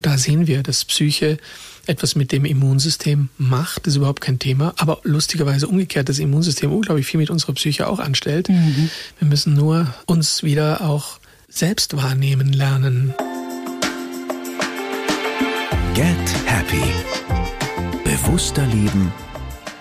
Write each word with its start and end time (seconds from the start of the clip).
Da 0.00 0.16
sehen 0.16 0.46
wir, 0.46 0.62
dass 0.62 0.84
Psyche 0.84 1.38
etwas 1.86 2.14
mit 2.14 2.30
dem 2.30 2.44
Immunsystem 2.44 3.30
macht, 3.36 3.84
das 3.84 3.94
ist 3.94 3.96
überhaupt 3.96 4.20
kein 4.20 4.38
Thema, 4.38 4.72
aber 4.76 5.00
lustigerweise 5.02 5.66
umgekehrt 5.66 6.08
das 6.08 6.20
Immunsystem 6.20 6.70
unglaublich 6.72 7.04
viel 7.06 7.18
mit 7.18 7.30
unserer 7.30 7.54
Psyche 7.54 7.88
auch 7.88 7.98
anstellt. 7.98 8.48
Mhm. 8.48 8.90
Wir 9.18 9.26
müssen 9.26 9.54
nur 9.54 9.92
uns 10.06 10.44
wieder 10.44 10.82
auch 10.82 11.18
selbst 11.48 11.96
wahrnehmen 11.96 12.52
lernen. 12.52 13.12
Get 15.94 16.06
Happy. 16.46 16.84
Bewusster 18.04 18.66
leben, 18.66 19.12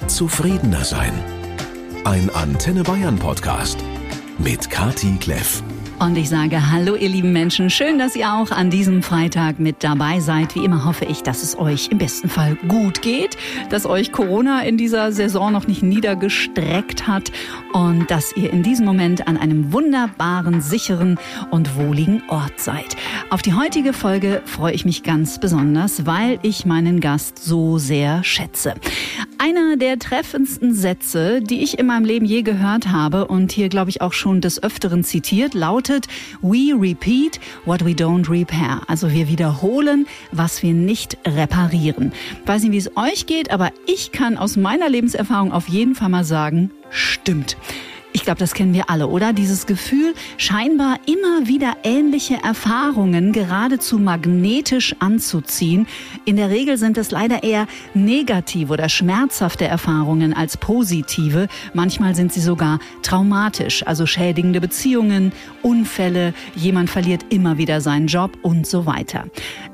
zufriedener 0.08 0.84
sein. 0.84 1.14
Ein 2.06 2.32
Antenne 2.32 2.82
Bayern 2.82 3.20
Podcast 3.20 3.78
mit 4.40 4.68
Kati 4.72 5.18
Kleff. 5.20 5.62
Und 6.00 6.16
ich 6.16 6.30
sage 6.30 6.72
Hallo, 6.72 6.94
ihr 6.94 7.10
lieben 7.10 7.34
Menschen. 7.34 7.72
Schön, 7.72 7.98
dass 7.98 8.16
ihr 8.16 8.32
auch 8.32 8.52
an 8.52 8.70
diesem 8.70 9.02
Freitag 9.02 9.58
mit 9.58 9.84
dabei 9.84 10.20
seid. 10.20 10.54
Wie 10.54 10.64
immer 10.64 10.86
hoffe 10.86 11.06
ich, 11.06 11.24
dass 11.24 11.42
es 11.42 11.58
euch 11.58 11.88
im 11.90 11.98
besten 11.98 12.30
Fall 12.30 12.56
gut 12.68 13.02
geht, 13.02 13.36
dass 13.72 13.88
euch 13.88 14.12
Corona 14.12 14.62
in 14.62 14.78
dieser 14.78 15.12
Saison 15.12 15.52
noch 15.52 15.66
nicht 15.66 15.82
niedergestreckt 15.82 17.08
hat 17.08 17.32
und 17.74 18.12
dass 18.12 18.38
ihr 18.38 18.54
in 18.54 18.62
diesem 18.62 18.86
Moment 18.86 19.28
an 19.28 19.38
einem 19.38 19.74
wunderbaren, 19.74 20.62
sicheren 20.62 21.18
und 21.50 21.76
wohligen 21.76 22.22
Ort 22.30 22.60
seid. 22.60 22.96
Auf 23.32 23.42
die 23.42 23.56
heutige 23.56 23.92
Folge 23.92 24.44
freue 24.46 24.74
ich 24.74 24.86
mich 24.86 25.02
ganz 25.02 25.40
besonders, 25.40 26.06
weil 26.06 26.38
ich 26.44 26.64
meinen 26.68 27.00
Gast 27.00 27.44
so 27.44 27.80
sehr 27.80 28.24
schätze. 28.24 28.76
Einer 29.40 29.78
der 29.78 29.98
treffendsten 29.98 30.76
Sätze, 30.76 31.42
die 31.42 31.64
ich 31.64 31.80
in 31.80 31.88
meinem 31.88 32.06
Leben 32.06 32.26
je 32.26 32.44
gehört 32.44 32.90
habe 32.90 33.28
und 33.28 33.52
hier, 33.52 33.70
glaube 33.70 33.90
ich, 33.90 34.02
auch 34.02 34.14
schon 34.14 34.42
des 34.42 34.62
Öfteren 34.62 35.04
zitiert, 35.04 35.56
lautet, 35.56 35.87
lautet 35.88 36.08
We 36.42 36.74
repeat 36.74 37.40
what 37.66 37.84
we 37.84 37.92
don't 37.92 38.30
repair. 38.30 38.82
Also 38.88 39.12
wir 39.12 39.28
wiederholen, 39.28 40.08
was 40.32 40.64
wir 40.64 40.74
nicht 40.74 41.18
reparieren. 41.26 42.12
Weiß 42.46 42.64
nicht, 42.64 42.72
wie 42.72 42.78
es 42.78 42.96
euch 42.98 43.26
geht, 43.26 43.52
aber 43.52 43.72
ich 43.86 44.12
kann 44.12 44.38
aus 44.38 44.58
meiner 44.58 44.90
Lebenserfahrung 44.90 45.52
auf 45.52 45.68
jeden 45.68 45.96
Fall 45.96 46.10
mal 46.10 46.24
sagen, 46.24 46.72
stimmt. 46.90 47.58
Ich 48.18 48.24
glaube, 48.24 48.40
das 48.40 48.56
kennen 48.56 48.74
wir 48.74 48.90
alle, 48.90 49.10
oder? 49.10 49.32
Dieses 49.32 49.68
Gefühl, 49.68 50.16
scheinbar 50.38 50.98
immer 51.06 51.48
wieder 51.48 51.78
ähnliche 51.84 52.42
Erfahrungen 52.44 53.32
geradezu 53.32 54.00
magnetisch 54.00 54.96
anzuziehen. 54.98 55.86
In 56.26 56.36
der 56.36 56.50
Regel 56.50 56.80
sind 56.80 56.98
es 56.98 57.12
leider 57.12 57.44
eher 57.44 57.68
negative 57.94 58.74
oder 58.74 58.90
schmerzhafte 58.90 59.66
Erfahrungen 59.66 60.34
als 60.34 60.58
positive. 60.58 61.48
Manchmal 61.76 62.16
sind 62.16 62.34
sie 62.34 62.42
sogar 62.42 62.80
traumatisch, 63.04 63.86
also 63.86 64.08
schädigende 64.08 64.62
Beziehungen, 64.62 65.32
Unfälle, 65.62 66.34
jemand 66.56 66.90
verliert 66.90 67.24
immer 67.30 67.60
wieder 67.60 67.82
seinen 67.82 68.08
Job 68.08 68.36
und 68.42 68.66
so 68.66 68.88
weiter. 68.88 69.26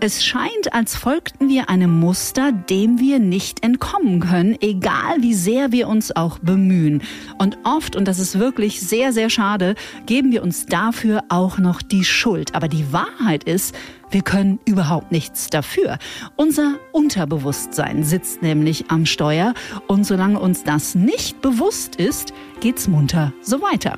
Es 0.02 0.25
scheint, 0.25 0.73
als 0.73 0.97
folgten 0.97 1.47
wir 1.47 1.69
einem 1.69 1.97
Muster, 1.97 2.52
dem 2.52 2.99
wir 2.99 3.19
nicht 3.19 3.64
entkommen 3.64 4.19
können, 4.19 4.58
egal 4.59 5.21
wie 5.21 5.33
sehr 5.33 5.71
wir 5.71 5.88
uns 5.88 6.14
auch 6.14 6.39
bemühen. 6.39 7.02
Und 7.38 7.58
oft, 7.64 7.95
und 7.95 8.05
das 8.05 8.19
ist 8.19 8.33
wirklich 8.39 8.81
sehr, 8.81 9.14
sehr 9.14 9.30
schade, 9.30 9.76
geben 10.06 10.31
wir 10.31 10.44
uns 10.44 10.66
dafür 10.66 11.23
auch 11.30 11.58
noch 11.58 11.81
die 11.81 12.03
Schuld. 12.03 12.56
Aber 12.56 12.67
die 12.67 12.92
Wahrheit 12.92 13.44
ist, 13.44 13.76
wir 14.12 14.22
können 14.22 14.59
überhaupt 14.66 15.12
nichts 15.12 15.50
dafür. 15.50 15.98
Unser 16.36 16.76
Unterbewusstsein 16.92 18.04
sitzt 18.04 18.42
nämlich 18.42 18.86
am 18.89 19.06
Steuer 19.06 19.54
und 19.88 20.06
solange 20.06 20.39
uns 20.39 20.64
das 20.64 20.95
nicht 20.95 21.42
bewusst 21.42 21.95
ist, 21.95 22.34
geht's 22.59 22.88
munter 22.88 23.34
so 23.42 23.61
weiter. 23.61 23.98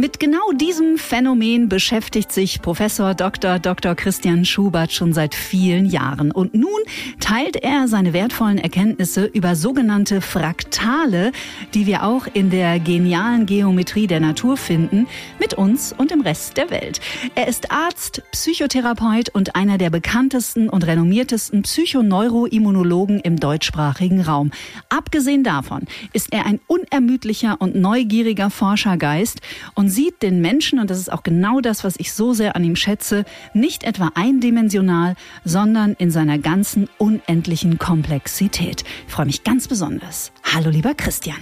Mit 0.00 0.20
genau 0.20 0.52
diesem 0.54 0.96
Phänomen 0.96 1.68
beschäftigt 1.68 2.30
sich 2.30 2.62
Professor 2.62 3.14
Dr. 3.14 3.58
Dr. 3.58 3.96
Christian 3.96 4.44
Schubert 4.44 4.92
schon 4.92 5.12
seit 5.12 5.34
vielen 5.34 5.86
Jahren. 5.86 6.30
Und 6.30 6.54
nun 6.54 6.78
teilt 7.18 7.56
er 7.56 7.88
seine 7.88 8.12
wertvollen 8.12 8.58
Erkenntnisse 8.58 9.24
über 9.24 9.56
sogenannte 9.56 10.20
Fraktale, 10.20 11.32
die 11.74 11.86
wir 11.86 12.04
auch 12.04 12.28
in 12.32 12.50
der 12.50 12.78
genialen 12.78 13.44
Geometrie 13.46 14.06
der 14.06 14.20
Natur 14.20 14.56
finden, 14.56 15.08
mit 15.40 15.54
uns 15.54 15.92
und 15.92 16.12
dem 16.12 16.20
Rest 16.20 16.58
der 16.58 16.70
Welt. 16.70 17.00
Er 17.34 17.48
ist 17.48 17.72
Arzt, 17.72 18.22
Psychotherapeut 18.30 19.30
und 19.30 19.56
einer 19.56 19.78
der 19.78 19.90
bekanntesten 19.90 20.68
und 20.68 20.86
renommiertesten 20.86 21.62
Psychoneuroimmunologen 21.62 23.18
im 23.18 23.40
deutschsprachigen 23.40 24.20
Raum. 24.20 24.52
Abgesehen 24.90 25.42
davon 25.42 25.86
ist 26.12 26.32
er 26.32 26.46
ein 26.46 26.60
unermüdlicher 26.68 27.56
und 27.58 27.74
neugieriger 27.74 28.48
Forschergeist 28.48 29.40
und 29.74 29.87
und 29.88 29.94
sieht 29.94 30.20
den 30.20 30.42
Menschen, 30.42 30.80
und 30.80 30.90
das 30.90 30.98
ist 30.98 31.10
auch 31.10 31.22
genau 31.22 31.62
das, 31.62 31.82
was 31.82 31.94
ich 31.96 32.12
so 32.12 32.34
sehr 32.34 32.56
an 32.56 32.62
ihm 32.62 32.76
schätze, 32.76 33.24
nicht 33.54 33.84
etwa 33.84 34.12
eindimensional, 34.14 35.16
sondern 35.46 35.94
in 35.94 36.10
seiner 36.10 36.36
ganzen 36.36 36.90
unendlichen 36.98 37.78
Komplexität. 37.78 38.84
Ich 39.06 39.14
freue 39.14 39.24
mich 39.24 39.44
ganz 39.44 39.66
besonders. 39.66 40.30
Hallo, 40.42 40.68
lieber 40.68 40.92
Christian. 40.92 41.38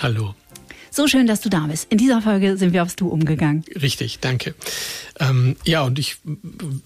Hallo. 0.00 0.34
So 0.90 1.08
schön, 1.08 1.26
dass 1.26 1.42
du 1.42 1.50
da 1.50 1.66
bist. 1.66 1.92
In 1.92 1.98
dieser 1.98 2.22
Folge 2.22 2.56
sind 2.56 2.72
wir 2.72 2.82
aufs 2.82 2.96
Du 2.96 3.08
umgegangen. 3.08 3.64
Richtig, 3.82 4.18
danke. 4.18 4.54
Ähm, 5.20 5.56
ja, 5.66 5.82
und 5.82 5.98
ich 5.98 6.16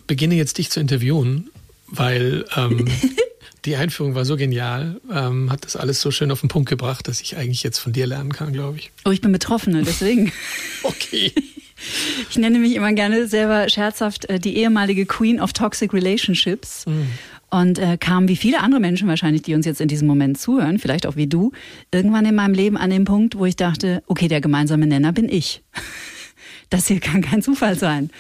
beginne 0.09 0.35
jetzt 0.35 0.59
dich 0.59 0.69
zu 0.69 0.81
interviewen, 0.81 1.51
weil 1.87 2.45
ähm, 2.57 2.89
die 3.69 3.77
Einführung 3.77 4.15
war 4.15 4.25
so 4.25 4.37
genial, 4.37 5.01
ähm, 5.13 5.53
hat 5.53 5.65
das 5.65 5.77
alles 5.77 6.01
so 6.01 6.11
schön 6.11 6.31
auf 6.31 6.41
den 6.41 6.49
Punkt 6.49 6.71
gebracht, 6.71 7.07
dass 7.07 7.21
ich 7.21 7.37
eigentlich 7.37 7.63
jetzt 7.63 7.79
von 7.79 7.93
dir 7.93 8.07
lernen 8.07 8.33
kann, 8.33 8.53
glaube 8.53 8.79
ich. 8.79 8.91
Oh, 9.05 9.11
ich 9.11 9.21
bin 9.21 9.31
Betroffene, 9.31 9.83
deswegen. 9.83 10.33
okay. 10.83 11.33
Ich 12.31 12.39
nenne 12.39 12.59
mich 12.59 12.75
immer 12.75 12.93
gerne 12.95 13.29
selber 13.29 13.69
scherzhaft 13.69 14.25
äh, 14.25 14.41
die 14.41 14.57
ehemalige 14.57 15.05
Queen 15.05 15.39
of 15.39 15.53
Toxic 15.53 15.93
Relationships. 15.93 16.87
Mhm. 16.87 17.09
Und 17.51 17.79
äh, 17.79 17.97
kam 17.99 18.29
wie 18.29 18.37
viele 18.37 18.61
andere 18.61 18.81
Menschen 18.81 19.07
wahrscheinlich, 19.09 19.43
die 19.43 19.55
uns 19.55 19.65
jetzt 19.65 19.81
in 19.81 19.89
diesem 19.89 20.09
Moment 20.09 20.39
zuhören, 20.39 20.79
vielleicht 20.79 21.07
auch 21.07 21.17
wie 21.17 21.27
du, 21.27 21.53
irgendwann 21.91 22.27
in 22.27 22.35
meinem 22.35 22.55
Leben 22.55 22.77
an 22.77 22.91
den 22.91 23.05
Punkt, 23.05 23.39
wo 23.39 23.45
ich 23.47 23.57
dachte, 23.57 24.03
okay, 24.07 24.29
der 24.29 24.41
gemeinsame 24.41 24.87
Nenner 24.87 25.13
bin 25.13 25.29
ich. 25.29 25.63
Das 26.71 26.87
hier 26.87 27.01
kann 27.01 27.23
kein 27.23 27.41
Zufall 27.41 27.79
sein. 27.79 28.11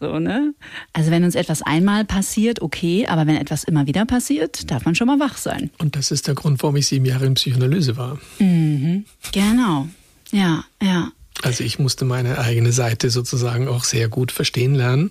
So, 0.00 0.18
ne? 0.18 0.54
Also 0.92 1.10
wenn 1.10 1.24
uns 1.24 1.34
etwas 1.34 1.62
einmal 1.62 2.04
passiert, 2.04 2.60
okay, 2.62 3.06
aber 3.06 3.26
wenn 3.26 3.36
etwas 3.36 3.64
immer 3.64 3.86
wieder 3.86 4.04
passiert, 4.04 4.70
darf 4.70 4.84
man 4.84 4.94
schon 4.94 5.06
mal 5.06 5.20
wach 5.20 5.36
sein. 5.36 5.70
Und 5.78 5.96
das 5.96 6.10
ist 6.10 6.26
der 6.26 6.34
Grund, 6.34 6.62
warum 6.62 6.76
ich 6.76 6.86
sieben 6.86 7.04
Jahre 7.04 7.26
in 7.26 7.34
Psychoanalyse 7.34 7.96
war. 7.96 8.18
Mhm. 8.38 9.04
Genau. 9.32 9.88
Ja, 10.32 10.64
ja. 10.82 11.12
Also 11.42 11.64
ich 11.64 11.78
musste 11.78 12.04
meine 12.04 12.38
eigene 12.38 12.72
Seite 12.72 13.10
sozusagen 13.10 13.68
auch 13.68 13.84
sehr 13.84 14.08
gut 14.08 14.32
verstehen 14.32 14.74
lernen, 14.74 15.10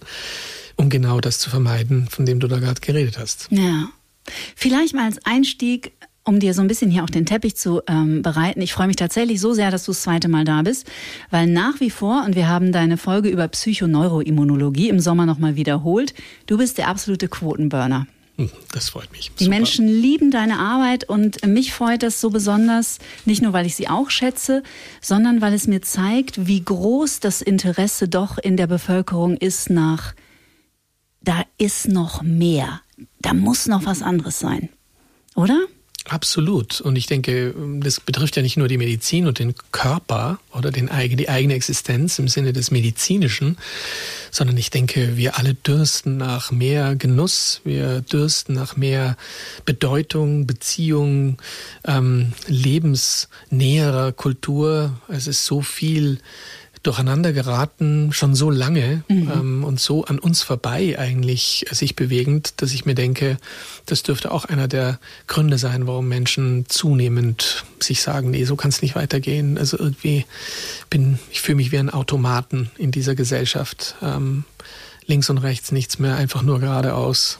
um 0.75 0.89
genau 0.89 1.19
das 1.19 1.39
zu 1.39 1.49
vermeiden, 1.49 2.07
von 2.07 2.25
dem 2.25 2.39
du 2.39 2.47
da 2.47 2.59
gerade 2.59 2.81
geredet 2.81 3.17
hast. 3.17 3.47
Ja. 3.51 3.89
Vielleicht 4.55 4.95
mal 4.95 5.05
als 5.05 5.25
Einstieg, 5.25 5.91
um 6.23 6.39
dir 6.39 6.53
so 6.53 6.61
ein 6.61 6.67
bisschen 6.67 6.89
hier 6.89 7.03
auch 7.03 7.09
den 7.09 7.25
Teppich 7.25 7.55
zu 7.55 7.81
ähm, 7.87 8.21
bereiten. 8.21 8.61
Ich 8.61 8.73
freue 8.73 8.87
mich 8.87 8.95
tatsächlich 8.95 9.41
so 9.41 9.53
sehr, 9.53 9.71
dass 9.71 9.85
du 9.85 9.91
das 9.91 10.03
zweite 10.03 10.29
Mal 10.29 10.45
da 10.45 10.61
bist, 10.61 10.87
weil 11.29 11.47
nach 11.47 11.79
wie 11.79 11.89
vor, 11.89 12.23
und 12.25 12.35
wir 12.35 12.47
haben 12.47 12.71
deine 12.71 12.97
Folge 12.97 13.29
über 13.29 13.47
Psychoneuroimmunologie 13.47 14.89
im 14.89 14.99
Sommer 14.99 15.25
nochmal 15.25 15.55
wiederholt, 15.55 16.13
du 16.47 16.57
bist 16.57 16.77
der 16.77 16.87
absolute 16.87 17.27
Quotenburner. 17.27 18.07
Hm, 18.37 18.49
das 18.71 18.89
freut 18.89 19.11
mich. 19.11 19.31
Die 19.37 19.43
Super. 19.43 19.55
Menschen 19.55 19.87
lieben 19.87 20.31
deine 20.31 20.57
Arbeit 20.57 21.07
und 21.07 21.45
mich 21.45 21.71
freut 21.71 22.01
das 22.01 22.19
so 22.19 22.31
besonders, 22.31 22.97
nicht 23.25 23.43
nur 23.43 23.53
weil 23.53 23.65
ich 23.65 23.75
sie 23.75 23.89
auch 23.89 24.09
schätze, 24.09 24.63
sondern 25.01 25.41
weil 25.41 25.53
es 25.53 25.67
mir 25.67 25.81
zeigt, 25.81 26.47
wie 26.47 26.63
groß 26.63 27.19
das 27.19 27.41
Interesse 27.41 28.07
doch 28.07 28.39
in 28.39 28.57
der 28.57 28.67
Bevölkerung 28.67 29.37
ist 29.37 29.69
nach, 29.69 30.15
da 31.21 31.43
ist 31.57 31.87
noch 31.87 32.23
mehr, 32.23 32.81
da 33.21 33.33
muss 33.33 33.67
noch 33.67 33.85
was 33.85 34.01
anderes 34.01 34.39
sein. 34.39 34.69
Oder? 35.35 35.59
Absolut. 36.13 36.79
Und 36.79 36.95
ich 36.95 37.07
denke, 37.07 37.55
das 37.79 37.99
betrifft 37.99 38.35
ja 38.35 38.43
nicht 38.43 38.55
nur 38.55 38.67
die 38.67 38.77
Medizin 38.77 39.25
und 39.25 39.39
den 39.39 39.55
Körper 39.71 40.37
oder 40.51 40.69
den, 40.69 40.91
die 41.17 41.27
eigene 41.27 41.55
Existenz 41.55 42.19
im 42.19 42.27
Sinne 42.27 42.53
des 42.53 42.69
Medizinischen, 42.69 43.57
sondern 44.29 44.55
ich 44.57 44.69
denke, 44.69 45.17
wir 45.17 45.39
alle 45.39 45.55
dürsten 45.55 46.17
nach 46.17 46.51
mehr 46.51 46.95
Genuss, 46.95 47.61
wir 47.63 48.01
dürsten 48.01 48.53
nach 48.53 48.77
mehr 48.77 49.17
Bedeutung, 49.65 50.45
Beziehung, 50.45 51.37
ähm, 51.83 52.33
lebensnäherer 52.45 54.11
Kultur. 54.11 54.93
Es 55.07 55.25
ist 55.25 55.47
so 55.47 55.63
viel 55.63 56.19
durcheinander 56.83 57.33
geraten, 57.33 58.11
schon 58.11 58.35
so 58.35 58.49
lange 58.49 59.03
mhm. 59.07 59.31
ähm, 59.31 59.63
und 59.63 59.79
so 59.79 60.05
an 60.05 60.19
uns 60.19 60.41
vorbei 60.41 60.99
eigentlich 60.99 61.65
sich 61.71 61.95
bewegend, 61.95 62.61
dass 62.61 62.73
ich 62.73 62.85
mir 62.85 62.95
denke, 62.95 63.37
das 63.85 64.03
dürfte 64.03 64.31
auch 64.31 64.45
einer 64.45 64.67
der 64.67 64.99
Gründe 65.27 65.57
sein, 65.57 65.87
warum 65.87 66.07
Menschen 66.07 66.65
zunehmend 66.67 67.63
sich 67.79 68.01
sagen, 68.01 68.31
nee, 68.31 68.43
so 68.43 68.55
kann 68.55 68.69
es 68.69 68.81
nicht 68.81 68.95
weitergehen. 68.95 69.57
Also 69.57 69.79
irgendwie 69.79 70.25
bin, 70.89 71.19
ich 71.31 71.41
fühle 71.41 71.55
mich 71.55 71.71
wie 71.71 71.79
ein 71.79 71.89
Automaten 71.89 72.69
in 72.77 72.91
dieser 72.91 73.15
Gesellschaft. 73.15 73.95
Ähm, 74.01 74.43
links 75.05 75.29
und 75.29 75.39
rechts 75.39 75.71
nichts 75.71 75.99
mehr, 75.99 76.15
einfach 76.15 76.43
nur 76.43 76.59
geradeaus 76.59 77.39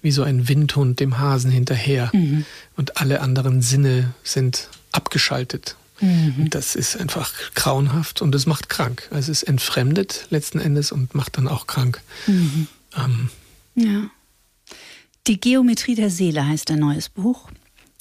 wie 0.00 0.12
so 0.12 0.22
ein 0.22 0.48
Windhund 0.48 1.00
dem 1.00 1.18
Hasen 1.18 1.50
hinterher. 1.50 2.10
Mhm. 2.12 2.44
Und 2.76 2.98
alle 2.98 3.20
anderen 3.20 3.62
Sinne 3.62 4.14
sind 4.22 4.68
abgeschaltet. 4.92 5.76
Mhm. 6.02 6.50
Das 6.50 6.74
ist 6.74 6.96
einfach 6.96 7.32
grauenhaft 7.54 8.20
und 8.20 8.34
es 8.34 8.44
macht 8.44 8.68
krank. 8.68 9.08
Also 9.10 9.32
es 9.32 9.42
entfremdet 9.42 10.26
letzten 10.30 10.58
Endes 10.58 10.92
und 10.92 11.14
macht 11.14 11.38
dann 11.38 11.48
auch 11.48 11.66
krank. 11.66 12.02
Mhm. 12.26 12.66
Ähm. 12.96 13.30
Ja. 13.76 14.10
Die 15.28 15.40
Geometrie 15.40 15.94
der 15.94 16.10
Seele 16.10 16.46
heißt 16.46 16.70
ein 16.72 16.80
neues 16.80 17.08
Buch. 17.08 17.48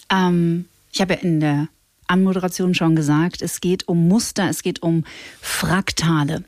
Ähm, 0.09 0.65
ich 0.92 1.00
habe 1.00 1.13
ja 1.13 1.19
in 1.19 1.39
der 1.39 1.68
Anmoderation 2.07 2.74
schon 2.74 2.95
gesagt, 2.95 3.42
es 3.42 3.62
geht 3.62 3.88
um 3.88 4.07
Muster, 4.07 4.50
es 4.50 4.63
geht 4.63 4.81
um 4.81 5.06
Fraktale. 5.39 6.44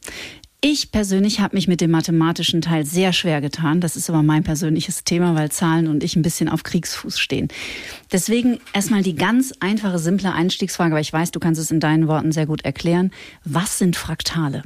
Ich 0.66 0.94
persönlich 0.94 1.42
habe 1.42 1.58
mich 1.58 1.68
mit 1.68 1.82
dem 1.82 1.92
mathematischen 1.92 2.62
Teil 2.62 2.86
sehr 2.86 3.12
schwer 3.12 3.42
getan. 3.42 3.82
Das 3.82 3.98
ist 3.98 4.10
aber 4.10 4.24
mein 4.24 4.46
persönliches 4.46 5.04
Thema, 5.04 5.36
weil 5.36 5.52
Zahlen 5.52 5.90
und 5.90 6.06
ich 6.06 6.16
ein 6.16 6.22
bisschen 6.22 6.48
auf 6.48 6.64
Kriegsfuß 6.64 7.20
stehen. 7.20 7.50
Deswegen 8.14 8.62
erstmal 8.72 9.04
die 9.04 9.14
ganz 9.14 9.54
einfache, 9.60 10.00
simple 10.00 10.32
Einstiegsfrage, 10.32 10.94
aber 10.94 11.02
ich 11.02 11.12
weiß, 11.12 11.32
du 11.32 11.42
kannst 11.42 11.60
es 11.60 11.70
in 11.70 11.82
deinen 11.82 12.08
Worten 12.08 12.32
sehr 12.32 12.46
gut 12.46 12.64
erklären. 12.64 13.12
Was 13.44 13.78
sind 13.78 13.98
Fraktale? 13.98 14.64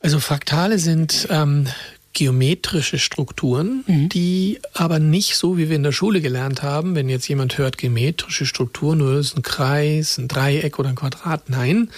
Also 0.00 0.18
Fraktale 0.18 0.80
sind 0.80 1.28
ähm, 1.30 1.68
geometrische 2.14 2.98
Strukturen, 2.98 3.84
mhm. 3.86 4.08
die 4.08 4.60
aber 4.72 4.98
nicht 4.98 5.36
so, 5.36 5.58
wie 5.58 5.68
wir 5.68 5.76
in 5.76 5.82
der 5.82 5.92
Schule 5.92 6.20
gelernt 6.20 6.62
haben, 6.62 6.94
wenn 6.94 7.08
jetzt 7.08 7.28
jemand 7.28 7.58
hört 7.58 7.76
geometrische 7.76 8.46
Strukturen, 8.46 8.98
nur 8.98 9.18
ist 9.18 9.36
ein 9.36 9.42
Kreis, 9.42 10.16
ein 10.16 10.28
Dreieck 10.28 10.78
oder 10.78 10.88
ein 10.88 10.94
Quadrat. 10.94 11.50
Nein, 11.50 11.90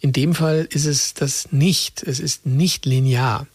in 0.00 0.12
dem 0.12 0.34
Fall 0.34 0.68
ist 0.70 0.86
es 0.86 1.14
das 1.14 1.52
nicht. 1.52 2.02
Es 2.02 2.20
ist 2.20 2.46
nicht 2.46 2.86
linear. 2.86 3.46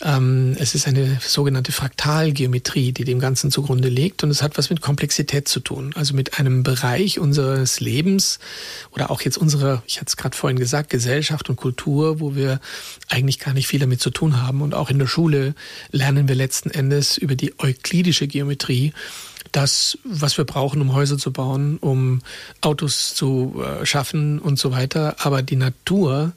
Ähm, 0.00 0.56
es 0.58 0.74
ist 0.74 0.86
eine 0.86 1.18
sogenannte 1.20 1.72
Fraktalgeometrie, 1.72 2.92
die 2.92 3.04
dem 3.04 3.20
Ganzen 3.20 3.50
zugrunde 3.50 3.88
liegt 3.88 4.22
und 4.22 4.30
es 4.30 4.42
hat 4.42 4.58
was 4.58 4.70
mit 4.70 4.80
Komplexität 4.80 5.48
zu 5.48 5.60
tun. 5.60 5.92
Also 5.94 6.14
mit 6.14 6.38
einem 6.38 6.62
Bereich 6.62 7.18
unseres 7.18 7.80
Lebens 7.80 8.38
oder 8.90 9.10
auch 9.10 9.20
jetzt 9.22 9.38
unserer, 9.38 9.82
ich 9.86 9.96
hatte 9.96 10.08
es 10.08 10.16
gerade 10.16 10.36
vorhin 10.36 10.58
gesagt, 10.58 10.90
Gesellschaft 10.90 11.48
und 11.48 11.56
Kultur, 11.56 12.20
wo 12.20 12.34
wir 12.34 12.60
eigentlich 13.08 13.38
gar 13.38 13.54
nicht 13.54 13.66
viel 13.66 13.80
damit 13.80 14.00
zu 14.00 14.10
tun 14.10 14.42
haben. 14.42 14.62
Und 14.62 14.74
auch 14.74 14.90
in 14.90 14.98
der 14.98 15.06
Schule 15.06 15.54
lernen 15.90 16.28
wir 16.28 16.34
letzten 16.34 16.70
Endes 16.70 17.16
über 17.16 17.34
die 17.34 17.58
euklidische 17.58 18.26
Geometrie 18.26 18.92
das, 19.54 19.98
was 20.02 20.36
wir 20.36 20.44
brauchen, 20.44 20.80
um 20.80 20.94
Häuser 20.94 21.16
zu 21.16 21.32
bauen, 21.32 21.78
um 21.78 22.22
Autos 22.60 23.14
zu 23.14 23.62
äh, 23.62 23.86
schaffen 23.86 24.40
und 24.40 24.58
so 24.58 24.72
weiter. 24.72 25.16
Aber 25.20 25.42
die 25.42 25.54
Natur 25.54 26.32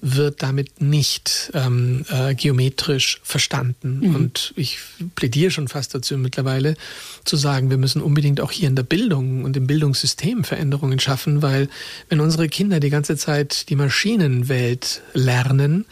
wird 0.00 0.40
damit 0.42 0.80
nicht 0.80 1.50
ähm, 1.52 2.04
äh, 2.10 2.34
geometrisch 2.36 3.20
verstanden. 3.24 4.00
Mhm. 4.00 4.14
Und 4.14 4.52
ich 4.54 4.78
plädiere 5.16 5.50
schon 5.50 5.66
fast 5.66 5.94
dazu 5.96 6.16
mittlerweile 6.16 6.76
zu 7.24 7.36
sagen, 7.36 7.70
wir 7.70 7.76
müssen 7.76 8.00
unbedingt 8.02 8.40
auch 8.40 8.52
hier 8.52 8.68
in 8.68 8.76
der 8.76 8.84
Bildung 8.84 9.42
und 9.42 9.56
im 9.56 9.66
Bildungssystem 9.66 10.44
Veränderungen 10.44 11.00
schaffen, 11.00 11.42
weil 11.42 11.68
wenn 12.08 12.20
unsere 12.20 12.48
Kinder 12.48 12.78
die 12.78 12.90
ganze 12.90 13.16
Zeit 13.16 13.68
die 13.68 13.76
Maschinenwelt 13.76 15.02
lernen, 15.12 15.86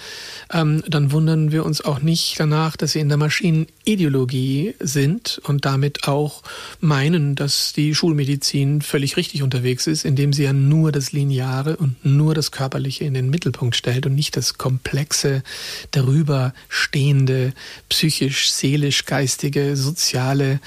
ähm, 0.53 0.85
dann 0.87 1.11
wundern 1.11 1.51
wir 1.51 1.65
uns 1.65 1.85
auch 1.85 2.01
nicht 2.01 2.39
danach, 2.39 2.77
dass 2.77 2.93
sie 2.93 3.01
in 3.01 3.09
der 3.09 3.19
Maschinenideologie 3.19 4.77
sind 4.79 5.41
und 5.45 5.65
damit 5.65 6.07
auch 6.07 6.43
meinen, 6.81 7.35
dass 7.35 7.73
die 7.73 7.94
Schulmedizin 7.94 8.82
völlig 8.82 9.17
richtig 9.17 9.43
unterwegs 9.43 9.87
ist, 9.87 10.05
indem 10.05 10.32
sie 10.32 10.44
ja 10.44 10.53
nur 10.53 10.93
das 10.93 11.12
Lineare 11.12 11.76
und 11.76 12.05
nur 12.05 12.35
das 12.35 12.50
Körperliche 12.53 13.05
in 13.05 13.15
den 13.15 13.31
Mittelpunkt 13.31 13.76
stellt 13.76 14.06
und 14.06 14.15
nicht 14.15 14.37
das 14.37 14.59
komplexe, 14.59 15.43
darüber 15.91 16.55
stehende, 16.69 17.53
psychisch, 17.88 18.50
seelisch, 18.50 19.05
geistige, 19.05 19.76
soziale 19.76 20.61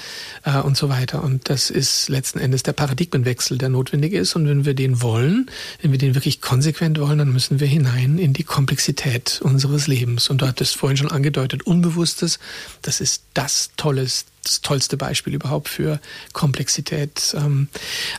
äh, 0.44 0.58
und 0.58 0.76
so 0.76 0.88
weiter. 0.88 1.22
Und 1.22 1.48
das 1.48 1.70
ist 1.70 2.08
letzten 2.08 2.38
Endes 2.38 2.62
der 2.62 2.72
Paradigmenwechsel, 2.72 3.58
der 3.58 3.68
notwendig 3.68 4.12
ist. 4.12 4.36
Und 4.36 4.46
wenn 4.46 4.64
wir 4.64 4.74
den 4.74 5.02
wollen, 5.02 5.50
wenn 5.80 5.92
wir 5.92 5.98
den 5.98 6.14
wirklich 6.14 6.40
konsequent 6.40 6.98
wollen, 6.98 7.18
dann 7.18 7.32
müssen 7.32 7.60
wir 7.60 7.66
hinein 7.66 8.18
in 8.18 8.32
die 8.32 8.44
Komplexität 8.44 9.40
unseres 9.42 9.86
Lebens. 9.86 10.28
Und 10.30 10.42
du 10.42 10.46
hattest 10.46 10.76
vorhin 10.76 10.96
schon 10.96 11.10
angedeutet, 11.10 11.62
Unbewusstes, 11.64 12.38
das 12.82 13.00
ist 13.00 13.22
das 13.34 13.70
Tolles, 13.76 14.26
das 14.44 14.60
tollste 14.60 14.96
Beispiel 14.96 15.34
überhaupt 15.34 15.68
für 15.68 16.00
Komplexität. 16.32 17.34
Ähm, 17.36 17.68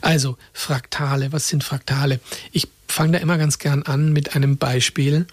also 0.02 0.38
Fraktale, 0.54 1.31
was 1.31 1.48
sind 1.48 1.64
Fraktale? 1.64 2.20
Ich 2.52 2.68
fange 2.88 3.14
da 3.14 3.18
immer 3.18 3.38
ganz 3.38 3.58
gern 3.58 3.84
an 3.84 4.14
mit 4.14 4.36
einem 4.36 4.58
Beispiel, 4.58 5.25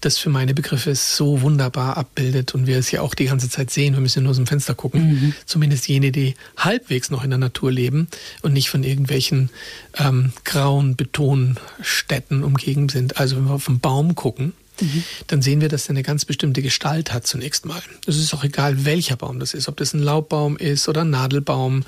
das 0.00 0.18
für 0.18 0.28
meine 0.28 0.54
Begriffe 0.54 0.94
so 0.94 1.40
wunderbar 1.40 1.96
abbildet 1.96 2.54
und 2.54 2.66
wir 2.66 2.78
es 2.78 2.90
ja 2.90 3.00
auch 3.00 3.14
die 3.14 3.26
ganze 3.26 3.48
Zeit 3.48 3.70
sehen, 3.70 3.94
wir 3.94 4.00
müssen 4.00 4.24
nur 4.24 4.30
aus 4.30 4.36
dem 4.36 4.46
Fenster 4.46 4.74
gucken. 4.74 5.08
Mhm. 5.08 5.34
Zumindest 5.46 5.88
jene, 5.88 6.10
die 6.10 6.34
halbwegs 6.56 7.10
noch 7.10 7.22
in 7.24 7.30
der 7.30 7.38
Natur 7.38 7.70
leben 7.70 8.08
und 8.42 8.52
nicht 8.52 8.68
von 8.68 8.82
irgendwelchen 8.82 9.50
ähm, 9.96 10.32
grauen 10.44 10.96
Betonstädten 10.96 12.42
umgeben 12.42 12.88
sind. 12.88 13.18
Also 13.18 13.36
wenn 13.36 13.44
wir 13.44 13.54
auf 13.54 13.68
einen 13.68 13.80
Baum 13.80 14.14
gucken, 14.16 14.52
mhm. 14.80 15.04
dann 15.26 15.42
sehen 15.42 15.60
wir, 15.60 15.68
dass 15.68 15.86
er 15.86 15.90
eine 15.90 16.02
ganz 16.02 16.24
bestimmte 16.24 16.62
Gestalt 16.62 17.12
hat 17.12 17.26
zunächst 17.26 17.66
mal. 17.66 17.80
Es 18.06 18.16
ist 18.16 18.34
auch 18.34 18.44
egal, 18.44 18.84
welcher 18.84 19.16
Baum 19.16 19.40
das 19.40 19.54
ist, 19.54 19.68
ob 19.68 19.76
das 19.76 19.94
ein 19.94 20.00
Laubbaum 20.00 20.56
ist 20.56 20.88
oder 20.88 21.02
ein 21.02 21.10
Nadelbaum, 21.10 21.84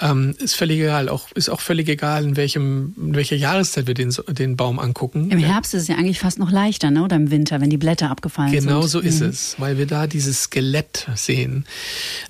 ähm, 0.00 0.34
ist 0.38 0.54
völlig 0.54 0.80
egal. 0.80 1.08
Auch, 1.08 1.30
ist 1.32 1.48
auch 1.48 1.60
völlig 1.60 1.88
egal, 1.88 2.24
in, 2.24 2.36
welchem, 2.36 2.94
in 2.96 3.14
welcher 3.14 3.36
Jahreszeit 3.36 3.86
wir 3.86 3.94
den, 3.94 4.14
den 4.28 4.56
Baum 4.56 4.78
angucken. 4.78 5.30
Im 5.30 5.38
Herbst 5.38 5.74
ist 5.74 5.82
es 5.82 5.88
ja 5.88 5.96
eigentlich 5.96 6.18
fast 6.18 6.38
noch 6.38 6.50
leichter, 6.50 6.90
ne? 6.90 7.02
oder 7.02 7.16
im 7.16 7.30
Winter, 7.30 7.60
wenn 7.60 7.70
die 7.70 7.76
Blätter 7.76 8.10
abgefallen 8.10 8.52
genau 8.52 8.60
sind. 8.60 8.68
Genau 8.68 8.86
so 8.86 9.00
ist 9.00 9.20
mhm. 9.20 9.28
es, 9.28 9.56
weil 9.58 9.78
wir 9.78 9.86
da 9.86 10.06
dieses 10.06 10.44
Skelett 10.44 11.06
sehen. 11.14 11.66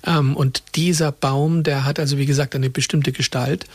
Ähm, 0.05 0.35
und 0.35 0.63
dieser 0.75 1.11
Baum, 1.11 1.63
der 1.63 1.85
hat 1.85 1.99
also, 1.99 2.17
wie 2.17 2.25
gesagt, 2.25 2.55
eine 2.55 2.69
bestimmte 2.69 3.11
Gestalt. 3.11 3.65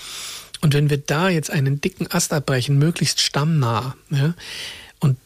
Und 0.61 0.75
wenn 0.75 0.91
wir 0.91 0.99
da 0.99 1.29
jetzt 1.29 1.51
einen 1.51 1.81
dicken 1.81 2.07
Ast 2.11 2.33
abbrechen, 2.33 2.79
möglichst 2.79 3.21
stammnah, 3.21 3.97
ja, 4.11 4.35
und 5.01 5.17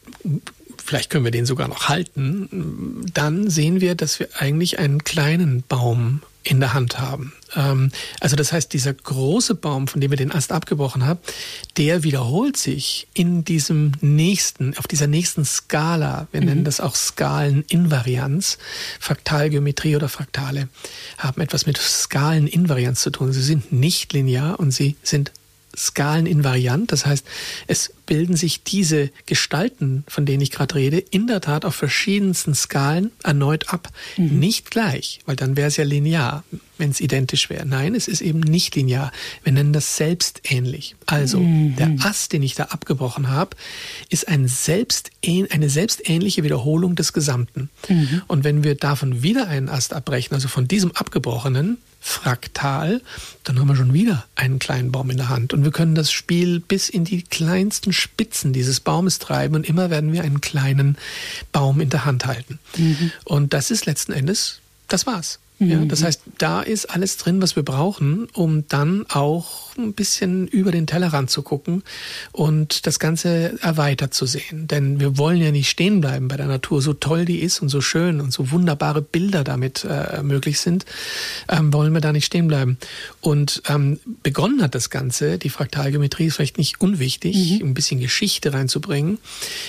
vielleicht 0.87 1.11
können 1.11 1.25
wir 1.25 1.31
den 1.31 1.47
sogar 1.47 1.69
noch 1.69 1.88
halten, 1.88 3.05
dann 3.12 3.50
sehen 3.50 3.81
wir, 3.81 3.94
dass 3.94 4.21
wir 4.21 4.29
eigentlich 4.38 4.79
einen 4.79 5.05
kleinen 5.05 5.62
Baum 5.69 6.23
in 6.47 6.61
der 6.61 6.75
Hand 6.75 6.99
haben. 6.99 7.33
Ähm, 7.56 7.91
also 8.21 8.37
das 8.37 8.53
heißt, 8.53 8.73
dieser 8.73 8.94
große 8.94 9.56
Baum, 9.56 9.88
von 9.88 10.00
dem 10.00 10.11
wir 10.11 10.17
den 10.17 10.31
Ast 10.31 10.53
abgebrochen 10.53 11.05
haben, 11.05 11.19
der 11.77 12.05
wiederholt 12.05 12.56
sich 12.56 13.09
in 13.15 13.44
diesem 13.44 13.93
nächsten, 14.00 14.77
auf 14.79 14.87
dieser 14.87 15.09
nächsten 15.09 15.44
Skala. 15.44 16.29
Wir 16.31 16.41
mhm. 16.41 16.47
nennen 16.47 16.65
das 16.65 16.81
auch 16.81 16.94
Skaleninvarianz. 16.94 18.59
Fraktalgeometrie 19.00 19.97
oder 19.97 20.09
Fraktale 20.09 20.69
haben 21.19 21.41
etwas 21.41 21.67
mit 21.67 21.79
Skaleninvarianz 21.79 23.00
zu 23.00 23.11
tun. 23.11 23.32
Sie 23.32 23.43
sind 23.43 23.73
nicht 23.73 24.12
linear 24.12 24.61
und 24.61 24.71
sie 24.71 24.97
sind 25.03 25.32
skaleninvariant. 25.76 26.90
Das 26.93 27.06
heißt, 27.06 27.26
es 27.67 27.93
bilden 28.06 28.37
sich 28.37 28.62
diese 28.62 29.11
Gestalten, 29.26 30.05
von 30.06 30.26
denen 30.26 30.40
ich 30.40 30.50
gerade 30.50 30.75
rede, 30.76 30.99
in 30.99 31.26
der 31.26 31.40
Tat 31.40 31.64
auf 31.64 31.75
verschiedensten 31.75 32.55
Skalen 32.55 33.11
erneut 33.23 33.73
ab. 33.73 33.90
Mhm. 34.17 34.38
Nicht 34.38 34.70
gleich, 34.70 35.20
weil 35.26 35.37
dann 35.37 35.56
wäre 35.56 35.69
es 35.69 35.76
ja 35.76 35.84
linear, 35.84 36.44
wenn 36.78 36.90
es 36.90 37.00
identisch 37.00 37.50
wäre. 37.50 37.67
Nein, 37.67 37.94
es 37.94 38.06
ist 38.06 38.20
eben 38.20 38.40
nicht 38.40 38.77
linear. 38.77 39.12
Wir 39.43 39.53
nennen 39.53 39.72
das 39.72 39.96
selbstähnlich. 39.96 40.94
Also 41.06 41.41
mhm. 41.41 41.77
der 41.77 41.96
Ast, 42.01 42.32
den 42.32 42.43
ich 42.43 42.55
da 42.55 42.65
abgebrochen 42.65 43.29
habe, 43.29 43.56
ist 44.08 44.29
ein 44.29 44.46
selbst, 44.46 45.10
eine 45.24 45.69
selbstähnliche 45.69 46.44
Wiederholung 46.44 46.94
des 46.94 47.12
Gesamten. 47.12 47.70
Mhm. 47.89 48.22
Und 48.29 48.44
wenn 48.44 48.62
wir 48.62 48.77
davon 48.77 49.22
wieder 49.22 49.48
einen 49.48 49.69
Ast 49.69 49.93
abbrechen, 49.93 50.34
also 50.34 50.48
von 50.48 50.69
diesem 50.69 50.93
abgebrochenen, 50.93 51.79
fraktal, 52.06 53.03
dann 53.43 53.58
haben 53.58 53.67
wir 53.67 53.75
schon 53.75 53.93
wieder 53.93 54.25
einen 54.36 54.60
kleinen 54.60 54.93
Baum 54.93 55.10
in 55.10 55.17
der 55.17 55.29
Hand. 55.29 55.53
Und 55.53 55.65
wir 55.65 55.72
können 55.72 55.96
das 55.96 56.13
Spiel 56.13 56.60
bis 56.60 56.89
in 56.89 57.05
die 57.05 57.22
kleinsten 57.22 57.93
Spitzen 57.93 58.53
dieses 58.53 58.79
Baumes 58.79 59.19
treiben 59.19 59.56
und 59.56 59.69
immer 59.69 59.91
werden 59.91 60.13
wir 60.13 60.22
einen 60.22 60.41
kleinen 60.41 60.98
Baum 61.51 61.81
in 61.81 61.91
der 61.91 62.05
Hand 62.05 62.25
halten. 62.25 62.60
Mhm. 62.77 63.10
Und 63.25 63.55
das 63.55 63.72
ist 63.72 63.86
letzten 63.86 64.13
Endes, 64.13 64.60
das 64.86 65.05
war's. 65.06 65.41
Ja, 65.58 65.82
das 65.86 66.03
heißt, 66.03 66.20
da 66.36 66.60
ist 66.60 66.91
alles 66.91 67.17
drin, 67.17 67.41
was 67.41 67.56
wir 67.56 67.63
brauchen, 67.63 68.29
um 68.34 68.69
dann 68.69 69.06
auch 69.08 69.75
ein 69.79 69.94
bisschen 69.94 70.46
über 70.48 70.70
den 70.70 70.86
Tellerrand 70.86 71.31
zu 71.31 71.41
gucken 71.41 71.82
und 72.32 72.86
das 72.86 72.98
Ganze 72.98 73.58
erweitert 73.63 74.13
zu 74.13 74.27
sehen. 74.27 74.69
Denn 74.69 75.01
wir 75.01 75.17
wollen 75.17 75.41
ja 75.41 75.51
nicht 75.51 75.70
stehen 75.70 76.03
bleiben 76.03 76.29
bei 76.29 76.36
der 76.36 76.46
Natur, 76.46 76.82
so 76.82 76.93
toll 76.93 77.25
die 77.25 77.39
ist 77.39 77.63
und 77.63 77.70
so 77.70 77.81
schön 77.81 78.20
und 78.20 78.34
so 78.34 78.51
wunderbare 78.51 79.01
Bilder 79.01 79.44
damit 79.44 79.86
äh, 79.89 80.22
möglich 80.22 80.60
sind, 80.60 80.84
ähm, 81.48 81.72
wollen 81.72 81.94
wir 81.94 82.03
da 82.03 82.13
nicht 82.13 82.27
stehen 82.27 82.48
bleiben. 82.48 82.77
Und 83.22 83.63
ähm, 83.67 83.98
begonnen 84.22 84.60
hat 84.60 84.75
das 84.75 84.91
Ganze, 84.91 85.39
die 85.39 85.48
Fraktalgeometrie 85.48 86.27
ist 86.27 86.36
vielleicht 86.36 86.58
nicht 86.58 86.82
unwichtig, 86.82 87.60
mhm. 87.63 87.69
ein 87.69 87.75
bisschen 87.75 88.01
Geschichte 88.01 88.53
reinzubringen, 88.53 89.19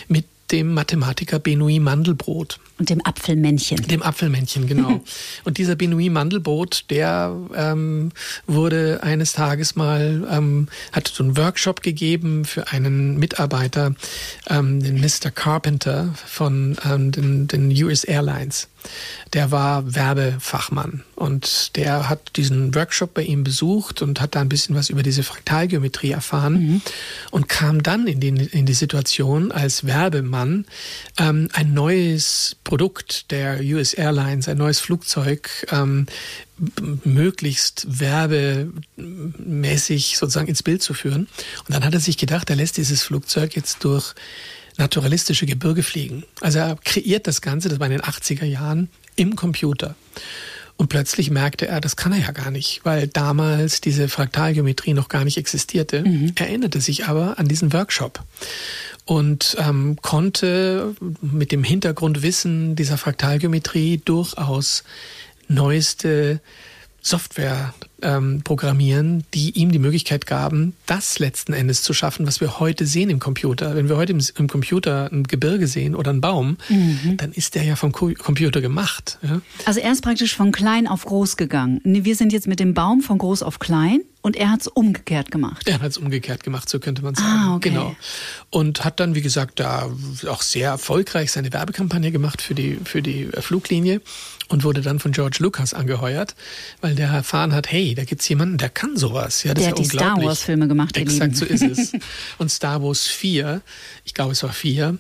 mit 0.10 0.25
dem 0.51 0.74
Mathematiker 0.74 1.39
Benoit 1.39 1.79
Mandelbrot. 1.79 2.60
Und 2.79 2.89
dem 2.89 3.03
Apfelmännchen. 3.05 3.81
Dem 3.88 4.03
Apfelmännchen, 4.03 4.67
genau. 4.67 5.03
und 5.43 5.57
dieser 5.57 5.75
Benoit 5.75 6.12
Mandelbrot, 6.12 6.86
der 6.89 7.36
ähm, 7.55 8.12
wurde 8.46 9.00
eines 9.01 9.34
Tages 9.34 9.75
mal, 9.75 10.27
ähm, 10.29 10.67
hat 10.91 11.07
so 11.07 11.24
einen 11.24 11.38
Workshop 11.38 11.81
gegeben 11.81 12.46
für 12.46 12.67
einen 12.67 13.17
Mitarbeiter, 13.17 13.96
ähm, 14.48 14.81
den 14.81 15.01
Mr. 15.01 15.31
Carpenter 15.31 16.13
von 16.25 16.77
ähm, 16.86 17.12
den, 17.12 17.48
den 17.48 17.72
US 17.84 18.03
Airlines 18.03 18.67
der 19.34 19.51
war 19.51 19.96
Werbefachmann 19.96 21.03
und 21.15 21.75
der 21.75 22.10
hat 22.10 22.36
diesen 22.36 22.74
Workshop 22.75 23.13
bei 23.13 23.24
ihm 23.24 23.43
besucht 23.43 24.01
und 24.01 24.22
hat 24.22 24.36
da 24.36 24.41
ein 24.41 24.50
bisschen 24.50 24.75
was 24.75 24.89
über 24.89 25.03
diese 25.03 25.24
Fraktalgeometrie 25.24 26.12
erfahren 26.12 26.53
mhm. 26.53 26.81
und 27.31 27.50
kam 27.50 27.84
dann 27.84 28.07
in 28.07 28.19
die, 28.19 28.29
in 28.29 28.65
die 28.65 28.74
Situation 28.74 29.51
als 29.51 29.86
Werbemann 29.86 30.65
ähm, 31.17 31.50
ein 31.53 31.74
neues 31.74 32.55
Produkt 32.67 33.31
der 33.31 33.62
US 33.62 33.93
Airlines, 33.93 34.50
ein 34.50 34.57
neues 34.57 34.81
Flugzeug 34.81 35.50
ähm, 35.71 36.05
möglichst 37.05 37.88
werbemäßig 37.88 40.17
sozusagen 40.17 40.50
ins 40.50 40.63
Bild 40.63 40.83
zu 40.83 40.93
führen. 40.93 41.29
Und 41.65 41.74
dann 41.74 41.86
hat 41.86 41.93
er 41.93 42.01
sich 42.01 42.17
gedacht, 42.17 42.50
er 42.50 42.57
lässt 42.57 42.75
dieses 42.75 43.03
Flugzeug 43.03 43.55
jetzt 43.55 43.86
durch 43.86 44.13
naturalistische 44.75 45.45
Gebirge 45.45 45.81
fliegen. 45.81 46.25
Also 46.41 46.59
er 46.59 46.75
kreiert 46.83 47.25
das 47.25 47.41
Ganze, 47.41 47.69
das 47.69 47.79
war 47.79 47.88
in 47.88 47.93
den 47.93 48.01
80er 48.01 48.43
Jahren, 48.43 48.89
im 49.15 49.38
Computer. 49.38 49.95
Und 50.77 50.89
plötzlich 50.89 51.31
merkte 51.31 51.67
er, 51.67 51.81
das 51.81 51.96
kann 51.96 52.12
er 52.12 52.19
ja 52.19 52.31
gar 52.31 52.51
nicht, 52.51 52.81
weil 52.84 53.07
damals 53.07 53.81
diese 53.81 54.07
Fraktalgeometrie 54.07 54.93
noch 54.93 55.10
gar 55.10 55.25
nicht 55.25 55.38
existierte. 55.38 56.03
Mhm. 56.03 56.34
Er 56.36 56.48
erinnerte 56.48 56.81
sich 56.81 57.07
aber 57.07 57.39
an 57.39 57.48
diesen 57.48 57.74
Workshop 57.74 58.24
und 59.05 59.57
ähm, 59.60 59.98
konnte 60.01 60.96
mit 61.22 61.51
dem 61.51 61.63
Hintergrundwissen 61.63 62.75
dieser 62.75 62.98
Fraktalgeometrie 62.98 64.01
durchaus 64.05 64.84
neueste 65.48 66.41
Software 67.01 67.74
ähm, 68.01 68.42
programmieren, 68.44 69.24
die 69.34 69.51
ihm 69.51 69.72
die 69.72 69.80
Möglichkeit 69.80 70.25
gaben, 70.25 70.74
das 70.86 71.20
letzten 71.20 71.54
Endes 71.54 71.84
zu 71.84 71.94
schaffen, 71.94 72.27
was 72.27 72.42
wir 72.42 72.60
heute 72.60 72.86
sehen 72.86 73.10
im 73.10 73.20
Computer. 73.20 73.75
Wenn 73.75 73.89
wir 73.89 73.98
heute 73.98 74.13
im, 74.13 74.22
im 74.38 74.48
Computer 74.48 75.10
ein 75.12 75.24
Gebirge 75.24 75.68
sehen 75.68 75.96
oder 75.96 76.12
einen 76.12 76.22
Baum, 76.22 76.58
mhm. 76.70 77.18
dann 77.18 77.32
ist 77.32 77.56
der 77.56 77.63
ja 77.63 77.75
vom 77.75 77.92
Co 77.92 78.12
Computer 78.18 78.62
gemacht. 78.62 79.18
Ja? 79.22 79.42
Also 79.66 79.80
er 79.80 79.92
ist 79.92 80.01
praktisch 80.01 80.36
von 80.36 80.51
klein 80.51 80.88
auf 80.88 81.06
groß 81.06 81.38
gegangen. 81.38 81.82
Wir 81.84 82.16
sind 82.16 82.34
jetzt 82.34 82.48
mit 82.48 82.60
dem 82.60 82.74
Baum 82.74 83.01
von 83.01 83.18
groß 83.18 83.44
auf 83.44 83.60
klein 83.60 84.01
und 84.27 84.36
er 84.36 84.51
hat 84.51 84.60
es 84.60 84.68
umgekehrt 84.68 85.32
gemacht. 85.32 85.68
Er 85.68 85.80
hat 85.80 85.92
es 85.92 85.98
umgekehrt 85.98 86.44
gemacht, 86.44 86.68
so 86.68 86.80
könnte 86.80 87.01
man 87.01 87.16
sagen. 87.16 87.27
Ah, 87.27 87.56
okay. 87.56 87.70
Genau. 87.70 87.96
Und 88.50 88.84
hat 88.84 89.00
dann, 89.00 89.16
wie 89.16 89.22
gesagt, 89.22 89.62
da 89.62 89.89
auch 90.27 90.42
sehr 90.42 90.70
erfolgreich 90.70 91.32
seine 91.32 91.54
Werbekampagne 91.54 92.12
gemacht 92.12 92.42
für 92.42 92.54
die, 92.54 92.77
für 92.84 93.01
die 93.01 93.30
Fluglinie 93.39 94.01
und 94.50 94.66
wurde 94.66 94.82
dann 94.82 95.00
von 95.00 95.13
George 95.13 95.38
Lucas 95.39 95.74
angeheuert, 95.74 96.36
weil 96.82 96.96
der 96.96 97.08
erfahren 97.08 97.54
hat, 97.54 97.72
hey, 97.72 97.87
da 97.96 98.03
gibt's 98.03 98.27
jemanden, 98.29 98.58
der 98.58 98.70
kann 98.70 98.98
sowas. 98.98 99.44
Ja, 99.44 99.53
das 99.53 99.63
der 99.63 99.74
ist 99.74 99.79
ja 99.79 99.86
hat 99.86 99.91
die 99.91 99.98
Star 99.98 100.24
Wars 100.24 100.41
Filme 100.44 100.67
gemacht. 100.67 100.98
Exakt, 100.98 101.36
so 101.36 101.46
ist 101.46 101.63
es. 101.63 101.94
Und 102.38 102.50
Star 102.50 102.82
Wars 102.82 103.08
4, 103.08 103.62
ich 104.06 104.13
glaube 104.13 104.34
es 104.34 104.44
war 104.44 104.53
4, 104.53 104.98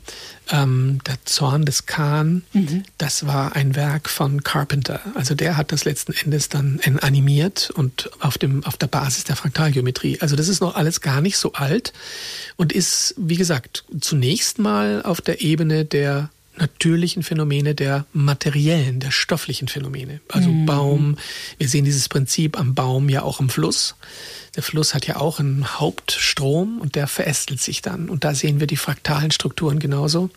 ähm, 0.49 0.99
der 1.05 1.17
Zorn 1.25 1.65
des 1.65 1.85
Khan, 1.85 2.43
mhm. 2.53 2.83
das 2.97 3.25
war 3.25 3.55
ein 3.55 3.75
Werk 3.75 4.09
von 4.09 4.43
Carpenter. 4.43 5.01
Also 5.15 5.35
der 5.35 5.57
hat 5.57 5.71
das 5.71 5.85
letzten 5.85 6.13
Endes 6.13 6.49
dann 6.49 6.79
animiert 7.01 7.71
und 7.73 8.09
auf, 8.19 8.37
dem, 8.37 8.63
auf 8.63 8.77
der 8.77 8.87
Basis 8.87 9.23
der 9.23 9.35
Fraktalgeometrie. 9.35 10.19
Also 10.21 10.35
das 10.35 10.47
ist 10.47 10.61
noch 10.61 10.75
alles 10.75 11.01
gar 11.01 11.21
nicht 11.21 11.37
so 11.37 11.53
alt 11.53 11.93
und 12.55 12.73
ist, 12.73 13.13
wie 13.17 13.37
gesagt, 13.37 13.83
zunächst 13.99 14.59
mal 14.59 15.01
auf 15.03 15.21
der 15.21 15.41
Ebene 15.41 15.85
der 15.85 16.29
natürlichen 16.57 17.23
Phänomene, 17.23 17.75
der 17.75 18.05
materiellen, 18.13 18.99
der 18.99 19.11
stofflichen 19.11 19.67
Phänomene. 19.67 20.21
Also 20.29 20.49
mhm. 20.49 20.65
Baum, 20.65 21.17
wir 21.57 21.69
sehen 21.69 21.85
dieses 21.85 22.09
Prinzip 22.09 22.59
am 22.59 22.75
Baum 22.75 23.09
ja 23.09 23.21
auch 23.21 23.39
im 23.39 23.49
Fluss. 23.49 23.95
Der 24.55 24.63
Fluss 24.63 24.93
hat 24.93 25.05
ja 25.07 25.17
auch 25.17 25.39
einen 25.39 25.79
Hauptstrom 25.79 26.79
und 26.81 26.95
der 26.95 27.07
verästelt 27.07 27.61
sich 27.61 27.81
dann. 27.81 28.09
Und 28.09 28.23
da 28.23 28.33
sehen 28.33 28.59
wir 28.59 28.67
die 28.67 28.77
fraktalen 28.77 29.31
Strukturen 29.31 29.79
genauso. 29.79 30.29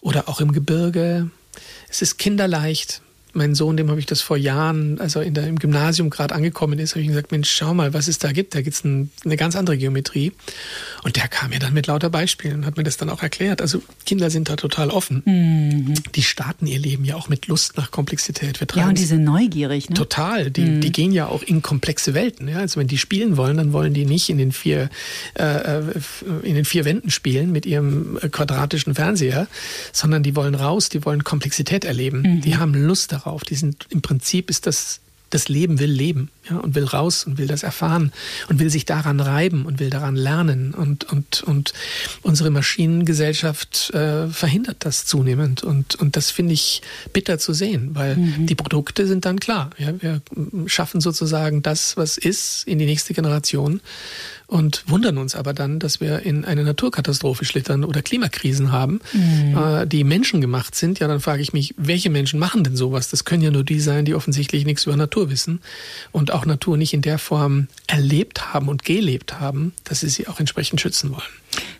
Oder 0.00 0.28
auch 0.28 0.40
im 0.40 0.52
Gebirge. 0.52 1.30
Es 1.88 2.02
ist 2.02 2.18
kinderleicht, 2.18 3.02
mein 3.34 3.54
Sohn, 3.54 3.76
dem 3.76 3.88
habe 3.88 3.98
ich 3.98 4.06
das 4.06 4.20
vor 4.20 4.36
Jahren, 4.36 5.00
als 5.00 5.16
er 5.16 5.22
in 5.22 5.34
der, 5.34 5.46
im 5.46 5.58
Gymnasium 5.58 6.10
gerade 6.10 6.34
angekommen 6.34 6.78
ist, 6.78 6.92
habe 6.92 7.00
ich 7.00 7.06
ihm 7.06 7.12
gesagt, 7.12 7.32
Mensch, 7.32 7.50
schau 7.50 7.72
mal, 7.72 7.94
was 7.94 8.08
es 8.08 8.18
da 8.18 8.32
gibt. 8.32 8.54
Da 8.54 8.60
gibt 8.60 8.76
es 8.76 8.84
ein, 8.84 9.10
eine 9.24 9.36
ganz 9.36 9.56
andere 9.56 9.78
Geometrie. 9.78 10.32
Und 11.02 11.16
der 11.16 11.28
kam 11.28 11.50
mir 11.50 11.58
dann 11.58 11.72
mit 11.72 11.86
lauter 11.86 12.10
Beispielen 12.10 12.56
und 12.56 12.66
hat 12.66 12.76
mir 12.76 12.82
das 12.82 12.98
dann 12.98 13.08
auch 13.08 13.22
erklärt. 13.22 13.60
Also 13.60 13.82
Kinder 14.04 14.30
sind 14.30 14.50
da 14.50 14.56
total 14.56 14.90
offen. 14.90 15.22
Mhm. 15.24 15.94
Die 16.14 16.22
starten 16.22 16.66
ihr 16.66 16.78
Leben 16.78 17.04
ja 17.04 17.16
auch 17.16 17.28
mit 17.28 17.46
Lust 17.46 17.76
nach 17.76 17.90
Komplexität. 17.90 18.60
Wir 18.60 18.66
ja, 18.74 18.88
und 18.88 18.98
die 18.98 19.04
sind 19.04 19.24
neugierig. 19.24 19.88
Ne? 19.88 19.96
Total. 19.96 20.50
Die, 20.50 20.62
mhm. 20.62 20.80
die 20.80 20.92
gehen 20.92 21.12
ja 21.12 21.26
auch 21.26 21.42
in 21.42 21.62
komplexe 21.62 22.14
Welten. 22.14 22.48
Ja? 22.48 22.58
Also 22.58 22.78
wenn 22.78 22.86
die 22.86 22.98
spielen 22.98 23.36
wollen, 23.36 23.56
dann 23.56 23.72
wollen 23.72 23.94
die 23.94 24.04
nicht 24.04 24.28
in 24.28 24.38
den 24.38 24.52
vier, 24.52 24.90
äh, 25.34 25.44
äh 25.44 25.82
in 26.42 26.54
den 26.54 26.64
vier 26.64 26.84
Wänden 26.84 27.10
spielen 27.10 27.50
mit 27.50 27.66
ihrem 27.66 28.18
quadratischen 28.30 28.94
Fernseher, 28.94 29.46
sondern 29.92 30.22
die 30.22 30.36
wollen 30.36 30.54
raus, 30.54 30.90
die 30.90 31.04
wollen 31.04 31.24
Komplexität 31.24 31.84
erleben. 31.84 32.22
Mhm. 32.22 32.40
Die 32.42 32.56
haben 32.56 32.74
Lust 32.74 33.12
darauf 33.12 33.21
darauf. 33.24 33.44
Die 33.44 33.54
sind, 33.54 33.86
im 33.90 34.02
Prinzip 34.02 34.50
ist 34.50 34.66
das, 34.66 35.00
das 35.30 35.48
Leben 35.48 35.78
will 35.78 35.90
leben 35.90 36.30
ja, 36.48 36.58
und 36.58 36.74
will 36.74 36.84
raus 36.84 37.24
und 37.24 37.38
will 37.38 37.46
das 37.46 37.62
erfahren 37.62 38.12
und 38.48 38.58
will 38.58 38.68
sich 38.68 38.84
daran 38.84 39.18
reiben 39.18 39.64
und 39.64 39.80
will 39.80 39.88
daran 39.88 40.14
lernen. 40.14 40.74
Und, 40.74 41.04
und, 41.10 41.42
und 41.42 41.72
unsere 42.22 42.50
Maschinengesellschaft 42.50 43.90
äh, 43.94 44.28
verhindert 44.28 44.78
das 44.80 45.06
zunehmend. 45.06 45.62
Und, 45.62 45.94
und 45.94 46.16
das 46.16 46.30
finde 46.30 46.54
ich 46.54 46.82
bitter 47.12 47.38
zu 47.38 47.54
sehen, 47.54 47.90
weil 47.94 48.16
mhm. 48.16 48.46
die 48.46 48.54
Produkte 48.54 49.06
sind 49.06 49.24
dann 49.24 49.40
klar. 49.40 49.70
Ja, 49.78 49.92
wir 50.00 50.20
schaffen 50.66 51.00
sozusagen 51.00 51.62
das, 51.62 51.96
was 51.96 52.18
ist, 52.18 52.66
in 52.66 52.78
die 52.78 52.86
nächste 52.86 53.14
Generation 53.14 53.80
und 54.52 54.84
wundern 54.86 55.16
uns 55.16 55.34
aber 55.34 55.54
dann, 55.54 55.78
dass 55.78 56.00
wir 56.00 56.20
in 56.20 56.44
eine 56.44 56.62
Naturkatastrophe 56.62 57.46
schlittern 57.46 57.84
oder 57.84 58.02
Klimakrisen 58.02 58.70
haben, 58.70 59.00
mhm. 59.14 59.56
äh, 59.56 59.86
die 59.86 60.04
menschengemacht 60.04 60.74
sind. 60.74 60.98
Ja, 60.98 61.08
dann 61.08 61.20
frage 61.20 61.40
ich 61.40 61.54
mich, 61.54 61.74
welche 61.78 62.10
Menschen 62.10 62.38
machen 62.38 62.62
denn 62.62 62.76
sowas? 62.76 63.08
Das 63.08 63.24
können 63.24 63.42
ja 63.42 63.50
nur 63.50 63.64
die 63.64 63.80
sein, 63.80 64.04
die 64.04 64.14
offensichtlich 64.14 64.66
nichts 64.66 64.84
über 64.84 64.94
Natur 64.94 65.30
wissen 65.30 65.62
und 66.12 66.32
auch 66.32 66.44
Natur 66.44 66.76
nicht 66.76 66.92
in 66.92 67.00
der 67.00 67.18
Form 67.18 67.68
erlebt 67.86 68.52
haben 68.52 68.68
und 68.68 68.84
gelebt 68.84 69.40
haben, 69.40 69.72
dass 69.84 70.00
sie 70.00 70.10
sie 70.10 70.28
auch 70.28 70.38
entsprechend 70.38 70.82
schützen 70.82 71.10
wollen. 71.12 71.22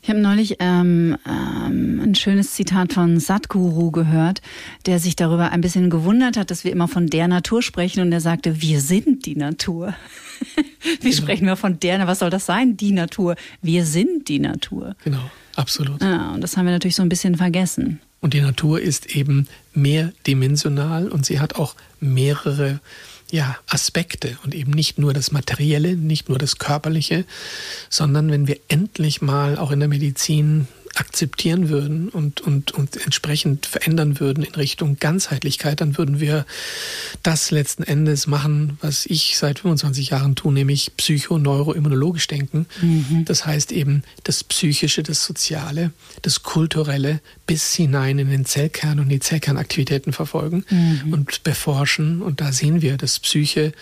Ich 0.04 0.10
habe 0.10 0.18
neulich 0.18 0.56
ähm, 0.58 1.16
ähm, 1.28 2.00
ein 2.02 2.16
schönes 2.16 2.54
Zitat 2.54 2.92
von 2.92 3.20
Satguru 3.20 3.92
gehört, 3.92 4.42
der 4.84 4.98
sich 4.98 5.14
darüber 5.14 5.52
ein 5.52 5.60
bisschen 5.60 5.90
gewundert 5.90 6.36
hat, 6.36 6.50
dass 6.50 6.64
wir 6.64 6.72
immer 6.72 6.88
von 6.88 7.06
der 7.06 7.28
Natur 7.28 7.62
sprechen 7.62 8.00
und 8.00 8.10
er 8.10 8.20
sagte, 8.20 8.60
wir 8.60 8.80
sind 8.80 9.26
die 9.26 9.36
Natur. 9.36 9.94
Wie 11.00 11.10
genau. 11.10 11.16
sprechen 11.22 11.46
wir 11.46 11.54
von 11.54 11.78
der? 11.78 12.04
Was 12.08 12.18
soll 12.18 12.30
das 12.30 12.46
sein? 12.46 12.76
Die 12.76 12.90
Natur. 12.90 13.36
Wir 13.62 13.86
sind 13.86 14.26
die 14.26 14.40
Natur. 14.40 14.96
Genau, 15.04 15.30
absolut. 15.54 16.02
Ja, 16.02 16.32
und 16.32 16.40
das 16.40 16.56
haben 16.56 16.64
wir 16.64 16.72
natürlich 16.72 16.96
so 16.96 17.02
ein 17.02 17.08
bisschen 17.08 17.36
vergessen. 17.36 18.00
Und 18.20 18.34
die 18.34 18.40
Natur 18.40 18.80
ist 18.80 19.14
eben 19.14 19.46
mehrdimensional 19.72 21.10
und 21.10 21.24
sie 21.26 21.38
hat 21.38 21.54
auch 21.54 21.76
mehrere 22.00 22.80
ja, 23.32 23.56
Aspekte 23.66 24.36
und 24.44 24.54
eben 24.54 24.72
nicht 24.72 24.98
nur 24.98 25.14
das 25.14 25.32
Materielle, 25.32 25.96
nicht 25.96 26.28
nur 26.28 26.38
das 26.38 26.58
Körperliche, 26.58 27.24
sondern 27.88 28.30
wenn 28.30 28.46
wir 28.46 28.58
endlich 28.68 29.22
mal 29.22 29.56
auch 29.56 29.70
in 29.70 29.80
der 29.80 29.88
Medizin 29.88 30.68
akzeptieren 30.94 31.68
würden 31.68 32.08
und, 32.08 32.40
und, 32.40 32.72
und 32.72 32.96
entsprechend 33.04 33.66
verändern 33.66 34.20
würden 34.20 34.44
in 34.44 34.54
Richtung 34.54 34.98
Ganzheitlichkeit, 34.98 35.80
dann 35.80 35.96
würden 35.96 36.20
wir 36.20 36.44
das 37.22 37.50
letzten 37.50 37.82
Endes 37.82 38.26
machen, 38.26 38.78
was 38.80 39.06
ich 39.06 39.38
seit 39.38 39.60
25 39.60 40.10
Jahren 40.10 40.34
tue, 40.34 40.52
nämlich 40.52 40.92
psycho-neuroimmunologisch 40.96 42.26
denken. 42.26 42.66
Mhm. 42.80 43.24
Das 43.24 43.46
heißt 43.46 43.72
eben 43.72 44.02
das 44.24 44.44
Psychische, 44.44 45.02
das 45.02 45.24
Soziale, 45.24 45.92
das 46.22 46.42
Kulturelle 46.42 47.20
bis 47.46 47.74
hinein 47.74 48.18
in 48.18 48.30
den 48.30 48.44
Zellkern 48.44 49.00
und 49.00 49.08
die 49.08 49.20
Zellkernaktivitäten 49.20 50.12
verfolgen 50.12 50.64
mhm. 50.68 51.12
und 51.12 51.42
beforschen. 51.42 52.22
Und 52.22 52.40
da 52.40 52.52
sehen 52.52 52.82
wir, 52.82 52.96
dass 52.96 53.18
Psyche 53.18 53.72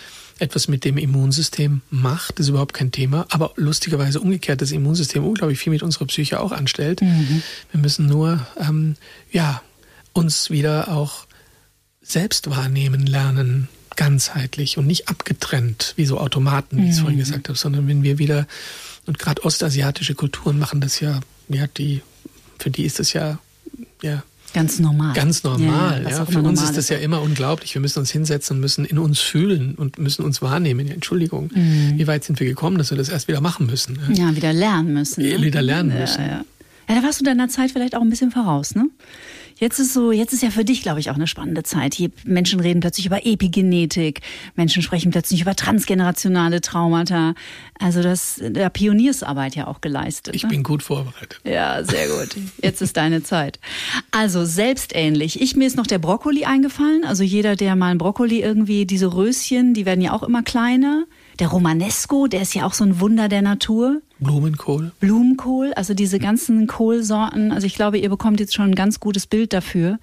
etwas 0.40 0.68
mit 0.68 0.84
dem 0.84 0.96
Immunsystem 0.96 1.82
macht, 1.90 2.40
ist 2.40 2.48
überhaupt 2.48 2.74
kein 2.74 2.92
Thema. 2.92 3.26
Aber 3.30 3.52
lustigerweise 3.56 4.20
umgekehrt 4.20 4.62
das 4.62 4.72
Immunsystem 4.72 5.24
unglaublich 5.24 5.58
viel 5.58 5.72
mit 5.72 5.82
unserer 5.82 6.06
Psyche 6.06 6.40
auch 6.40 6.52
anstellt. 6.52 7.02
Mhm. 7.02 7.42
Wir 7.70 7.80
müssen 7.80 8.06
nur 8.06 8.46
ähm, 8.58 8.96
ja, 9.30 9.62
uns 10.12 10.50
wieder 10.50 10.88
auch 10.88 11.26
selbst 12.02 12.50
wahrnehmen 12.50 13.06
lernen, 13.06 13.68
ganzheitlich 13.96 14.78
und 14.78 14.86
nicht 14.86 15.08
abgetrennt, 15.08 15.92
wie 15.96 16.06
so 16.06 16.18
Automaten, 16.18 16.78
wie 16.78 16.84
ich 16.84 16.92
es 16.92 17.00
vorhin 17.00 17.16
mhm. 17.16 17.20
gesagt 17.20 17.48
habe, 17.48 17.58
sondern 17.58 17.86
wenn 17.86 18.02
wir 18.02 18.18
wieder, 18.18 18.46
und 19.06 19.18
gerade 19.18 19.44
ostasiatische 19.44 20.14
Kulturen 20.14 20.58
machen 20.58 20.80
das 20.80 21.00
ja, 21.00 21.20
ja, 21.48 21.66
die, 21.66 22.00
für 22.58 22.70
die 22.70 22.84
ist 22.84 22.98
das 22.98 23.12
ja, 23.12 23.38
ja, 24.02 24.22
Ganz 24.52 24.80
normal. 24.80 25.14
Ganz 25.14 25.42
normal. 25.42 26.02
Ja, 26.04 26.10
ja. 26.10 26.26
Für 26.26 26.42
uns 26.42 26.62
ist 26.62 26.76
das 26.76 26.88
ja 26.88 26.96
immer 26.98 27.22
unglaublich. 27.22 27.74
Wir 27.74 27.80
müssen 27.80 28.00
uns 28.00 28.10
hinsetzen 28.10 28.56
und 28.56 28.60
müssen 28.60 28.84
in 28.84 28.98
uns 28.98 29.20
fühlen 29.20 29.74
und 29.76 29.98
müssen 29.98 30.24
uns 30.24 30.42
wahrnehmen. 30.42 30.86
Ja, 30.86 30.94
Entschuldigung, 30.94 31.50
mhm. 31.54 31.94
wie 31.96 32.06
weit 32.06 32.24
sind 32.24 32.40
wir 32.40 32.46
gekommen, 32.46 32.78
dass 32.78 32.90
wir 32.90 32.98
das 32.98 33.08
erst 33.08 33.28
wieder 33.28 33.40
machen 33.40 33.66
müssen? 33.66 33.98
Ja, 34.12 34.26
ja 34.26 34.36
wieder 34.36 34.52
lernen 34.52 34.92
müssen. 34.92 35.22
Ne? 35.22 35.40
Wieder 35.42 35.62
lernen 35.62 35.96
müssen. 35.98 36.22
Ja, 36.22 36.44
ja, 36.88 36.94
da 36.96 37.02
warst 37.02 37.20
du 37.20 37.24
deiner 37.24 37.48
Zeit 37.48 37.70
vielleicht 37.70 37.94
auch 37.94 38.02
ein 38.02 38.10
bisschen 38.10 38.32
voraus, 38.32 38.74
ne? 38.74 38.86
Jetzt 39.60 39.78
ist 39.78 39.92
so, 39.92 40.10
jetzt 40.10 40.32
ist 40.32 40.42
ja 40.42 40.50
für 40.50 40.64
dich, 40.64 40.80
glaube 40.80 41.00
ich, 41.00 41.10
auch 41.10 41.16
eine 41.16 41.26
spannende 41.26 41.62
Zeit. 41.62 41.92
Hier 41.92 42.10
Menschen 42.24 42.60
reden 42.60 42.80
plötzlich 42.80 43.04
über 43.04 43.26
Epigenetik, 43.26 44.22
Menschen 44.56 44.82
sprechen 44.82 45.10
plötzlich 45.10 45.42
über 45.42 45.54
transgenerationale 45.54 46.62
Traumata. 46.62 47.34
Also 47.78 48.02
das, 48.02 48.40
da 48.42 48.70
Pioniersarbeit 48.70 49.54
ja 49.56 49.66
auch 49.66 49.82
geleistet. 49.82 50.34
Ich 50.34 50.44
ne? 50.44 50.48
bin 50.48 50.62
gut 50.62 50.82
vorbereitet. 50.82 51.40
Ja, 51.44 51.84
sehr 51.84 52.08
gut. 52.08 52.36
Jetzt 52.62 52.80
ist 52.80 52.96
deine 52.96 53.22
Zeit. 53.22 53.60
Also 54.10 54.46
selbstähnlich. 54.46 55.42
Ich 55.42 55.56
mir 55.56 55.66
ist 55.66 55.76
noch 55.76 55.86
der 55.86 55.98
Brokkoli 55.98 56.46
eingefallen. 56.46 57.04
Also 57.04 57.22
jeder, 57.22 57.54
der 57.54 57.76
mal 57.76 57.90
ein 57.90 57.98
Brokkoli 57.98 58.40
irgendwie, 58.40 58.86
diese 58.86 59.14
Röschen, 59.14 59.74
die 59.74 59.84
werden 59.84 60.00
ja 60.00 60.12
auch 60.12 60.22
immer 60.22 60.42
kleiner. 60.42 61.04
Der 61.40 61.48
Romanesco, 61.48 62.26
der 62.26 62.42
ist 62.42 62.54
ja 62.54 62.66
auch 62.66 62.74
so 62.74 62.84
ein 62.84 63.00
Wunder 63.00 63.28
der 63.28 63.40
Natur. 63.40 64.02
Blumenkohl. 64.18 64.92
Blumenkohl, 65.00 65.72
also 65.72 65.94
diese 65.94 66.18
ganzen 66.18 66.66
Kohlsorten. 66.66 67.50
Also 67.50 67.66
ich 67.66 67.74
glaube, 67.74 67.96
ihr 67.96 68.10
bekommt 68.10 68.40
jetzt 68.40 68.54
schon 68.54 68.66
ein 68.66 68.74
ganz 68.74 69.00
gutes 69.00 69.26
Bild 69.26 69.54
dafür. 69.54 69.98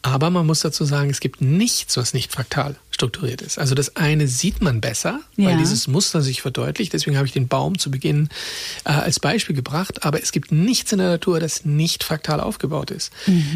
Aber 0.00 0.30
man 0.30 0.46
muss 0.46 0.60
dazu 0.60 0.84
sagen, 0.84 1.10
es 1.10 1.20
gibt 1.20 1.42
nichts, 1.42 1.96
was 1.98 2.14
nicht 2.14 2.32
fraktal 2.32 2.76
strukturiert 3.02 3.42
ist. 3.42 3.58
Also 3.58 3.74
das 3.74 3.96
eine 3.96 4.28
sieht 4.28 4.62
man 4.62 4.80
besser, 4.80 5.18
Ja. 5.36 5.48
weil 5.48 5.58
dieses 5.58 5.88
Muster 5.88 6.22
sich 6.22 6.40
verdeutlicht. 6.40 6.92
Deswegen 6.92 7.16
habe 7.16 7.26
ich 7.26 7.32
den 7.32 7.48
Baum 7.48 7.76
zu 7.76 7.90
Beginn 7.90 8.28
äh, 8.84 8.90
als 8.90 9.18
Beispiel 9.18 9.56
gebracht. 9.56 10.04
Aber 10.04 10.22
es 10.22 10.30
gibt 10.30 10.52
nichts 10.52 10.92
in 10.92 10.98
der 10.98 11.08
Natur, 11.08 11.40
das 11.40 11.64
nicht 11.64 12.04
fraktal 12.04 12.40
aufgebaut 12.40 12.92
ist. 12.92 13.10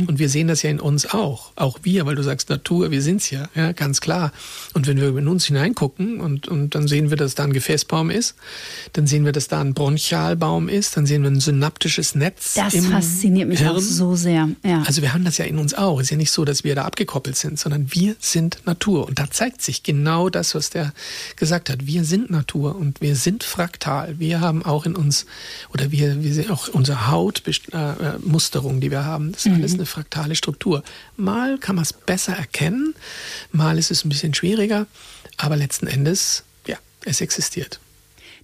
Und 0.08 0.18
wir 0.18 0.28
sehen 0.28 0.48
das 0.48 0.62
ja 0.62 0.70
in 0.70 0.80
uns 0.80 1.06
auch. 1.14 1.52
Auch 1.54 1.78
wir, 1.84 2.06
weil 2.06 2.16
du 2.16 2.24
sagst 2.24 2.48
Natur, 2.50 2.90
wir 2.90 3.00
sind's 3.02 3.30
ja, 3.30 3.48
ja, 3.54 3.70
ganz 3.70 4.00
klar. 4.00 4.32
Und 4.74 4.88
wenn 4.88 5.00
wir 5.00 5.16
in 5.16 5.28
uns 5.28 5.44
hineingucken 5.46 6.20
und, 6.20 6.48
und 6.48 6.74
dann 6.74 6.88
sehen 6.88 7.10
wir, 7.10 7.16
dass 7.16 7.36
da 7.36 7.44
ein 7.44 7.52
Gefäßbaum 7.52 8.10
ist, 8.10 8.34
dann 8.94 9.06
sehen 9.06 9.24
wir, 9.24 9.30
dass 9.32 9.46
da 9.46 9.60
ein 9.60 9.74
Bronchialbaum 9.74 10.68
ist, 10.68 10.96
dann 10.96 11.06
sehen 11.06 11.22
wir 11.22 11.30
ein 11.30 11.38
synaptisches 11.40 12.16
Netz. 12.16 12.54
Das 12.54 12.74
fasziniert 12.74 13.48
mich 13.48 13.60
auch 13.60 13.74
Hirn. 13.74 13.80
so 13.80 14.16
sehr. 14.16 14.48
Ja. 14.64 14.82
Also 14.86 15.02
wir 15.02 15.12
haben 15.14 15.24
das 15.24 15.38
ja 15.38 15.44
in 15.44 15.58
uns 15.58 15.74
auch. 15.74 16.00
Es 16.00 16.06
ist 16.06 16.10
ja 16.10 16.16
nicht 16.16 16.32
so, 16.32 16.44
dass 16.44 16.64
wir 16.64 16.74
da 16.74 16.84
abgekoppelt 16.84 17.36
sind, 17.36 17.60
sondern 17.60 17.86
wir 17.92 18.16
sind 18.18 18.58
Natur. 18.64 19.06
Und 19.06 19.18
da 19.20 19.30
zeigt 19.36 19.60
sich 19.60 19.82
genau 19.82 20.30
das, 20.30 20.54
was 20.54 20.70
der 20.70 20.92
gesagt 21.36 21.68
hat. 21.68 21.86
Wir 21.86 22.04
sind 22.04 22.30
Natur 22.30 22.74
und 22.74 23.00
wir 23.02 23.16
sind 23.16 23.44
fraktal. 23.44 24.18
Wir 24.18 24.40
haben 24.40 24.64
auch 24.64 24.86
in 24.86 24.96
uns, 24.96 25.26
oder 25.72 25.92
wir, 25.92 26.22
wir 26.22 26.32
sehen 26.32 26.50
auch 26.50 26.68
unsere 26.68 27.08
Hautmusterung, 27.08 28.80
die 28.80 28.90
wir 28.90 29.04
haben. 29.04 29.32
Das 29.32 29.44
ist 29.44 29.52
alles 29.52 29.74
eine 29.74 29.86
fraktale 29.86 30.34
Struktur. 30.34 30.82
Mal 31.16 31.58
kann 31.58 31.76
man 31.76 31.82
es 31.82 31.92
besser 31.92 32.32
erkennen, 32.32 32.94
mal 33.52 33.78
ist 33.78 33.90
es 33.90 34.04
ein 34.04 34.08
bisschen 34.08 34.32
schwieriger, 34.32 34.86
aber 35.36 35.56
letzten 35.56 35.86
Endes, 35.86 36.42
ja, 36.66 36.78
es 37.04 37.20
existiert. 37.20 37.78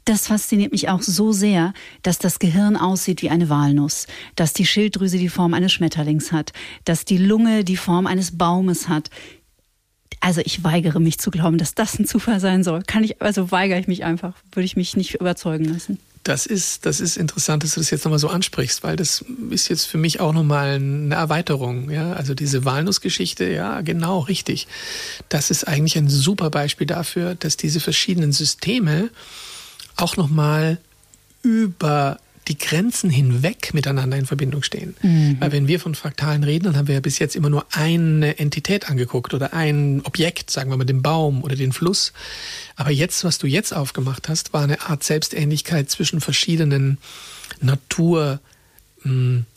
Das 0.04 0.26
fasziniert 0.26 0.72
mich 0.72 0.88
auch 0.88 1.00
so 1.00 1.32
sehr, 1.32 1.72
dass 2.02 2.18
das 2.18 2.40
Gehirn 2.40 2.76
aussieht 2.76 3.22
wie 3.22 3.30
eine 3.30 3.48
Walnuss, 3.48 4.06
dass 4.34 4.52
die 4.52 4.66
Schilddrüse 4.66 5.16
die 5.16 5.28
Form 5.28 5.54
eines 5.54 5.72
Schmetterlings 5.72 6.32
hat, 6.32 6.52
dass 6.84 7.04
die 7.04 7.18
Lunge 7.18 7.62
die 7.62 7.76
Form 7.76 8.06
eines 8.06 8.36
Baumes 8.36 8.88
hat. 8.88 9.10
Also 10.22 10.40
ich 10.44 10.62
weigere 10.62 11.00
mich 11.00 11.18
zu 11.18 11.32
glauben, 11.32 11.58
dass 11.58 11.74
das 11.74 11.98
ein 11.98 12.06
Zufall 12.06 12.38
sein 12.38 12.62
soll. 12.62 12.82
Kann 12.86 13.02
ich, 13.02 13.20
also 13.20 13.50
weigere 13.50 13.80
ich 13.80 13.88
mich 13.88 14.04
einfach, 14.04 14.34
würde 14.52 14.64
ich 14.64 14.76
mich 14.76 14.96
nicht 14.96 15.16
überzeugen 15.16 15.64
lassen. 15.64 15.98
Das 16.22 16.46
ist, 16.46 16.86
das 16.86 17.00
ist 17.00 17.16
interessant, 17.16 17.64
dass 17.64 17.74
du 17.74 17.80
das 17.80 17.90
jetzt 17.90 18.04
nochmal 18.04 18.20
so 18.20 18.28
ansprichst, 18.28 18.84
weil 18.84 18.94
das 18.94 19.24
ist 19.50 19.68
jetzt 19.68 19.86
für 19.86 19.98
mich 19.98 20.20
auch 20.20 20.32
nochmal 20.32 20.76
eine 20.76 21.16
Erweiterung. 21.16 21.90
Ja? 21.90 22.12
Also 22.12 22.34
diese 22.34 22.64
Walnussgeschichte, 22.64 23.50
ja, 23.50 23.80
genau, 23.80 24.20
richtig. 24.20 24.68
Das 25.28 25.50
ist 25.50 25.66
eigentlich 25.66 25.98
ein 25.98 26.08
super 26.08 26.50
Beispiel 26.50 26.86
dafür, 26.86 27.34
dass 27.34 27.56
diese 27.56 27.80
verschiedenen 27.80 28.30
Systeme 28.30 29.10
auch 29.96 30.16
nochmal 30.16 30.78
über 31.42 32.20
die 32.48 32.58
Grenzen 32.58 33.08
hinweg 33.08 33.72
miteinander 33.72 34.16
in 34.16 34.26
Verbindung 34.26 34.62
stehen. 34.62 34.96
Weil 35.40 35.52
wenn 35.52 35.68
wir 35.68 35.78
von 35.78 35.94
Fraktalen 35.94 36.42
reden, 36.42 36.64
dann 36.64 36.76
haben 36.76 36.88
wir 36.88 36.94
ja 36.94 37.00
bis 37.00 37.18
jetzt 37.18 37.36
immer 37.36 37.50
nur 37.50 37.66
eine 37.70 38.38
Entität 38.38 38.88
angeguckt 38.90 39.32
oder 39.32 39.54
ein 39.54 40.00
Objekt, 40.04 40.50
sagen 40.50 40.70
wir 40.70 40.76
mal 40.76 40.84
den 40.84 41.02
Baum 41.02 41.44
oder 41.44 41.54
den 41.54 41.72
Fluss. 41.72 42.12
Aber 42.74 42.90
jetzt, 42.90 43.22
was 43.24 43.38
du 43.38 43.46
jetzt 43.46 43.72
aufgemacht 43.72 44.28
hast, 44.28 44.52
war 44.52 44.64
eine 44.64 44.80
Art 44.82 45.04
Selbstähnlichkeit 45.04 45.88
zwischen 45.90 46.20
verschiedenen 46.20 46.98
Natur- 47.60 48.40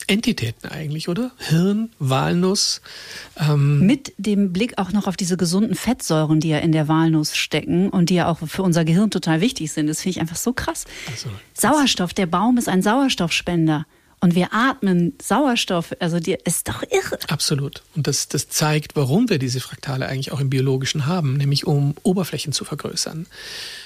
Entitäten 0.06 0.68
eigentlich, 0.68 1.08
oder? 1.08 1.30
Hirn, 1.38 1.90
Walnuss. 1.98 2.80
Ähm, 3.38 3.86
Mit 3.86 4.12
dem 4.18 4.52
Blick 4.52 4.78
auch 4.78 4.92
noch 4.92 5.06
auf 5.06 5.16
diese 5.16 5.36
gesunden 5.36 5.74
Fettsäuren, 5.74 6.40
die 6.40 6.48
ja 6.48 6.58
in 6.58 6.72
der 6.72 6.88
Walnuss 6.88 7.36
stecken 7.36 7.90
und 7.90 8.10
die 8.10 8.14
ja 8.14 8.28
auch 8.28 8.38
für 8.46 8.62
unser 8.62 8.84
Gehirn 8.84 9.10
total 9.10 9.40
wichtig 9.40 9.72
sind. 9.72 9.86
Das 9.86 10.02
finde 10.02 10.16
ich 10.16 10.20
einfach 10.20 10.36
so 10.36 10.52
krass. 10.52 10.84
Also, 11.10 11.28
Sauerstoff, 11.54 12.14
der 12.14 12.26
Baum 12.26 12.58
ist 12.58 12.68
ein 12.68 12.82
Sauerstoffspender. 12.82 13.86
Und 14.20 14.34
wir 14.34 14.52
atmen 14.52 15.12
Sauerstoff, 15.20 15.94
also 16.00 16.18
die 16.18 16.36
ist 16.44 16.68
doch 16.68 16.82
irre. 16.82 17.18
Absolut. 17.28 17.82
Und 17.94 18.06
das, 18.06 18.28
das 18.28 18.48
zeigt, 18.48 18.96
warum 18.96 19.28
wir 19.28 19.38
diese 19.38 19.60
Fraktale 19.60 20.06
eigentlich 20.06 20.32
auch 20.32 20.40
im 20.40 20.48
Biologischen 20.48 21.06
haben, 21.06 21.36
nämlich 21.36 21.66
um 21.66 21.94
Oberflächen 22.02 22.52
zu 22.52 22.64
vergrößern 22.64 23.26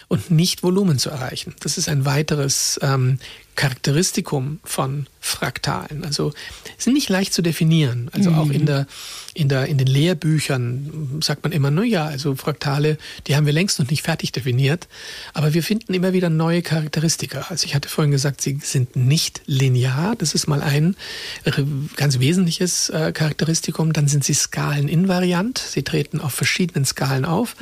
und 0.06 0.30
nicht 0.30 0.62
Volumen 0.62 0.98
zu 0.98 1.10
erreichen. 1.10 1.54
Das 1.60 1.76
ist 1.78 1.88
ein 1.88 2.04
weiteres 2.04 2.78
ähm, 2.80 3.18
Charakteristikum 3.56 4.60
von 4.64 5.06
Fraktalen. 5.20 6.02
Also 6.04 6.32
sind 6.78 6.94
nicht 6.94 7.10
leicht 7.10 7.34
zu 7.34 7.42
definieren. 7.42 8.08
Also 8.12 8.30
auch 8.30 8.48
in 8.48 8.64
der, 8.64 8.86
in 9.34 9.50
der, 9.50 9.66
in 9.66 9.76
den 9.76 9.86
Lehrbüchern 9.86 11.20
sagt 11.22 11.42
man 11.42 11.52
immer, 11.52 11.70
na 11.70 11.84
ja, 11.84 12.06
also 12.06 12.34
Fraktale, 12.36 12.96
die 13.26 13.36
haben 13.36 13.44
wir 13.44 13.52
längst 13.52 13.78
noch 13.78 13.90
nicht 13.90 14.02
fertig 14.02 14.32
definiert. 14.32 14.88
Aber 15.34 15.52
wir 15.52 15.62
finden 15.62 15.92
immer 15.92 16.14
wieder 16.14 16.30
neue 16.30 16.62
Charakteristika. 16.62 17.46
Also 17.50 17.66
ich 17.66 17.74
hatte 17.74 17.90
vorhin 17.90 18.10
gesagt, 18.10 18.40
sie 18.40 18.58
sind 18.62 18.96
nicht 18.96 19.42
linear. 19.44 20.16
Das 20.16 20.34
ist 20.34 20.46
mal 20.46 20.62
ein 20.62 20.96
äh, 21.44 21.52
ganz 21.96 22.18
wesentliches 22.18 22.88
äh, 22.88 23.12
Charakteristikum. 23.12 23.92
Dann 23.92 24.08
sind 24.08 24.24
sie 24.24 24.34
skaleninvariant. 24.34 25.58
Sie 25.58 25.82
treten 25.82 26.20
auf 26.20 26.32
verschiedenen 26.32 26.86
Skalen 26.86 27.26
auf. 27.26 27.56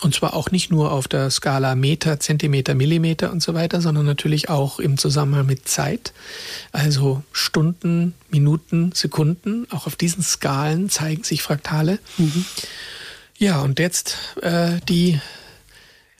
Und 0.00 0.14
zwar 0.14 0.34
auch 0.34 0.50
nicht 0.50 0.72
nur 0.72 0.90
auf 0.90 1.06
der 1.06 1.30
Skala 1.30 1.76
Meter, 1.76 2.18
Zentimeter, 2.18 2.74
Millimeter 2.74 3.30
und 3.30 3.44
so 3.44 3.54
weiter, 3.54 3.80
sondern 3.80 4.06
natürlich 4.06 4.48
auch 4.48 4.80
im 4.80 4.98
Zusammenhang 4.98 5.25
mit 5.42 5.68
Zeit. 5.68 6.12
Also 6.72 7.22
Stunden, 7.32 8.14
Minuten, 8.30 8.92
Sekunden. 8.92 9.66
Auch 9.70 9.86
auf 9.86 9.96
diesen 9.96 10.22
Skalen 10.22 10.90
zeigen 10.90 11.24
sich 11.24 11.42
Fraktale. 11.42 11.98
Ja, 13.38 13.60
und 13.60 13.78
jetzt 13.78 14.16
äh, 14.42 14.80
die 14.88 15.20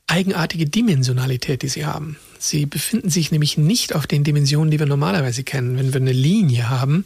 eigenartige 0.07 0.66
Dimensionalität, 0.66 1.62
die 1.62 1.69
sie 1.69 1.87
haben. 1.87 2.16
Sie 2.38 2.66
befinden 2.66 3.11
sich 3.11 3.31
nämlich 3.31 3.59
nicht 3.59 3.94
auf 3.94 4.07
den 4.07 4.25
Dimensionen, 4.25 4.70
die 4.70 4.79
wir 4.79 4.87
normalerweise 4.87 5.42
kennen. 5.44 5.79
Wenn 5.79 5.92
wir 5.92 6.01
eine 6.01 6.12
Linie 6.12 6.68
haben, 6.68 7.05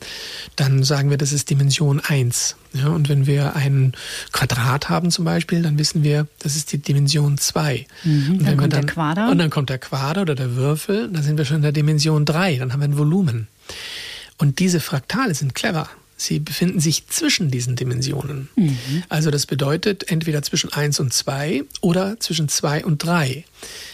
dann 0.56 0.82
sagen 0.82 1.10
wir, 1.10 1.18
das 1.18 1.32
ist 1.32 1.50
Dimension 1.50 2.00
1. 2.00 2.56
Ja, 2.72 2.88
und 2.88 3.08
wenn 3.08 3.26
wir 3.26 3.56
ein 3.56 3.92
Quadrat 4.32 4.88
haben 4.88 5.10
zum 5.10 5.24
Beispiel, 5.24 5.62
dann 5.62 5.78
wissen 5.78 6.02
wir, 6.02 6.26
das 6.38 6.56
ist 6.56 6.72
die 6.72 6.78
Dimension 6.78 7.38
2. 7.38 7.86
und 8.04 8.46
dann 8.46 8.56
kommt 8.56 8.72
der 8.72 8.86
Quader. 8.86 9.30
Und 9.30 9.38
dann 9.38 9.50
kommt 9.50 9.70
der 9.70 9.78
Quader 9.78 10.22
oder 10.22 10.34
der 10.34 10.54
Würfel, 10.54 11.08
dann 11.12 11.22
sind 11.22 11.36
wir 11.38 11.44
schon 11.44 11.56
in 11.56 11.62
der 11.62 11.72
Dimension 11.72 12.24
3. 12.24 12.56
Dann 12.56 12.72
haben 12.72 12.80
wir 12.80 12.88
ein 12.88 12.98
Volumen. 12.98 13.48
Und 14.38 14.58
diese 14.58 14.80
Fraktale 14.80 15.34
sind 15.34 15.54
clever. 15.54 15.88
Sie 16.16 16.38
befinden 16.38 16.80
sich 16.80 17.06
zwischen 17.08 17.50
diesen 17.50 17.76
Dimensionen. 17.76 18.50
Also 19.08 19.30
das 19.30 19.46
bedeutet 19.46 20.10
entweder 20.10 20.42
zwischen 20.42 20.70
1 20.70 21.00
und 21.00 21.14
2 21.14 21.64
oder 21.80 22.20
zwischen 22.20 22.48
2 22.48 22.84
und 22.84 22.98
3. 22.98 23.44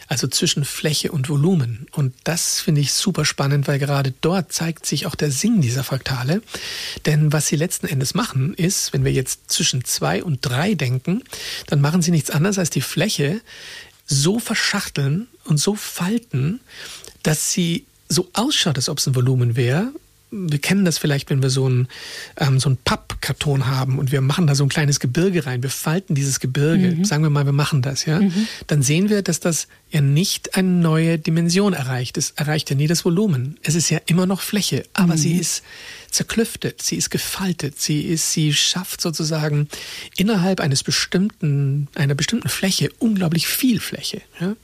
Also 0.08 0.28
zwischen 0.28 0.64
Fläche 0.64 1.10
und 1.10 1.28
Volumen. 1.28 1.86
Und 1.92 2.14
das 2.24 2.60
finde 2.60 2.80
ich 2.80 2.92
super 2.92 3.24
spannend, 3.24 3.66
weil 3.66 3.78
gerade 3.78 4.14
dort 4.20 4.52
zeigt 4.52 4.86
sich 4.86 5.06
auch 5.06 5.14
der 5.14 5.30
Sinn 5.30 5.60
dieser 5.60 5.84
Fraktale. 5.84 6.42
Denn 7.06 7.32
was 7.32 7.48
sie 7.48 7.56
letzten 7.56 7.86
Endes 7.86 8.14
machen, 8.14 8.54
ist, 8.54 8.92
wenn 8.92 9.04
wir 9.04 9.12
jetzt 9.12 9.50
zwischen 9.50 9.84
2 9.84 10.22
und 10.22 10.38
3 10.42 10.74
denken, 10.74 11.22
dann 11.66 11.80
machen 11.80 12.02
sie 12.02 12.12
nichts 12.12 12.30
anderes 12.30 12.58
als 12.58 12.70
die 12.70 12.80
Fläche 12.80 13.40
so 14.06 14.38
verschachteln 14.38 15.26
und 15.44 15.58
so 15.58 15.74
falten, 15.74 16.60
dass 17.22 17.52
sie 17.52 17.86
so 18.08 18.28
ausschaut, 18.34 18.76
als 18.76 18.88
ob 18.88 18.98
es 18.98 19.06
ein 19.06 19.16
Volumen 19.16 19.56
wäre, 19.56 19.92
wir 20.30 20.58
kennen 20.58 20.84
das 20.84 20.98
vielleicht, 20.98 21.30
wenn 21.30 21.42
wir 21.42 21.50
so 21.50 21.66
einen, 21.66 21.88
ähm, 22.38 22.58
so 22.58 22.68
einen 22.68 22.78
Pappkarton 22.78 23.66
haben 23.66 23.98
und 23.98 24.12
wir 24.12 24.20
machen 24.20 24.46
da 24.46 24.54
so 24.54 24.64
ein 24.64 24.68
kleines 24.68 25.00
Gebirge 25.00 25.46
rein. 25.46 25.62
Wir 25.62 25.70
falten 25.70 26.14
dieses 26.14 26.40
Gebirge. 26.40 27.04
Sagen 27.04 27.22
wir 27.22 27.30
mal, 27.30 27.46
wir 27.46 27.52
machen 27.52 27.82
das, 27.82 28.04
ja. 28.06 28.20
Dann 28.66 28.82
sehen 28.82 29.08
wir, 29.08 29.22
dass 29.22 29.40
das 29.40 29.68
ja 29.90 30.00
nicht 30.00 30.56
eine 30.56 30.68
neue 30.68 31.18
Dimension 31.18 31.72
erreicht. 31.72 32.18
Es 32.18 32.30
erreicht 32.30 32.70
ja 32.70 32.76
nie 32.76 32.86
das 32.86 33.04
Volumen. 33.04 33.56
Es 33.62 33.74
ist 33.74 33.88
ja 33.90 34.00
immer 34.06 34.26
noch 34.26 34.40
Fläche, 34.40 34.84
aber 34.94 35.16
sie 35.16 35.36
ist 35.36 35.62
zerklüftet, 36.16 36.82
sie 36.82 36.96
ist 36.96 37.10
gefaltet, 37.10 37.80
sie 37.80 38.00
ist, 38.00 38.32
sie 38.32 38.54
schafft 38.54 39.00
sozusagen 39.00 39.68
innerhalb 40.16 40.60
eines 40.60 40.82
bestimmten, 40.82 41.88
einer 41.94 42.14
bestimmten 42.14 42.48
Fläche 42.48 42.88
unglaublich 42.98 43.46
viel 43.46 43.80
Fläche. 43.80 44.22
Ja? 44.40 44.56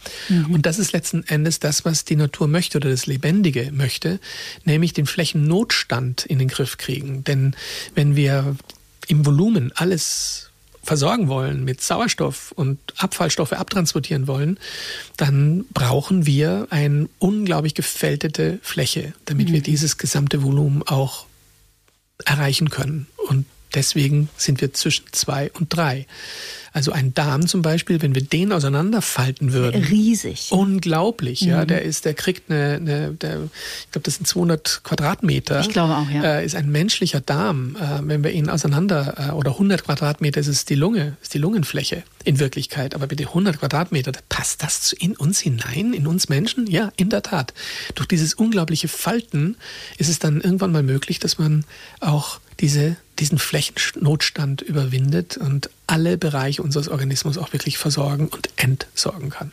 Und 0.48 0.66
das 0.66 0.78
ist 0.78 0.92
letzten 0.92 1.24
Endes 1.24 1.60
das, 1.60 1.84
was 1.84 2.04
die 2.04 2.16
Natur 2.16 2.48
möchte 2.48 2.78
oder 2.78 2.90
das 2.90 3.06
Lebendige 3.06 3.70
möchte, 3.70 4.18
nämlich 4.64 4.94
den 4.94 5.06
Flächennotstand 5.06 6.24
in 6.24 6.38
den 6.38 6.48
Griff 6.48 6.78
kriegen. 6.78 7.22
Denn 7.24 7.54
wenn 7.94 8.16
wir 8.16 8.56
im 9.08 9.26
Volumen 9.26 9.72
alles 9.74 10.50
versorgen 10.82 11.28
wollen, 11.28 11.64
mit 11.64 11.80
Sauerstoff 11.80 12.52
und 12.52 12.78
Abfallstoffe 12.96 13.52
abtransportieren 13.52 14.26
wollen, 14.26 14.58
dann 15.16 15.66
brauchen 15.72 16.26
wir 16.26 16.66
eine 16.70 17.08
unglaublich 17.18 17.74
gefältete 17.74 18.58
Fläche, 18.62 19.12
damit 19.26 19.52
wir 19.52 19.60
dieses 19.60 19.98
gesamte 19.98 20.42
Volumen 20.42 20.82
auch 20.82 21.26
erreichen 22.26 22.70
können. 22.70 23.06
Und 23.28 23.46
deswegen 23.74 24.28
sind 24.36 24.60
wir 24.60 24.72
zwischen 24.72 25.06
zwei 25.12 25.50
und 25.52 25.74
drei. 25.74 26.06
Also 26.72 26.92
ein 26.92 27.12
Darm 27.12 27.46
zum 27.46 27.60
Beispiel, 27.60 28.00
wenn 28.00 28.14
wir 28.14 28.22
den 28.22 28.50
auseinanderfalten 28.50 29.52
würden. 29.52 29.84
Riesig. 29.84 30.48
Unglaublich, 30.52 31.42
ja. 31.42 31.66
Der 31.66 31.82
ist, 31.82 32.06
der 32.06 32.14
kriegt 32.14 32.50
eine, 32.50 32.76
eine 32.76 33.12
der, 33.12 33.42
ich 33.84 33.90
glaube, 33.92 34.04
das 34.04 34.14
sind 34.16 34.26
200 34.26 34.80
Quadratmeter. 34.82 35.60
Ich 35.60 35.68
glaube 35.68 35.96
auch, 35.96 36.08
ja. 36.08 36.38
Äh, 36.38 36.46
ist 36.46 36.54
ein 36.54 36.70
menschlicher 36.70 37.20
Darm. 37.20 37.76
Äh, 37.76 38.00
wenn 38.08 38.24
wir 38.24 38.32
ihn 38.32 38.48
auseinander, 38.48 39.28
äh, 39.30 39.32
oder 39.32 39.52
100 39.52 39.84
Quadratmeter 39.84 40.40
ist 40.40 40.48
es 40.48 40.64
die 40.64 40.74
Lunge, 40.74 41.16
ist 41.20 41.34
die 41.34 41.38
Lungenfläche 41.38 42.04
in 42.24 42.38
Wirklichkeit. 42.38 42.94
Aber 42.94 43.06
bitte 43.06 43.24
100 43.24 43.58
Quadratmeter, 43.58 44.12
passt 44.30 44.62
das 44.62 44.92
in 44.92 45.14
uns 45.14 45.40
hinein, 45.40 45.92
in 45.92 46.06
uns 46.06 46.30
Menschen? 46.30 46.66
Ja, 46.66 46.90
in 46.96 47.10
der 47.10 47.22
Tat. 47.22 47.52
Durch 47.94 48.08
dieses 48.08 48.32
unglaubliche 48.32 48.88
Falten 48.88 49.56
ist 49.98 50.08
es 50.08 50.18
dann 50.18 50.40
irgendwann 50.40 50.72
mal 50.72 50.82
möglich, 50.82 51.18
dass 51.18 51.38
man 51.38 51.64
auch 52.00 52.40
diese, 52.62 52.96
diesen 53.18 53.38
Flächennotstand 53.38 54.62
überwindet 54.62 55.36
und 55.36 55.68
alle 55.86 56.16
Bereiche 56.16 56.62
unseres 56.62 56.88
Organismus 56.88 57.36
auch 57.36 57.52
wirklich 57.52 57.76
versorgen 57.76 58.28
und 58.28 58.48
entsorgen 58.56 59.28
kann. 59.28 59.52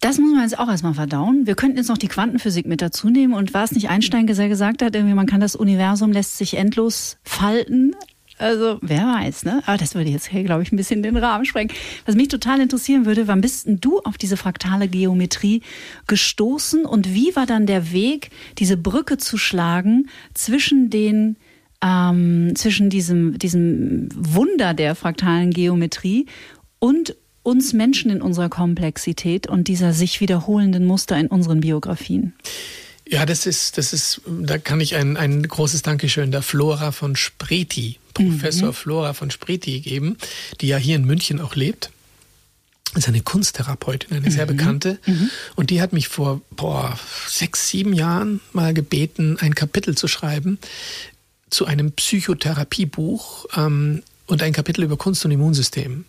Das 0.00 0.18
muss 0.18 0.32
man 0.32 0.42
jetzt 0.42 0.58
auch 0.58 0.68
erstmal 0.68 0.94
verdauen. 0.94 1.46
Wir 1.46 1.54
könnten 1.54 1.78
jetzt 1.78 1.88
noch 1.88 1.98
die 1.98 2.08
Quantenphysik 2.08 2.66
mit 2.66 2.82
dazu 2.82 3.08
nehmen. 3.08 3.32
Und 3.32 3.54
war 3.54 3.64
es 3.64 3.72
nicht 3.72 3.88
Einstein, 3.88 4.26
der 4.26 4.48
gesagt 4.48 4.82
hat, 4.82 4.94
irgendwie 4.94 5.14
man 5.14 5.26
kann 5.26 5.40
das 5.40 5.56
Universum 5.56 6.12
lässt 6.12 6.36
sich 6.36 6.54
endlos 6.54 7.16
falten. 7.24 7.96
Also, 8.36 8.78
wer 8.82 9.06
weiß, 9.06 9.44
ne? 9.44 9.62
Aber 9.66 9.76
das 9.76 9.94
würde 9.94 10.10
jetzt 10.10 10.28
hier, 10.28 10.42
glaube 10.42 10.62
ich, 10.62 10.72
ein 10.72 10.76
bisschen 10.76 11.02
den 11.02 11.16
Rahmen 11.16 11.44
sprengen. 11.44 11.72
Was 12.04 12.16
mich 12.16 12.28
total 12.28 12.60
interessieren 12.60 13.06
würde, 13.06 13.28
wann 13.28 13.40
bist 13.40 13.66
denn 13.66 13.80
du 13.80 14.00
auf 14.00 14.18
diese 14.18 14.36
fraktale 14.36 14.88
Geometrie 14.88 15.62
gestoßen 16.06 16.84
und 16.84 17.14
wie 17.14 17.34
war 17.36 17.46
dann 17.46 17.66
der 17.66 17.92
Weg, 17.92 18.30
diese 18.58 18.76
Brücke 18.76 19.18
zu 19.18 19.38
schlagen 19.38 20.08
zwischen 20.34 20.90
den 20.90 21.36
ähm, 21.84 22.52
zwischen 22.56 22.90
diesem, 22.90 23.38
diesem 23.38 24.08
Wunder 24.14 24.74
der 24.74 24.94
fraktalen 24.94 25.50
Geometrie 25.50 26.26
und 26.78 27.14
uns 27.42 27.74
Menschen 27.74 28.10
in 28.10 28.22
unserer 28.22 28.48
Komplexität 28.48 29.46
und 29.46 29.68
dieser 29.68 29.92
sich 29.92 30.20
wiederholenden 30.20 30.86
Muster 30.86 31.18
in 31.18 31.26
unseren 31.26 31.60
Biografien? 31.60 32.32
Ja, 33.06 33.26
das 33.26 33.44
ist, 33.44 33.76
das 33.76 33.92
ist, 33.92 34.22
da 34.26 34.56
kann 34.56 34.80
ich 34.80 34.96
ein, 34.96 35.18
ein 35.18 35.42
großes 35.42 35.82
Dankeschön 35.82 36.30
der 36.30 36.40
Flora 36.40 36.90
von 36.90 37.16
Spreti, 37.16 37.98
Professor 38.14 38.68
mhm. 38.68 38.74
Flora 38.74 39.12
von 39.12 39.30
Spreti 39.30 39.80
geben, 39.80 40.16
die 40.60 40.68
ja 40.68 40.76
hier 40.76 40.96
in 40.96 41.04
München 41.04 41.40
auch 41.40 41.54
lebt. 41.54 41.90
Das 42.94 43.04
ist 43.04 43.08
eine 43.08 43.22
Kunsttherapeutin, 43.22 44.16
eine 44.16 44.30
sehr 44.30 44.46
mhm. 44.46 44.56
bekannte. 44.56 44.98
Mhm. 45.04 45.30
Und 45.56 45.70
die 45.70 45.82
hat 45.82 45.92
mich 45.92 46.08
vor 46.08 46.40
boah, 46.50 46.96
sechs, 47.28 47.68
sieben 47.68 47.92
Jahren 47.92 48.40
mal 48.52 48.72
gebeten, 48.72 49.36
ein 49.40 49.54
Kapitel 49.54 49.96
zu 49.96 50.06
schreiben 50.06 50.58
zu 51.54 51.66
einem 51.66 51.92
Psychotherapiebuch 51.92 53.46
ähm, 53.56 54.02
und 54.26 54.42
ein 54.42 54.52
Kapitel 54.52 54.82
über 54.82 54.96
Kunst 54.96 55.24
und 55.24 55.30
Immunsystem. 55.30 56.04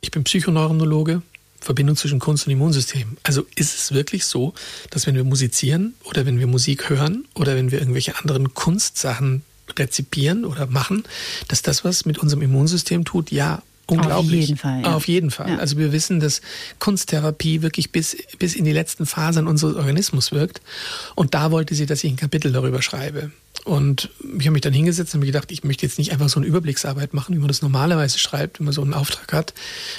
Ich 0.00 0.10
bin 0.10 0.24
Psychoneuronologe, 0.24 1.22
Verbindung 1.60 1.96
zwischen 1.96 2.18
Kunst 2.18 2.46
und 2.46 2.52
Immunsystem. 2.52 3.18
Also 3.22 3.44
ist 3.54 3.76
es 3.78 3.92
wirklich 3.92 4.24
so, 4.24 4.54
dass 4.90 5.06
wenn 5.06 5.14
wir 5.14 5.24
musizieren 5.24 5.94
oder 6.04 6.24
wenn 6.24 6.38
wir 6.38 6.46
Musik 6.46 6.88
hören 6.88 7.26
oder 7.34 7.54
wenn 7.54 7.70
wir 7.70 7.80
irgendwelche 7.80 8.16
anderen 8.18 8.54
Kunstsachen 8.54 9.42
rezipieren 9.76 10.44
oder 10.44 10.66
machen, 10.66 11.04
dass 11.48 11.62
das 11.62 11.84
was 11.84 12.04
mit 12.04 12.18
unserem 12.18 12.42
Immunsystem 12.42 13.04
tut? 13.04 13.30
Ja, 13.30 13.62
unglaublich. 13.86 14.44
Auf 14.44 14.48
jeden 14.48 14.58
Fall. 14.58 14.82
Ja. 14.82 14.94
Auf 14.94 15.08
jeden 15.08 15.30
Fall. 15.30 15.50
Ja. 15.50 15.58
Also 15.58 15.76
wir 15.78 15.92
wissen, 15.92 16.20
dass 16.20 16.40
Kunsttherapie 16.78 17.62
wirklich 17.62 17.90
bis, 17.90 18.16
bis 18.38 18.54
in 18.54 18.64
die 18.64 18.72
letzten 18.72 19.06
Fasern 19.06 19.46
unseres 19.46 19.76
Organismus 19.76 20.32
wirkt. 20.32 20.60
Und 21.14 21.34
da 21.34 21.50
wollte 21.50 21.74
sie, 21.74 21.86
dass 21.86 22.04
ich 22.04 22.12
ein 22.12 22.16
Kapitel 22.16 22.52
darüber 22.52 22.82
schreibe. 22.82 23.30
Und 23.64 24.10
ich 24.38 24.46
habe 24.46 24.52
mich 24.52 24.62
dann 24.62 24.72
hingesetzt 24.72 25.14
und 25.14 25.20
mir 25.20 25.26
gedacht, 25.26 25.50
ich 25.50 25.64
möchte 25.64 25.84
jetzt 25.84 25.98
nicht 25.98 26.12
einfach 26.12 26.28
so 26.28 26.38
eine 26.38 26.46
Überblicksarbeit 26.46 27.12
machen, 27.12 27.34
wie 27.34 27.38
man 27.38 27.48
das 27.48 27.60
normalerweise 27.60 28.18
schreibt, 28.18 28.60
wenn 28.60 28.64
man 28.64 28.74
so 28.74 28.82
einen 28.82 28.94
Auftrag 28.94 29.32
hat 29.32 29.52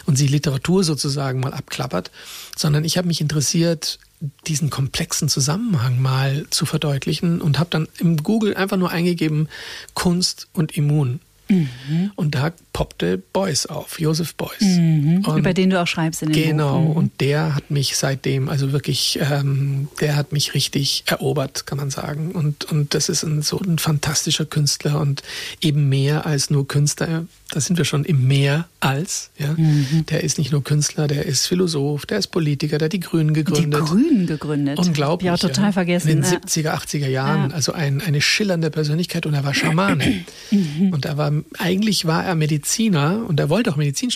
und 0.06 0.18
sie 0.18 0.28
Literatur 0.28 0.84
sozusagen 0.84 1.40
mal 1.40 1.54
abklappert, 1.54 2.10
sondern 2.56 2.84
ich 2.86 2.98
habe 2.98 3.08
mich 3.08 3.22
interessiert, 3.22 4.00
diesen 4.48 4.70
komplexen 4.70 5.30
Zusammenhang 5.30 6.02
mal 6.02 6.46
zu 6.50 6.66
verdeutlichen 6.66 7.42
und 7.42 7.58
habe 7.60 7.70
dann 7.70 7.88
im 8.00 8.18
Google 8.18 8.56
einfach 8.56 8.78
nur 8.78 8.92
eingegeben 8.92 9.48
Kunst 9.94 10.48
und 10.54 10.76
Immun. 10.76 11.22
Mhm. 11.48 12.12
Und 12.16 12.36
da 12.36 12.52
poppte 12.80 13.18
Beuys 13.18 13.66
auf, 13.66 14.00
Josef 14.00 14.36
Beuys. 14.36 14.62
Mhm. 14.62 15.26
Über 15.36 15.54
den 15.54 15.70
du 15.70 15.82
auch 15.82 15.88
schreibst 15.88 16.22
in 16.22 16.32
dem 16.32 16.42
Genau, 16.42 16.80
Buch. 16.80 16.92
Mhm. 16.92 16.96
und 16.96 17.20
der 17.20 17.54
hat 17.54 17.72
mich 17.72 17.98
seitdem, 17.98 18.48
also 18.48 18.72
wirklich, 18.72 19.20
ähm, 19.22 19.90
der 20.00 20.16
hat 20.16 20.32
mich 20.32 20.54
richtig 20.54 21.04
erobert, 21.06 21.66
kann 21.66 21.78
man 21.78 21.90
sagen. 21.90 22.32
Und, 22.32 22.72
und 22.72 22.94
das 22.94 23.10
ist 23.10 23.24
ein, 23.24 23.42
so 23.42 23.60
ein 23.60 23.80
fantastischer 23.80 24.46
Künstler 24.46 25.02
und 25.02 25.24
eben 25.60 25.90
mehr 25.90 26.26
als 26.26 26.52
nur 26.52 26.70
Künstler. 26.70 27.26
Da 27.52 27.60
sind 27.60 27.78
wir 27.78 27.84
schon 27.84 28.06
im 28.06 28.28
Mehr 28.28 28.70
als. 28.80 29.32
Ja? 29.38 29.56
Mhm. 29.58 30.06
Der 30.10 30.24
ist 30.24 30.38
nicht 30.38 30.52
nur 30.54 30.64
Künstler, 30.64 31.08
der 31.08 31.26
ist 31.26 31.48
Philosoph, 31.48 32.06
der 32.06 32.20
ist 32.20 32.28
Politiker, 32.28 32.78
der 32.78 32.86
hat 32.86 32.94
die 32.94 33.00
Grünen 33.02 33.34
gegründet. 33.34 33.82
Die 33.82 33.88
Grünen 33.88 34.28
gegründet. 34.28 34.80
Unglaublich. 34.80 35.26
Ja, 35.26 35.36
total 35.36 35.66
ja. 35.66 35.72
vergessen. 35.74 36.10
In 36.10 36.22
den 36.22 36.32
70er, 36.32 36.70
80er 36.70 37.08
Jahren. 37.08 37.50
Ja. 37.50 37.56
Also 37.56 37.74
ein, 37.74 38.00
eine 38.02 38.22
schillernde 38.22 38.70
Persönlichkeit 38.70 39.26
und 39.26 39.34
er 39.34 39.44
war 39.44 39.54
Schamane. 39.54 40.24
Mhm. 40.52 40.94
Und 40.94 41.06
er 41.06 41.18
war, 41.18 41.34
eigentlich 41.58 42.06
war 42.06 42.24
er 42.24 42.36
Mediziner 42.36 42.69
und 42.78 43.40
er 43.40 43.50
wollte 43.50 43.72
auch 43.72 43.76
Medizin 43.76 44.12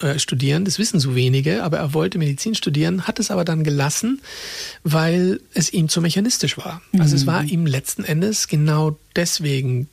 äh, 0.00 0.18
studieren. 0.18 0.64
Das 0.64 0.78
wissen 0.78 1.00
so 1.00 1.14
wenige, 1.14 1.62
aber 1.62 1.78
er 1.78 1.94
wollte 1.94 2.18
Medizin 2.18 2.54
studieren, 2.54 3.06
hat 3.06 3.18
es 3.18 3.30
aber 3.30 3.44
dann 3.44 3.64
gelassen, 3.64 4.20
weil 4.82 5.40
es 5.54 5.72
ihm 5.72 5.88
zu 5.88 6.00
mechanistisch 6.00 6.58
war. 6.58 6.82
Also 6.98 7.16
es 7.16 7.26
war 7.26 7.42
mhm. 7.42 7.48
ihm 7.48 7.66
letzten 7.66 8.04
Endes 8.04 8.48
genau 8.48 8.96
deswegen 9.16 9.88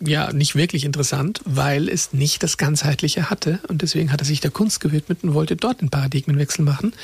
ja 0.00 0.32
nicht 0.32 0.54
wirklich 0.54 0.84
interessant, 0.84 1.40
weil 1.44 1.88
es 1.88 2.12
nicht 2.12 2.42
das 2.42 2.56
Ganzheitliche 2.56 3.28
hatte. 3.28 3.60
Und 3.68 3.82
deswegen 3.82 4.12
hat 4.12 4.20
er 4.20 4.24
sich 4.24 4.40
der 4.40 4.50
Kunst 4.50 4.80
gewidmet 4.80 5.18
und 5.22 5.34
wollte 5.34 5.56
dort 5.56 5.82
den 5.82 5.90
Paradigmenwechsel 5.90 6.64
machen. 6.64 6.94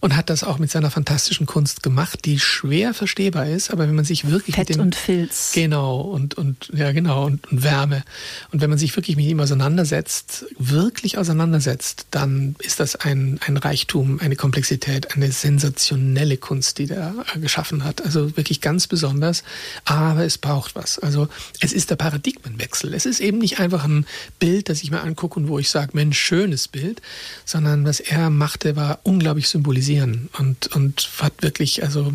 Und 0.00 0.16
hat 0.16 0.30
das 0.30 0.42
auch 0.42 0.58
mit 0.58 0.70
seiner 0.70 0.90
fantastischen 0.90 1.46
Kunst 1.46 1.82
gemacht, 1.82 2.24
die 2.24 2.40
schwer 2.40 2.92
verstehbar 2.92 3.46
ist, 3.46 3.70
aber 3.70 3.86
wenn 3.86 3.94
man 3.94 4.04
sich 4.04 4.28
wirklich 4.28 4.56
Fett 4.56 4.68
mit 4.70 4.78
dem, 4.78 4.82
und 4.82 4.94
Filz. 4.94 5.52
Genau, 5.54 6.00
und, 6.00 6.34
und 6.34 6.70
ja 6.74 6.92
genau, 6.92 7.24
und, 7.24 7.50
und 7.50 7.62
Wärme. 7.62 8.02
Und 8.50 8.60
wenn 8.60 8.68
man 8.68 8.78
sich 8.78 8.94
wirklich 8.96 9.16
mit 9.16 9.26
ihm 9.26 9.40
auseinandersetzt, 9.40 10.46
wirklich 10.58 11.16
auseinandersetzt, 11.16 12.06
dann 12.10 12.56
ist 12.58 12.80
das 12.80 12.96
ein, 12.96 13.38
ein 13.46 13.56
Reichtum, 13.56 14.18
eine 14.20 14.36
Komplexität, 14.36 15.14
eine 15.14 15.30
sensationelle 15.30 16.36
Kunst, 16.36 16.78
die 16.78 16.86
der 16.86 17.14
geschaffen 17.40 17.84
hat. 17.84 18.04
Also 18.04 18.36
wirklich 18.36 18.60
ganz 18.60 18.86
besonders. 18.86 19.44
Aber 19.84 20.24
es 20.24 20.36
braucht 20.38 20.74
was. 20.74 20.98
Also 20.98 21.28
es 21.60 21.72
ist 21.72 21.90
der 21.90 21.96
Paradigmenwechsel 21.96 22.23
Paradigmenwechsel. 22.24 22.94
Es 22.94 23.06
ist 23.06 23.20
eben 23.20 23.38
nicht 23.38 23.60
einfach 23.60 23.84
ein 23.84 24.06
Bild, 24.38 24.68
das 24.68 24.82
ich 24.82 24.90
mir 24.90 25.02
angucke 25.02 25.38
und 25.38 25.48
wo 25.48 25.58
ich 25.58 25.70
sage, 25.70 25.90
Mensch, 25.92 26.18
schönes 26.18 26.68
Bild, 26.68 27.02
sondern 27.44 27.84
was 27.84 28.00
er 28.00 28.30
machte, 28.30 28.76
war 28.76 29.00
unglaublich 29.02 29.48
symbolisieren 29.48 30.30
und, 30.38 30.74
und 30.74 31.08
hat 31.20 31.42
wirklich, 31.42 31.82
also, 31.82 32.14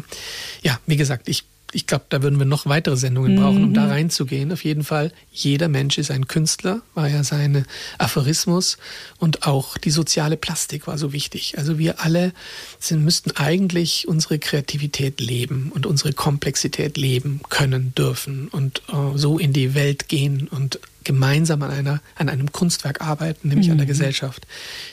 ja, 0.61 0.79
wie 0.87 0.97
gesagt, 0.97 1.29
ich 1.29 1.43
ich 1.71 1.88
glaube, 1.88 2.05
da 2.10 2.23
würden 2.23 2.39
wir 2.39 2.45
noch 2.45 2.65
weitere 2.65 2.97
Sendungen 2.97 3.36
brauchen, 3.36 3.63
um 3.63 3.69
mhm. 3.69 3.73
da 3.73 3.88
reinzugehen. 3.88 4.51
Auf 4.51 4.63
jeden 4.63 4.84
Fall, 4.84 5.12
jeder 5.32 5.67
Mensch 5.67 5.97
ist 5.97 6.12
ein 6.12 6.27
Künstler, 6.27 6.82
war 6.95 7.08
ja 7.08 7.23
sein 7.23 7.65
Aphorismus. 7.97 8.77
Und 9.17 9.45
auch 9.45 9.77
die 9.77 9.91
soziale 9.91 10.38
Plastik 10.38 10.88
war 10.88 10.97
so 10.97 11.13
wichtig. 11.13 11.58
Also 11.58 11.77
wir 11.77 12.01
alle 12.01 12.34
sind, 12.79 13.03
müssten 13.03 13.32
eigentlich 13.32 14.08
unsere 14.08 14.39
Kreativität 14.39 15.19
leben 15.21 15.71
und 15.73 15.86
unsere 15.86 16.13
Komplexität 16.13 16.97
leben 16.97 17.41
können, 17.49 17.93
dürfen 17.95 18.47
und 18.47 18.82
äh, 18.89 19.17
so 19.17 19.38
in 19.38 19.53
die 19.53 19.75
Welt 19.75 20.08
gehen 20.08 20.47
und 20.47 20.79
gemeinsam 21.09 21.63
an, 21.63 21.71
einer, 21.71 22.01
an 22.13 22.29
einem 22.29 22.51
Kunstwerk 22.51 23.01
arbeiten, 23.01 23.47
nämlich 23.47 23.65
mhm. 23.65 23.71
an 23.71 23.77
der 23.79 23.87
mhm. 23.87 23.93
Gesellschaft. 23.93 24.45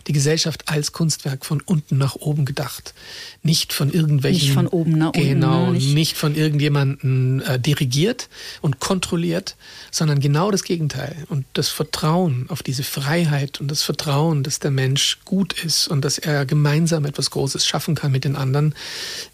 Die 0.06 0.14
Gesellschaft 0.14 0.66
als 0.66 0.92
Kunstwerk 0.92 1.44
von 1.44 1.60
unten 1.60 1.98
nach 1.98 2.14
oben 2.14 2.46
gedacht. 2.46 2.94
Nicht 3.42 3.74
von 3.74 3.92
irgendwelchen. 3.92 4.46
Nicht 4.46 4.54
von 4.54 4.66
oben 4.66 4.92
nach 4.92 5.08
unten. 5.08 5.20
Genau, 5.20 5.72
nicht, 5.72 5.92
nicht 5.92 6.16
von 6.16 6.34
irgendjemandem 6.34 7.42
äh, 7.46 7.60
dirigiert 7.60 8.30
und 8.62 8.80
kontrolliert, 8.80 9.56
sondern 9.90 10.18
genau 10.18 10.50
das 10.50 10.64
Gegenteil. 10.64 11.26
Und 11.28 11.44
das 11.52 11.68
Vertrauen 11.68 12.46
auf 12.48 12.62
diese 12.62 12.82
Freiheit 12.82 13.60
und 13.60 13.70
das 13.70 13.82
Vertrauen, 13.82 14.42
dass 14.42 14.58
der 14.58 14.70
Mensch 14.70 15.18
gut 15.26 15.52
ist 15.64 15.86
und 15.86 16.02
dass 16.02 16.16
er 16.16 16.46
gemeinsam 16.46 17.04
etwas 17.04 17.30
Großes 17.30 17.66
schaffen 17.66 17.94
kann 17.94 18.10
mit 18.10 18.24
den 18.24 18.36
anderen, 18.36 18.74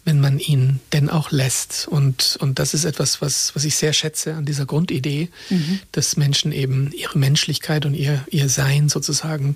wenn 0.03 0.19
man 0.19 0.37
ihn 0.37 0.81
denn 0.91 1.09
auch 1.09 1.31
lässt. 1.31 1.87
Und, 1.87 2.37
und 2.41 2.59
das 2.59 2.73
ist 2.73 2.83
etwas, 2.83 3.21
was, 3.21 3.55
was 3.55 3.63
ich 3.63 3.77
sehr 3.77 3.93
schätze 3.93 4.33
an 4.33 4.43
dieser 4.43 4.65
Grundidee, 4.65 5.29
mhm. 5.49 5.79
dass 5.93 6.17
Menschen 6.17 6.51
eben 6.51 6.72
eben 6.73 6.91
ihre 6.91 7.17
Menschlichkeit 7.17 7.85
und 7.85 7.93
ihr, 7.93 8.23
ihr 8.29 8.49
Sein 8.49 8.89
sozusagen 8.89 9.55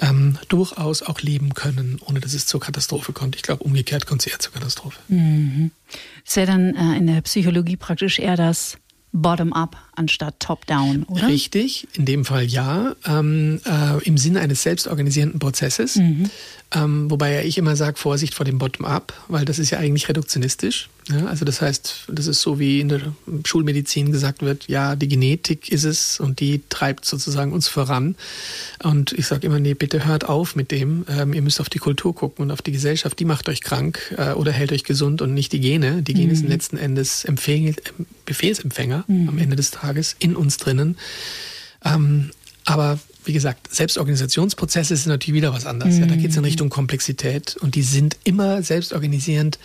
ähm, 0.00 0.38
durchaus 0.48 1.02
auch 1.02 1.20
leben 1.20 1.54
können, 1.54 2.00
ohne 2.04 2.20
dass 2.20 2.34
es 2.34 2.46
zur 2.46 2.60
Katastrophe 2.60 3.12
kommt. 3.12 3.36
Ich 3.36 3.42
glaube, 3.42 3.62
umgekehrt 3.62 4.06
kommt 4.06 4.22
es 4.22 4.32
eher 4.32 4.38
zur 4.38 4.52
Katastrophe. 4.52 4.98
Mhm. 5.08 5.70
Das 6.24 6.36
wäre 6.36 6.46
dann 6.46 6.74
äh, 6.74 6.96
in 6.96 7.06
der 7.06 7.20
Psychologie 7.22 7.76
praktisch 7.76 8.18
eher 8.18 8.36
das 8.36 8.78
Bottom-up 9.12 9.76
anstatt 9.96 10.40
Top-down, 10.40 11.04
oder? 11.04 11.28
Richtig, 11.28 11.86
in 11.94 12.04
dem 12.04 12.24
Fall 12.24 12.44
ja, 12.44 12.94
ähm, 13.06 13.60
äh, 13.64 14.02
im 14.04 14.18
Sinne 14.18 14.40
eines 14.40 14.62
selbstorganisierenden 14.62 15.38
Prozesses. 15.38 15.96
Mhm. 15.96 16.30
Ähm, 16.74 17.10
wobei 17.10 17.32
ja 17.32 17.40
ich 17.42 17.56
immer 17.58 17.76
sage, 17.76 17.96
Vorsicht 17.96 18.34
vor 18.34 18.44
dem 18.44 18.58
Bottom-up, 18.58 19.12
weil 19.28 19.44
das 19.44 19.58
ist 19.58 19.70
ja 19.70 19.78
eigentlich 19.78 20.08
reduktionistisch. 20.08 20.88
Ja? 21.08 21.26
Also 21.26 21.44
das 21.44 21.60
heißt, 21.60 22.06
das 22.08 22.26
ist 22.26 22.40
so 22.40 22.58
wie 22.58 22.80
in 22.80 22.88
der 22.88 23.00
Schulmedizin 23.44 24.10
gesagt 24.10 24.42
wird, 24.42 24.66
ja, 24.66 24.96
die 24.96 25.08
Genetik 25.08 25.70
ist 25.70 25.84
es 25.84 26.18
und 26.18 26.40
die 26.40 26.62
treibt 26.68 27.04
sozusagen 27.04 27.52
uns 27.52 27.68
voran. 27.68 28.16
Und 28.82 29.12
ich 29.12 29.26
sage 29.26 29.46
immer, 29.46 29.60
nee, 29.60 29.74
bitte 29.74 30.04
hört 30.04 30.28
auf 30.28 30.56
mit 30.56 30.70
dem. 30.70 31.04
Ähm, 31.08 31.32
ihr 31.32 31.42
müsst 31.42 31.60
auf 31.60 31.68
die 31.68 31.78
Kultur 31.78 32.14
gucken 32.14 32.44
und 32.44 32.50
auf 32.50 32.62
die 32.62 32.72
Gesellschaft, 32.72 33.18
die 33.20 33.24
macht 33.24 33.48
euch 33.48 33.60
krank 33.60 34.14
äh, 34.16 34.32
oder 34.32 34.50
hält 34.50 34.72
euch 34.72 34.84
gesund 34.84 35.22
und 35.22 35.34
nicht 35.34 35.52
die 35.52 35.60
Gene. 35.60 36.02
Die 36.02 36.14
Gene 36.14 36.32
mhm. 36.32 36.36
sind 36.36 36.48
letzten 36.48 36.76
Endes 36.76 37.24
Empfehl 37.24 37.74
Befehlsempfänger 38.26 39.04
mhm. 39.06 39.28
am 39.28 39.38
Ende 39.38 39.54
des 39.54 39.70
Tages 39.70 39.83
in 40.18 40.36
uns 40.36 40.56
drinnen. 40.56 40.98
Ähm, 41.84 42.30
aber 42.64 42.98
wie 43.24 43.32
gesagt, 43.32 43.74
Selbstorganisationsprozesse 43.74 44.96
sind 44.96 45.10
natürlich 45.10 45.36
wieder 45.36 45.52
was 45.52 45.66
anderes. 45.66 45.94
Mhm. 45.94 46.00
Ja, 46.00 46.06
da 46.06 46.16
geht 46.16 46.30
es 46.30 46.36
in 46.36 46.42
mhm. 46.42 46.46
Richtung 46.46 46.68
Komplexität 46.68 47.56
und 47.60 47.74
die 47.74 47.82
sind 47.82 48.16
immer 48.24 48.62
selbstorganisierend 48.62 49.58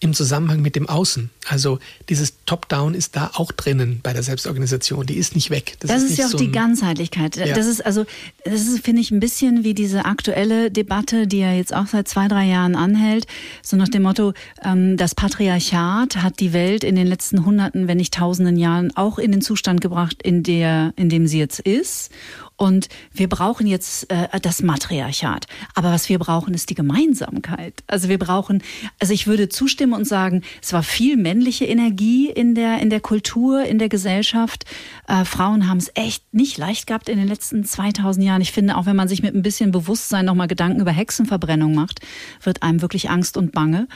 im 0.00 0.14
Zusammenhang 0.14 0.62
mit 0.62 0.76
dem 0.76 0.88
Außen. 0.88 1.30
Also 1.48 1.78
dieses 2.08 2.34
Top-Down 2.46 2.94
ist 2.94 3.16
da 3.16 3.30
auch 3.34 3.52
drinnen 3.52 4.00
bei 4.02 4.12
der 4.12 4.22
Selbstorganisation. 4.22 5.06
Die 5.06 5.16
ist 5.16 5.34
nicht 5.34 5.50
weg. 5.50 5.76
Das, 5.80 5.90
das 5.90 6.02
ist, 6.04 6.10
ist 6.12 6.18
ja 6.18 6.26
auch 6.26 6.30
so 6.30 6.38
die 6.38 6.50
Ganzheitlichkeit. 6.50 7.36
Ja. 7.36 7.54
Das 7.54 7.66
ist 7.66 7.84
also, 7.84 8.04
das 8.44 8.62
ist, 8.62 8.84
finde 8.84 9.02
ich, 9.02 9.10
ein 9.10 9.20
bisschen 9.20 9.64
wie 9.64 9.74
diese 9.74 10.04
aktuelle 10.04 10.70
Debatte, 10.70 11.26
die 11.26 11.38
ja 11.38 11.52
jetzt 11.52 11.74
auch 11.74 11.86
seit 11.86 12.08
zwei, 12.08 12.28
drei 12.28 12.46
Jahren 12.46 12.74
anhält. 12.74 13.26
So 13.62 13.76
nach 13.76 13.88
dem 13.88 14.02
Motto, 14.02 14.32
ähm, 14.64 14.96
das 14.96 15.14
Patriarchat 15.14 16.16
hat 16.16 16.40
die 16.40 16.52
Welt 16.52 16.84
in 16.84 16.96
den 16.96 17.06
letzten 17.06 17.44
Hunderten, 17.44 17.88
wenn 17.88 17.98
nicht 17.98 18.14
Tausenden 18.14 18.56
Jahren 18.56 18.96
auch 18.96 19.18
in 19.18 19.32
den 19.32 19.42
Zustand 19.42 19.80
gebracht, 19.80 20.22
in 20.22 20.42
der, 20.42 20.92
in 20.96 21.08
dem 21.08 21.26
sie 21.26 21.38
jetzt 21.38 21.60
ist. 21.60 22.10
Und 22.56 22.88
wir 23.12 23.28
brauchen 23.28 23.66
jetzt 23.66 24.10
äh, 24.10 24.40
das 24.40 24.62
Matriarchat. 24.62 25.46
Aber 25.74 25.90
was 25.92 26.08
wir 26.08 26.18
brauchen, 26.18 26.54
ist 26.54 26.70
die 26.70 26.74
Gemeinsamkeit. 26.74 27.82
Also 27.86 28.08
wir 28.08 28.18
brauchen, 28.18 28.62
also 28.98 29.12
ich 29.12 29.26
würde 29.26 29.48
zustimmen 29.48 29.94
und 29.94 30.06
sagen, 30.06 30.42
es 30.60 30.72
war 30.72 30.82
viel 30.82 31.16
männliche 31.16 31.64
Energie 31.64 32.30
in 32.30 32.54
der, 32.54 32.80
in 32.80 32.90
der 32.90 33.00
Kultur, 33.00 33.64
in 33.64 33.78
der 33.78 33.88
Gesellschaft. 33.88 34.64
Äh, 35.08 35.24
Frauen 35.24 35.68
haben 35.68 35.78
es 35.78 35.90
echt 35.94 36.32
nicht 36.32 36.58
leicht 36.58 36.86
gehabt 36.86 37.08
in 37.08 37.18
den 37.18 37.28
letzten 37.28 37.64
2000 37.64 38.24
Jahren. 38.24 38.42
Ich 38.42 38.52
finde, 38.52 38.76
auch 38.76 38.86
wenn 38.86 38.96
man 38.96 39.08
sich 39.08 39.22
mit 39.22 39.34
ein 39.34 39.42
bisschen 39.42 39.72
Bewusstsein 39.72 40.24
nochmal 40.24 40.48
Gedanken 40.48 40.80
über 40.80 40.92
Hexenverbrennung 40.92 41.74
macht, 41.74 42.00
wird 42.42 42.62
einem 42.62 42.82
wirklich 42.82 43.10
Angst 43.10 43.36
und 43.36 43.52
Bange. 43.52 43.88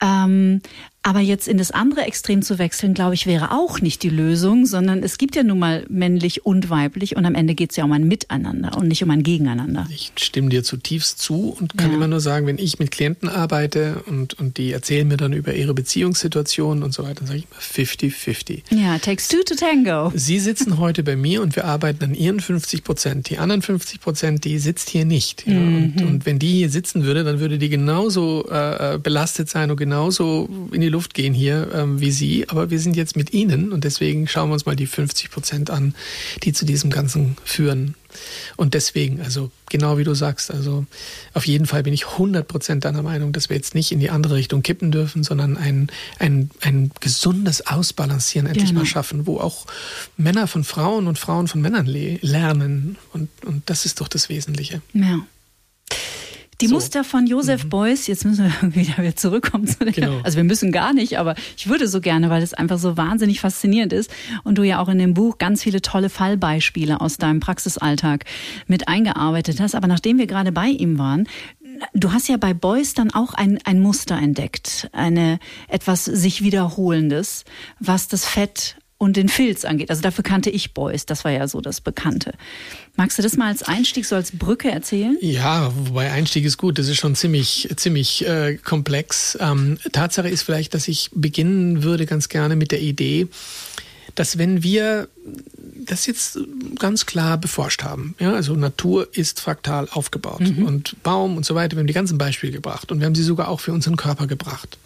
Ähm, 0.00 0.60
aber 1.02 1.20
jetzt 1.20 1.48
in 1.48 1.56
das 1.56 1.70
andere 1.70 2.02
Extrem 2.02 2.42
zu 2.42 2.58
wechseln, 2.58 2.92
glaube 2.92 3.14
ich, 3.14 3.26
wäre 3.26 3.52
auch 3.52 3.80
nicht 3.80 4.02
die 4.02 4.10
Lösung, 4.10 4.66
sondern 4.66 5.02
es 5.02 5.16
gibt 5.16 5.36
ja 5.36 5.42
nun 5.42 5.58
mal 5.58 5.86
männlich 5.88 6.44
und 6.44 6.68
weiblich 6.68 7.16
und 7.16 7.24
am 7.24 7.34
Ende 7.34 7.54
geht 7.54 7.70
es 7.70 7.76
ja 7.76 7.84
um 7.84 7.92
ein 7.92 8.06
Miteinander 8.06 8.76
und 8.76 8.88
nicht 8.88 9.02
um 9.02 9.10
ein 9.10 9.22
Gegeneinander. 9.22 9.86
Ich 9.90 10.12
stimme 10.18 10.50
dir 10.50 10.62
zutiefst 10.62 11.18
zu 11.18 11.56
und 11.58 11.78
kann 11.78 11.90
ja. 11.90 11.96
immer 11.96 12.08
nur 12.08 12.20
sagen, 12.20 12.46
wenn 12.46 12.58
ich 12.58 12.78
mit 12.78 12.90
Klienten 12.90 13.28
arbeite 13.28 14.02
und, 14.06 14.34
und 14.34 14.58
die 14.58 14.72
erzählen 14.72 15.08
mir 15.08 15.16
dann 15.16 15.32
über 15.32 15.54
ihre 15.54 15.72
Beziehungssituation 15.72 16.82
und 16.82 16.92
so 16.92 17.04
weiter, 17.04 17.20
dann 17.20 17.28
sage 17.28 17.38
ich 17.38 17.46
immer 17.50 17.60
50-50. 17.60 18.62
Ja, 18.70 18.98
takes 18.98 19.28
two 19.28 19.42
to 19.46 19.54
tango. 19.54 20.12
Sie 20.14 20.38
sitzen 20.38 20.78
heute 20.78 21.02
bei 21.04 21.16
mir 21.16 21.40
und 21.40 21.56
wir 21.56 21.64
arbeiten 21.64 22.04
an 22.04 22.14
ihren 22.14 22.40
50 22.40 22.84
Prozent. 22.84 23.30
Die 23.30 23.38
anderen 23.38 23.62
50 23.62 24.00
Prozent, 24.00 24.44
die 24.44 24.58
sitzt 24.58 24.90
hier 24.90 25.04
nicht. 25.04 25.46
Ja? 25.46 25.54
Mhm. 25.54 25.76
Und, 25.76 26.02
und, 26.02 26.26
wenn 26.26 26.38
die 26.38 26.52
hier 26.52 26.70
sitzen 26.70 27.04
würde, 27.04 27.24
dann 27.24 27.40
würde 27.40 27.56
die 27.56 27.68
genauso 27.70 28.46
äh, 28.50 28.94
äh 28.94 28.98
belastet 28.98 29.48
sein 29.48 29.70
und 29.70 29.76
genauso 29.76 30.48
in 30.72 30.80
die 30.80 30.88
Luft 30.88 30.97
Luft 30.98 31.14
gehen 31.14 31.32
hier 31.32 31.70
ähm, 31.72 32.00
wie 32.00 32.10
Sie, 32.10 32.48
aber 32.48 32.70
wir 32.70 32.80
sind 32.80 32.96
jetzt 32.96 33.16
mit 33.16 33.32
Ihnen 33.32 33.70
und 33.70 33.84
deswegen 33.84 34.26
schauen 34.26 34.48
wir 34.48 34.54
uns 34.54 34.66
mal 34.66 34.74
die 34.74 34.88
50 34.88 35.30
Prozent 35.30 35.70
an, 35.70 35.94
die 36.42 36.52
zu 36.52 36.64
diesem 36.64 36.90
Ganzen 36.90 37.36
führen. 37.44 37.94
Und 38.56 38.74
deswegen, 38.74 39.20
also 39.20 39.52
genau 39.70 39.96
wie 39.96 40.02
du 40.02 40.12
sagst, 40.14 40.50
also 40.50 40.86
auf 41.34 41.46
jeden 41.46 41.66
Fall 41.66 41.84
bin 41.84 41.94
ich 41.94 42.08
100 42.08 42.48
Prozent 42.48 42.84
deiner 42.84 43.02
Meinung, 43.02 43.32
dass 43.32 43.48
wir 43.48 43.54
jetzt 43.54 43.76
nicht 43.76 43.92
in 43.92 44.00
die 44.00 44.10
andere 44.10 44.34
Richtung 44.34 44.62
kippen 44.62 44.90
dürfen, 44.90 45.22
sondern 45.22 45.56
ein, 45.56 45.88
ein, 46.18 46.50
ein 46.62 46.90
gesundes 46.98 47.68
Ausbalancieren 47.68 48.48
endlich 48.48 48.70
genau. 48.70 48.80
mal 48.80 48.86
schaffen, 48.86 49.28
wo 49.28 49.38
auch 49.38 49.66
Männer 50.16 50.48
von 50.48 50.64
Frauen 50.64 51.06
und 51.06 51.16
Frauen 51.16 51.46
von 51.46 51.60
Männern 51.60 51.86
lernen. 51.86 52.96
Und, 53.12 53.28
und 53.44 53.70
das 53.70 53.84
ist 53.84 54.00
doch 54.00 54.08
das 54.08 54.28
Wesentliche. 54.28 54.82
Ja. 54.94 55.20
Die 56.60 56.66
so. 56.66 56.74
Muster 56.74 57.04
von 57.04 57.26
Josef 57.26 57.64
mhm. 57.64 57.68
Beuys, 57.68 58.06
jetzt 58.08 58.24
müssen 58.24 58.52
wir 58.60 58.74
wieder 58.74 59.14
zurückkommen 59.14 59.66
zu 59.66 59.78
der, 59.78 59.92
genau. 59.92 60.20
also 60.24 60.36
wir 60.36 60.44
müssen 60.44 60.72
gar 60.72 60.92
nicht, 60.92 61.18
aber 61.18 61.36
ich 61.56 61.68
würde 61.68 61.86
so 61.86 62.00
gerne, 62.00 62.30
weil 62.30 62.42
es 62.42 62.52
einfach 62.52 62.78
so 62.78 62.96
wahnsinnig 62.96 63.40
faszinierend 63.40 63.92
ist 63.92 64.10
und 64.42 64.58
du 64.58 64.64
ja 64.64 64.80
auch 64.80 64.88
in 64.88 64.98
dem 64.98 65.14
Buch 65.14 65.38
ganz 65.38 65.62
viele 65.62 65.82
tolle 65.82 66.08
Fallbeispiele 66.10 67.00
aus 67.00 67.16
deinem 67.16 67.40
Praxisalltag 67.40 68.24
mit 68.66 68.88
eingearbeitet 68.88 69.60
hast. 69.60 69.76
Aber 69.76 69.86
nachdem 69.86 70.18
wir 70.18 70.26
gerade 70.26 70.50
bei 70.50 70.66
ihm 70.66 70.98
waren, 70.98 71.28
du 71.94 72.12
hast 72.12 72.28
ja 72.28 72.36
bei 72.36 72.54
Beuys 72.54 72.94
dann 72.94 73.12
auch 73.12 73.34
ein, 73.34 73.58
ein 73.64 73.80
Muster 73.80 74.16
entdeckt, 74.18 74.88
eine 74.92 75.38
etwas 75.68 76.04
sich 76.04 76.42
wiederholendes, 76.42 77.44
was 77.78 78.08
das 78.08 78.24
Fett 78.24 78.76
und 78.98 79.16
den 79.16 79.28
Filz 79.28 79.64
angeht. 79.64 79.90
Also 79.90 80.02
dafür 80.02 80.24
kannte 80.24 80.50
ich 80.50 80.74
Beuys, 80.74 81.06
das 81.06 81.24
war 81.24 81.30
ja 81.30 81.46
so 81.46 81.60
das 81.60 81.80
Bekannte. 81.80 82.32
Magst 82.96 83.16
du 83.16 83.22
das 83.22 83.36
mal 83.36 83.46
als 83.46 83.62
Einstieg, 83.62 84.04
so 84.04 84.16
als 84.16 84.32
Brücke 84.32 84.70
erzählen? 84.70 85.16
Ja, 85.20 85.72
wobei 85.74 86.10
Einstieg 86.10 86.44
ist 86.44 86.58
gut, 86.58 86.78
das 86.78 86.88
ist 86.88 86.96
schon 86.96 87.14
ziemlich, 87.14 87.72
ziemlich 87.76 88.26
äh, 88.26 88.56
komplex. 88.56 89.38
Ähm, 89.40 89.78
Tatsache 89.92 90.28
ist 90.28 90.42
vielleicht, 90.42 90.74
dass 90.74 90.88
ich 90.88 91.10
beginnen 91.14 91.84
würde 91.84 92.06
ganz 92.06 92.28
gerne 92.28 92.56
mit 92.56 92.72
der 92.72 92.80
Idee, 92.80 93.28
dass 94.16 94.36
wenn 94.36 94.64
wir 94.64 95.08
das 95.76 96.06
jetzt 96.06 96.40
ganz 96.80 97.06
klar 97.06 97.38
beforscht 97.38 97.84
haben, 97.84 98.16
ja, 98.18 98.32
also 98.34 98.54
Natur 98.54 99.08
ist 99.12 99.40
fraktal 99.40 99.86
aufgebaut 99.90 100.40
mhm. 100.40 100.64
und 100.64 101.02
Baum 101.04 101.36
und 101.36 101.46
so 101.46 101.54
weiter, 101.54 101.76
wir 101.76 101.80
haben 101.80 101.86
die 101.86 101.92
ganzen 101.92 102.18
Beispiele 102.18 102.52
gebracht 102.52 102.90
und 102.90 102.98
wir 102.98 103.06
haben 103.06 103.14
sie 103.14 103.22
sogar 103.22 103.48
auch 103.48 103.60
für 103.60 103.72
unseren 103.72 103.96
Körper 103.96 104.26
gebracht 104.26 104.76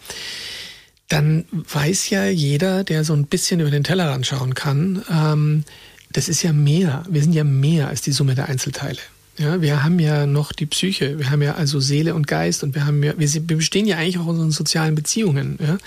dann 1.09 1.45
weiß 1.51 2.09
ja 2.09 2.25
jeder, 2.25 2.83
der 2.83 3.03
so 3.03 3.13
ein 3.13 3.25
bisschen 3.25 3.59
über 3.59 3.71
den 3.71 3.83
Tellerrand 3.83 4.25
schauen 4.25 4.53
kann, 4.53 5.03
ähm, 5.11 5.63
das 6.11 6.29
ist 6.29 6.43
ja 6.43 6.53
mehr. 6.53 7.03
Wir 7.09 7.21
sind 7.21 7.33
ja 7.33 7.43
mehr 7.43 7.87
als 7.87 8.01
die 8.01 8.11
Summe 8.11 8.35
der 8.35 8.47
Einzelteile. 8.47 8.99
Ja, 9.37 9.61
wir 9.61 9.83
haben 9.83 9.97
ja 9.99 10.27
noch 10.27 10.51
die 10.51 10.67
Psyche, 10.67 11.17
wir 11.17 11.31
haben 11.31 11.41
ja 11.41 11.55
also 11.55 11.79
Seele 11.79 12.13
und 12.13 12.27
Geist 12.27 12.63
und 12.63 12.75
wir 12.75 12.85
haben 12.85 13.01
ja, 13.01 13.13
wir, 13.17 13.33
wir 13.33 13.57
bestehen 13.57 13.87
ja 13.87 13.97
eigentlich 13.97 14.19
auch 14.19 14.25
in 14.25 14.29
unseren 14.29 14.51
sozialen 14.51 14.93
Beziehungen. 14.93 15.57
Ja. 15.59 15.79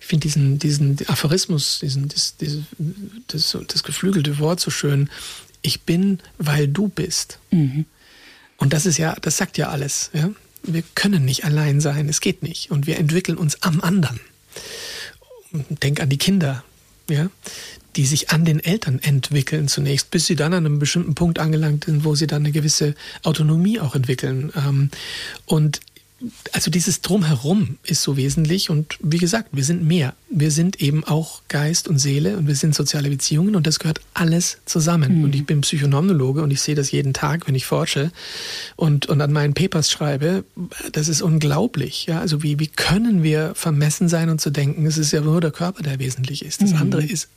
Ich 0.00 0.06
finde 0.06 0.22
diesen, 0.22 0.60
diesen 0.60 0.96
Aphorismus, 1.08 1.80
diesen, 1.80 2.08
das, 2.08 2.36
das, 3.26 3.58
das, 3.66 3.82
geflügelte 3.82 4.38
Wort 4.38 4.60
so 4.60 4.70
schön. 4.70 5.10
Ich 5.62 5.82
bin, 5.82 6.20
weil 6.38 6.68
du 6.68 6.86
bist. 6.86 7.40
Mhm. 7.50 7.86
Und 8.56 8.72
das 8.72 8.86
ist 8.86 8.98
ja, 8.98 9.16
das 9.20 9.36
sagt 9.36 9.58
ja 9.58 9.68
alles. 9.68 10.10
Ja. 10.12 10.30
Wir 10.62 10.84
können 10.94 11.24
nicht 11.24 11.44
allein 11.44 11.80
sein, 11.80 12.08
es 12.08 12.20
geht 12.20 12.44
nicht. 12.44 12.70
Und 12.70 12.86
wir 12.86 12.98
entwickeln 12.98 13.36
uns 13.36 13.62
am 13.62 13.80
anderen. 13.80 14.20
Denk 15.52 16.00
an 16.00 16.08
die 16.08 16.18
Kinder, 16.18 16.64
ja, 17.08 17.28
die 17.96 18.04
sich 18.04 18.30
an 18.30 18.44
den 18.44 18.60
Eltern 18.60 18.98
entwickeln 18.98 19.68
zunächst, 19.68 20.10
bis 20.10 20.26
sie 20.26 20.36
dann 20.36 20.52
an 20.52 20.66
einem 20.66 20.78
bestimmten 20.78 21.14
Punkt 21.14 21.38
angelangt 21.38 21.84
sind, 21.84 22.04
wo 22.04 22.14
sie 22.14 22.26
dann 22.26 22.42
eine 22.42 22.52
gewisse 22.52 22.94
Autonomie 23.22 23.80
auch 23.80 23.94
entwickeln. 23.94 24.52
Ähm, 24.54 24.90
und 25.46 25.80
also 26.52 26.70
dieses 26.70 27.02
Drumherum 27.02 27.76
ist 27.82 28.02
so 28.02 28.16
wesentlich 28.16 28.70
und 28.70 28.96
wie 29.00 29.18
gesagt, 29.18 29.50
wir 29.52 29.64
sind 29.64 29.84
mehr. 29.84 30.14
Wir 30.30 30.50
sind 30.50 30.80
eben 30.80 31.04
auch 31.04 31.42
Geist 31.48 31.88
und 31.88 31.98
Seele 31.98 32.38
und 32.38 32.46
wir 32.46 32.54
sind 32.54 32.74
soziale 32.74 33.10
Beziehungen 33.10 33.54
und 33.54 33.66
das 33.66 33.78
gehört 33.78 34.00
alles 34.14 34.58
zusammen. 34.64 35.18
Mhm. 35.18 35.24
Und 35.24 35.34
ich 35.34 35.44
bin 35.44 35.60
Psychonomnologe 35.60 36.42
und 36.42 36.50
ich 36.50 36.62
sehe 36.62 36.74
das 36.74 36.90
jeden 36.90 37.12
Tag, 37.12 37.46
wenn 37.46 37.54
ich 37.54 37.66
forsche 37.66 38.12
und, 38.76 39.06
und 39.06 39.20
an 39.20 39.32
meinen 39.32 39.52
Papers 39.52 39.90
schreibe. 39.90 40.44
Das 40.92 41.08
ist 41.08 41.20
unglaublich. 41.20 42.06
Ja, 42.06 42.20
also 42.20 42.42
wie, 42.42 42.58
wie 42.58 42.68
können 42.68 43.22
wir 43.22 43.54
vermessen 43.54 44.08
sein 44.08 44.30
und 44.30 44.40
zu 44.40 44.48
denken, 44.48 44.86
es 44.86 44.96
ist 44.96 45.12
ja 45.12 45.20
nur 45.20 45.42
der 45.42 45.50
Körper, 45.50 45.82
der 45.82 45.98
wesentlich 45.98 46.44
ist. 46.44 46.62
Das 46.62 46.70
mhm. 46.70 46.78
andere 46.78 47.04
ist 47.04 47.28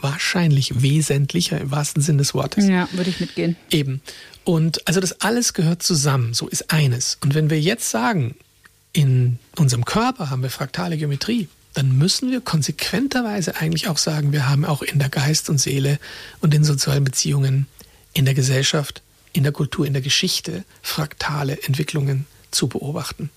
wahrscheinlich 0.00 0.82
wesentlicher 0.82 1.60
im 1.60 1.70
wahrsten 1.70 2.02
Sinne 2.02 2.18
des 2.18 2.34
Wortes. 2.34 2.66
Ja, 2.66 2.88
würde 2.92 3.10
ich 3.10 3.20
mitgehen. 3.20 3.56
Eben. 3.70 4.00
Und 4.44 4.86
also 4.86 5.00
das 5.00 5.20
alles 5.20 5.54
gehört 5.54 5.82
zusammen, 5.82 6.34
so 6.34 6.48
ist 6.48 6.70
eines. 6.70 7.18
Und 7.22 7.34
wenn 7.34 7.50
wir 7.50 7.60
jetzt 7.60 7.90
sagen, 7.90 8.34
in 8.92 9.38
unserem 9.56 9.84
Körper 9.84 10.30
haben 10.30 10.42
wir 10.42 10.50
fraktale 10.50 10.96
Geometrie, 10.96 11.48
dann 11.74 11.96
müssen 11.96 12.30
wir 12.30 12.40
konsequenterweise 12.40 13.56
eigentlich 13.56 13.88
auch 13.88 13.96
sagen, 13.98 14.32
wir 14.32 14.48
haben 14.48 14.64
auch 14.64 14.82
in 14.82 14.98
der 14.98 15.08
Geist 15.08 15.48
und 15.48 15.58
Seele 15.58 15.98
und 16.40 16.52
in 16.52 16.64
sozialen 16.64 17.04
Beziehungen, 17.04 17.66
in 18.12 18.26
der 18.26 18.34
Gesellschaft, 18.34 19.02
in 19.32 19.42
der 19.42 19.52
Kultur, 19.52 19.86
in 19.86 19.94
der 19.94 20.02
Geschichte 20.02 20.64
fraktale 20.82 21.62
Entwicklungen 21.62 22.26
zu 22.52 22.68
beobachten. 22.68 23.30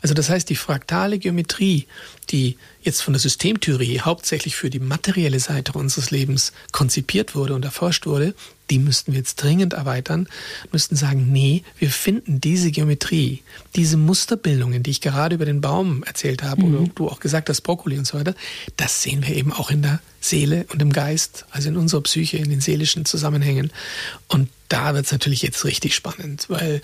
Also 0.00 0.14
das 0.14 0.30
heißt, 0.30 0.48
die 0.48 0.56
fraktale 0.56 1.18
Geometrie, 1.18 1.86
die 2.30 2.56
jetzt 2.82 3.02
von 3.02 3.14
der 3.14 3.20
Systemtheorie 3.20 4.00
hauptsächlich 4.00 4.56
für 4.56 4.70
die 4.70 4.78
materielle 4.78 5.40
Seite 5.40 5.72
unseres 5.72 6.10
Lebens 6.10 6.52
konzipiert 6.72 7.34
wurde 7.34 7.54
und 7.54 7.64
erforscht 7.64 8.06
wurde, 8.06 8.34
die 8.70 8.78
müssten 8.78 9.12
wir 9.12 9.18
jetzt 9.18 9.36
dringend 9.36 9.72
erweitern, 9.72 10.28
müssten 10.72 10.94
sagen, 10.94 11.32
nee, 11.32 11.62
wir 11.78 11.90
finden 11.90 12.40
diese 12.40 12.70
Geometrie, 12.70 13.42
diese 13.74 13.96
Musterbildungen, 13.96 14.82
die 14.82 14.90
ich 14.90 15.00
gerade 15.00 15.34
über 15.36 15.46
den 15.46 15.60
Baum 15.60 16.02
erzählt 16.02 16.42
habe 16.42 16.62
mhm. 16.62 16.74
oder 16.74 16.90
du 16.94 17.08
auch 17.08 17.20
gesagt 17.20 17.48
hast, 17.48 17.62
Brokkoli 17.62 17.98
und 17.98 18.06
so 18.06 18.18
weiter, 18.18 18.34
das 18.76 19.02
sehen 19.02 19.26
wir 19.26 19.34
eben 19.34 19.52
auch 19.52 19.70
in 19.70 19.82
der 19.82 20.00
Seele 20.20 20.66
und 20.70 20.82
im 20.82 20.92
Geist, 20.92 21.46
also 21.50 21.68
in 21.68 21.76
unserer 21.76 22.02
Psyche, 22.02 22.36
in 22.38 22.50
den 22.50 22.60
seelischen 22.60 23.04
Zusammenhängen. 23.04 23.72
Und 24.26 24.50
da 24.68 24.94
wird 24.94 25.06
es 25.06 25.12
natürlich 25.12 25.42
jetzt 25.42 25.64
richtig 25.64 25.94
spannend, 25.94 26.46
weil 26.48 26.82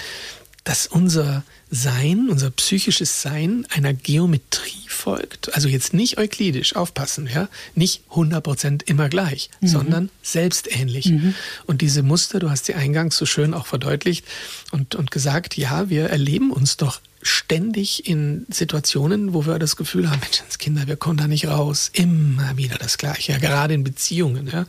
dass 0.65 0.87
unser 0.87 1.45
Sein, 1.71 2.29
unser 2.31 2.51
psychisches 2.51 3.23
Sein 3.23 3.67
einer 3.71 3.95
Geometrie 3.95 4.85
folgt. 4.89 5.55
Also 5.55 5.69
jetzt 5.69 5.93
nicht 5.93 6.19
euklidisch, 6.19 6.77
aufpassen, 6.77 7.29
ja, 7.33 7.49
nicht 7.75 8.03
100% 8.11 8.83
immer 8.87 9.09
gleich, 9.09 9.51
mhm. 9.61 9.67
sondern 9.67 10.11
selbstähnlich. 10.23 11.07
Mhm. 11.07 11.35
Und 11.67 11.83
diese 11.83 12.03
Muster, 12.03 12.39
du 12.39 12.51
hast 12.51 12.67
sie 12.67 12.75
eingangs 12.75 13.17
so 13.17 13.27
schön 13.27 13.55
auch 13.55 13.67
verdeutlicht 13.67 14.25
und, 14.71 14.95
und 14.95 15.11
gesagt, 15.11 15.57
ja, 15.57 15.91
wir 15.91 16.07
erleben 16.07 16.51
uns 16.51 16.77
doch 16.77 17.01
ständig 17.25 18.07
in 18.07 18.45
Situationen, 18.51 19.33
wo 19.33 19.47
wir 19.47 19.59
das 19.59 19.77
Gefühl 19.77 20.11
haben, 20.11 20.21
Menschenskinder, 20.21 20.87
wir 20.87 20.97
kommen 20.97 21.17
da 21.17 21.27
nicht 21.27 21.49
raus. 21.49 21.91
Immer 21.95 22.57
wieder 22.57 22.77
das 22.77 22.99
Gleiche, 22.99 23.33
ja, 23.33 23.39
gerade 23.39 23.73
in 23.73 23.83
Beziehungen. 23.83 24.47
Ja. 24.47 24.67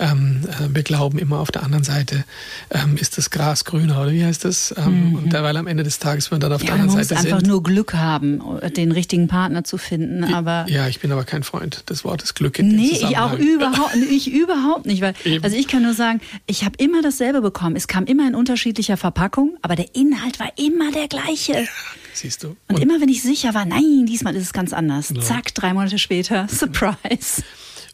Ähm, 0.00 0.42
äh, 0.48 0.74
wir 0.74 0.82
glauben 0.82 1.18
immer 1.18 1.38
auf 1.38 1.52
der 1.52 1.62
anderen 1.62 1.84
Seite, 1.84 2.24
ähm, 2.70 2.96
ist 2.96 3.18
das 3.18 3.30
Gras 3.30 3.64
grüner 3.64 4.00
oder 4.00 4.10
wie 4.10 4.24
heißt 4.24 4.44
das? 4.44 4.74
Ähm, 4.76 5.10
mhm. 5.10 5.14
Und 5.14 5.32
weil 5.32 5.56
am 5.56 5.68
Ende 5.68 5.84
des 5.84 6.00
Tages 6.00 6.25
wir 6.30 6.38
dann 6.38 6.52
auf 6.52 6.62
ja, 6.62 6.66
der 6.66 6.74
anderen 6.74 6.90
Seite 7.04 7.20
sind. 7.20 7.32
einfach 7.32 7.46
nur 7.46 7.62
Glück 7.62 7.94
haben, 7.94 8.42
den 8.76 8.92
richtigen 8.92 9.28
Partner 9.28 9.64
zu 9.64 9.78
finden. 9.78 10.24
Aber 10.34 10.66
ja, 10.68 10.88
ich 10.88 11.00
bin 11.00 11.12
aber 11.12 11.24
kein 11.24 11.42
Freund 11.42 11.88
des 11.90 12.04
Wortes 12.04 12.34
Glück. 12.34 12.58
In 12.58 12.68
nee, 12.68 12.90
ich 12.90 13.18
auch 13.18 13.38
überhaupt, 13.38 13.94
ich 13.96 14.32
überhaupt 14.32 14.86
nicht. 14.86 15.02
Weil, 15.02 15.14
also 15.42 15.56
ich 15.56 15.68
kann 15.68 15.82
nur 15.82 15.94
sagen, 15.94 16.20
ich 16.46 16.64
habe 16.64 16.74
immer 16.78 17.02
dasselbe 17.02 17.40
bekommen. 17.40 17.76
Es 17.76 17.88
kam 17.88 18.04
immer 18.04 18.26
in 18.26 18.34
unterschiedlicher 18.34 18.96
Verpackung, 18.96 19.56
aber 19.62 19.76
der 19.76 19.94
Inhalt 19.94 20.38
war 20.38 20.52
immer 20.56 20.92
der 20.92 21.08
gleiche. 21.08 21.52
Ja, 21.52 21.66
siehst 22.12 22.42
du. 22.44 22.56
Und, 22.68 22.76
und, 22.76 22.82
immer 22.82 23.00
wenn 23.00 23.08
ich 23.08 23.22
sicher 23.22 23.54
war, 23.54 23.64
nein, 23.64 24.06
diesmal 24.06 24.34
ist 24.36 24.42
es 24.42 24.52
ganz 24.52 24.72
anders. 24.72 25.08
Genau. 25.08 25.20
Zack, 25.20 25.54
drei 25.54 25.72
Monate 25.74 25.98
später, 25.98 26.48
Surprise. 26.50 27.42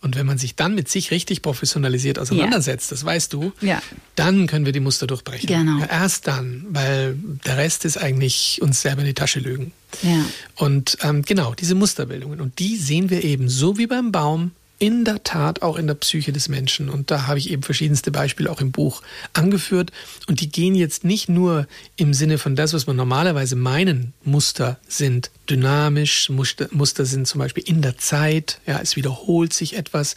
Und 0.03 0.17
wenn 0.17 0.27
man 0.27 0.37
sich 0.37 0.57
dann 0.57 0.75
mit 0.75 0.89
sich 0.89 1.13
richtig 1.13 1.43
professionalisiert 1.43 2.19
auseinandersetzt, 2.19 2.91
ja. 2.91 2.95
das 2.97 3.05
weißt 3.05 3.33
du, 3.33 3.53
ja. 3.61 3.81
dann 4.17 4.49
können 4.49 4.67
wir 4.67 4.73
die 4.73 4.81
Muster 4.81 5.07
durchbrechen. 5.07 5.47
Genau. 5.47 5.79
Ja, 5.79 5.87
erst 5.87 6.27
dann, 6.27 6.67
weil 6.71 7.17
der 7.47 7.57
Rest 7.57 7.85
ist 7.85 7.99
eigentlich 7.99 8.61
uns 8.61 8.83
selber 8.83 9.03
in 9.03 9.07
die 9.07 9.15
Tasche 9.15 9.39
lügen. 9.39 9.73
Ja. 10.03 10.25
Und 10.57 10.99
ähm, 11.03 11.23
genau, 11.23 11.55
diese 11.55 11.77
Musterbildungen. 11.77 12.41
Und 12.41 12.59
die 12.59 12.77
sehen 12.77 13.11
wir 13.11 13.23
eben 13.23 13.49
so 13.49 13.79
wie 13.79 13.87
beim 13.87 14.11
Baum 14.11 14.51
in 14.79 15.05
der 15.05 15.23
Tat 15.23 15.63
auch 15.63 15.77
in 15.77 15.87
der 15.87 15.95
Psyche 15.95 16.33
des 16.33 16.49
Menschen. 16.49 16.89
Und 16.89 17.11
da 17.11 17.27
habe 17.27 17.39
ich 17.39 17.51
eben 17.51 17.63
verschiedenste 17.63 18.11
Beispiele 18.11 18.51
auch 18.51 18.61
im 18.61 18.73
Buch 18.73 19.03
angeführt. 19.33 19.93
Und 20.27 20.41
die 20.41 20.51
gehen 20.51 20.75
jetzt 20.75 21.05
nicht 21.05 21.29
nur 21.29 21.67
im 21.97 22.15
Sinne 22.15 22.39
von 22.39 22.57
das, 22.57 22.73
was 22.73 22.87
man 22.87 22.97
normalerweise 22.97 23.55
meinen, 23.55 24.13
Muster 24.25 24.79
sind 24.89 25.31
dynamisch, 25.49 26.31
Muster, 26.31 26.69
Muster 26.73 27.05
sind 27.05 27.29
zum 27.29 27.39
Beispiel 27.39 27.65
in 27.67 27.83
der 27.83 27.99
Zeit, 27.99 28.61
ja, 28.67 28.81
es 28.81 28.97
wiederholt 28.97 29.53
sich 29.53 29.77
etwas 29.77 30.15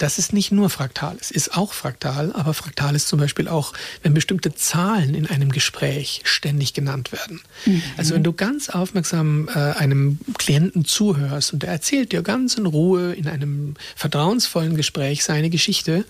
das 0.00 0.18
ist 0.18 0.32
nicht 0.32 0.50
nur 0.50 0.70
fraktal, 0.70 1.16
es 1.20 1.30
ist 1.30 1.56
auch 1.56 1.74
fraktal, 1.74 2.32
aber 2.32 2.54
fraktal 2.54 2.96
ist 2.96 3.08
zum 3.08 3.20
Beispiel 3.20 3.48
auch, 3.48 3.74
wenn 4.02 4.14
bestimmte 4.14 4.54
Zahlen 4.54 5.14
in 5.14 5.26
einem 5.26 5.52
Gespräch 5.52 6.22
ständig 6.24 6.72
genannt 6.72 7.12
werden. 7.12 7.42
Mhm. 7.66 7.82
Also 7.98 8.14
wenn 8.14 8.24
du 8.24 8.32
ganz 8.32 8.70
aufmerksam 8.70 9.48
äh, 9.54 9.58
einem 9.58 10.18
Klienten 10.38 10.86
zuhörst 10.86 11.52
und 11.52 11.64
er 11.64 11.72
erzählt 11.72 12.12
dir 12.12 12.22
ganz 12.22 12.54
in 12.54 12.64
Ruhe 12.64 13.12
in 13.12 13.28
einem 13.28 13.74
vertrauensvollen 13.94 14.74
Gespräch 14.74 15.22
seine 15.22 15.50
Geschichte 15.50 16.06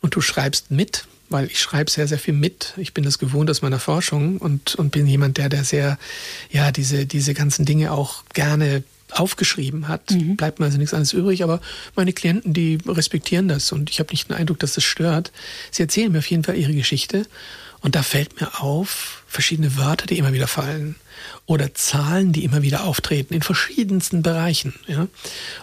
und 0.00 0.16
du 0.16 0.22
schreibst 0.22 0.70
mit, 0.70 1.04
weil 1.28 1.46
ich 1.46 1.60
schreibe 1.60 1.90
sehr, 1.90 2.08
sehr 2.08 2.18
viel 2.18 2.34
mit. 2.34 2.72
Ich 2.78 2.94
bin 2.94 3.04
das 3.04 3.18
gewohnt 3.18 3.50
aus 3.50 3.60
meiner 3.60 3.78
Forschung 3.78 4.38
und, 4.38 4.76
und 4.76 4.92
bin 4.92 5.06
jemand, 5.06 5.36
der, 5.36 5.50
der 5.50 5.64
sehr, 5.64 5.98
ja, 6.50 6.72
diese, 6.72 7.04
diese 7.04 7.34
ganzen 7.34 7.66
Dinge 7.66 7.92
auch 7.92 8.24
gerne 8.32 8.82
aufgeschrieben 9.12 9.88
hat, 9.88 10.10
mhm. 10.10 10.36
bleibt 10.36 10.58
mir 10.58 10.66
also 10.66 10.78
nichts 10.78 10.94
anderes 10.94 11.12
übrig. 11.12 11.42
Aber 11.42 11.60
meine 11.96 12.12
Klienten, 12.12 12.52
die 12.52 12.78
respektieren 12.86 13.48
das 13.48 13.72
und 13.72 13.90
ich 13.90 14.00
habe 14.00 14.10
nicht 14.10 14.28
den 14.28 14.36
Eindruck, 14.36 14.58
dass 14.58 14.74
das 14.74 14.84
stört. 14.84 15.32
Sie 15.70 15.82
erzählen 15.82 16.12
mir 16.12 16.18
auf 16.18 16.30
jeden 16.30 16.44
Fall 16.44 16.56
ihre 16.56 16.74
Geschichte 16.74 17.26
und 17.80 17.94
da 17.94 18.02
fällt 18.02 18.40
mir 18.40 18.62
auf 18.62 19.22
verschiedene 19.26 19.76
Wörter, 19.76 20.06
die 20.06 20.18
immer 20.18 20.32
wieder 20.32 20.46
fallen 20.46 20.96
oder 21.46 21.74
Zahlen, 21.74 22.32
die 22.32 22.44
immer 22.44 22.62
wieder 22.62 22.84
auftreten 22.84 23.34
in 23.34 23.42
verschiedensten 23.42 24.22
Bereichen. 24.22 24.74
Ja? 24.86 25.08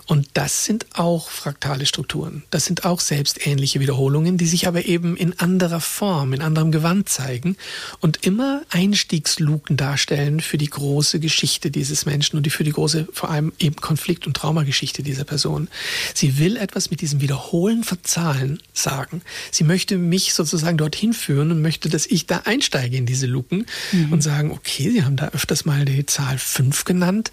Und 0.05 0.29
das 0.33 0.65
sind 0.65 0.85
auch 0.93 1.29
fraktale 1.29 1.85
Strukturen. 1.85 2.43
Das 2.49 2.65
sind 2.65 2.85
auch 2.85 2.99
selbstähnliche 2.99 3.79
Wiederholungen, 3.79 4.37
die 4.37 4.47
sich 4.47 4.67
aber 4.67 4.85
eben 4.85 5.15
in 5.15 5.39
anderer 5.39 5.79
Form, 5.79 6.33
in 6.33 6.41
anderem 6.41 6.71
Gewand 6.71 7.09
zeigen 7.09 7.55
und 7.99 8.25
immer 8.25 8.61
Einstiegsluken 8.69 9.77
darstellen 9.77 10.39
für 10.39 10.57
die 10.57 10.69
große 10.69 11.19
Geschichte 11.19 11.71
dieses 11.71 12.05
Menschen 12.05 12.37
und 12.37 12.45
die 12.45 12.49
für 12.49 12.63
die 12.63 12.71
große, 12.71 13.07
vor 13.11 13.29
allem 13.29 13.53
eben 13.59 13.77
Konflikt- 13.77 14.27
und 14.27 14.35
Traumageschichte 14.35 15.03
dieser 15.03 15.23
Person. 15.23 15.67
Sie 16.13 16.37
will 16.37 16.57
etwas 16.57 16.89
mit 16.89 17.01
diesem 17.01 17.21
Wiederholen 17.21 17.83
von 17.83 17.99
Zahlen 18.03 18.61
sagen. 18.73 19.21
Sie 19.51 19.63
möchte 19.63 19.97
mich 19.97 20.33
sozusagen 20.33 20.77
dorthin 20.77 21.13
führen 21.13 21.51
und 21.51 21.61
möchte, 21.61 21.89
dass 21.89 22.05
ich 22.05 22.25
da 22.25 22.41
einsteige 22.45 22.97
in 22.97 23.05
diese 23.05 23.25
Luken 23.25 23.65
mhm. 23.91 24.13
und 24.13 24.21
sagen, 24.21 24.51
okay, 24.51 24.89
Sie 24.89 25.03
haben 25.03 25.15
da 25.15 25.27
öfters 25.47 25.63
mal 25.63 25.85
die 25.85 26.05
Zahl 26.05 26.37
5 26.37 26.83
genannt. 26.83 27.31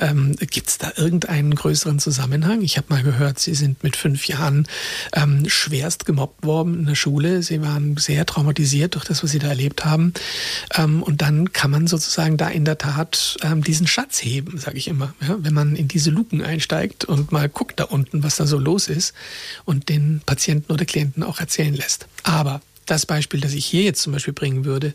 Ähm, 0.00 0.34
Gibt 0.50 0.68
es 0.68 0.78
da 0.78 0.90
irgendeinen 0.96 1.54
größeren 1.54 2.00
Zusammenhang? 2.00 2.62
Ich 2.62 2.76
habe 2.76 2.88
mal 2.90 3.04
gehört, 3.04 3.38
Sie 3.38 3.54
sind 3.54 3.84
mit 3.84 3.94
fünf 3.94 4.26
Jahren 4.26 4.66
ähm, 5.12 5.48
schwerst 5.48 6.04
gemobbt 6.04 6.44
worden 6.44 6.80
in 6.80 6.86
der 6.86 6.96
Schule. 6.96 7.40
Sie 7.44 7.62
waren 7.62 7.96
sehr 7.98 8.26
traumatisiert 8.26 8.96
durch 8.96 9.04
das, 9.04 9.22
was 9.22 9.30
Sie 9.30 9.38
da 9.38 9.46
erlebt 9.46 9.84
haben. 9.84 10.12
Ähm, 10.76 11.04
und 11.04 11.22
dann 11.22 11.52
kann 11.52 11.70
man 11.70 11.86
sozusagen 11.86 12.36
da 12.36 12.48
in 12.48 12.64
der 12.64 12.78
Tat 12.78 13.36
ähm, 13.42 13.62
diesen 13.62 13.86
Schatz 13.86 14.20
heben, 14.20 14.58
sage 14.58 14.78
ich 14.78 14.88
immer. 14.88 15.14
Ja? 15.20 15.36
Wenn 15.38 15.54
man 15.54 15.76
in 15.76 15.86
diese 15.86 16.10
Luken 16.10 16.42
einsteigt 16.42 17.04
und 17.04 17.30
mal 17.30 17.48
guckt 17.48 17.78
da 17.78 17.84
unten, 17.84 18.24
was 18.24 18.34
da 18.34 18.46
so 18.46 18.58
los 18.58 18.88
ist 18.88 19.14
und 19.64 19.88
den 19.88 20.20
Patienten 20.26 20.72
oder 20.72 20.84
Klienten 20.84 21.22
auch 21.22 21.38
erzählen 21.38 21.74
lässt. 21.74 22.08
Aber 22.24 22.60
das 22.86 23.06
Beispiel, 23.06 23.40
das 23.40 23.52
ich 23.52 23.66
hier 23.66 23.82
jetzt 23.82 24.02
zum 24.02 24.12
Beispiel 24.12 24.34
bringen 24.34 24.64
würde, 24.64 24.94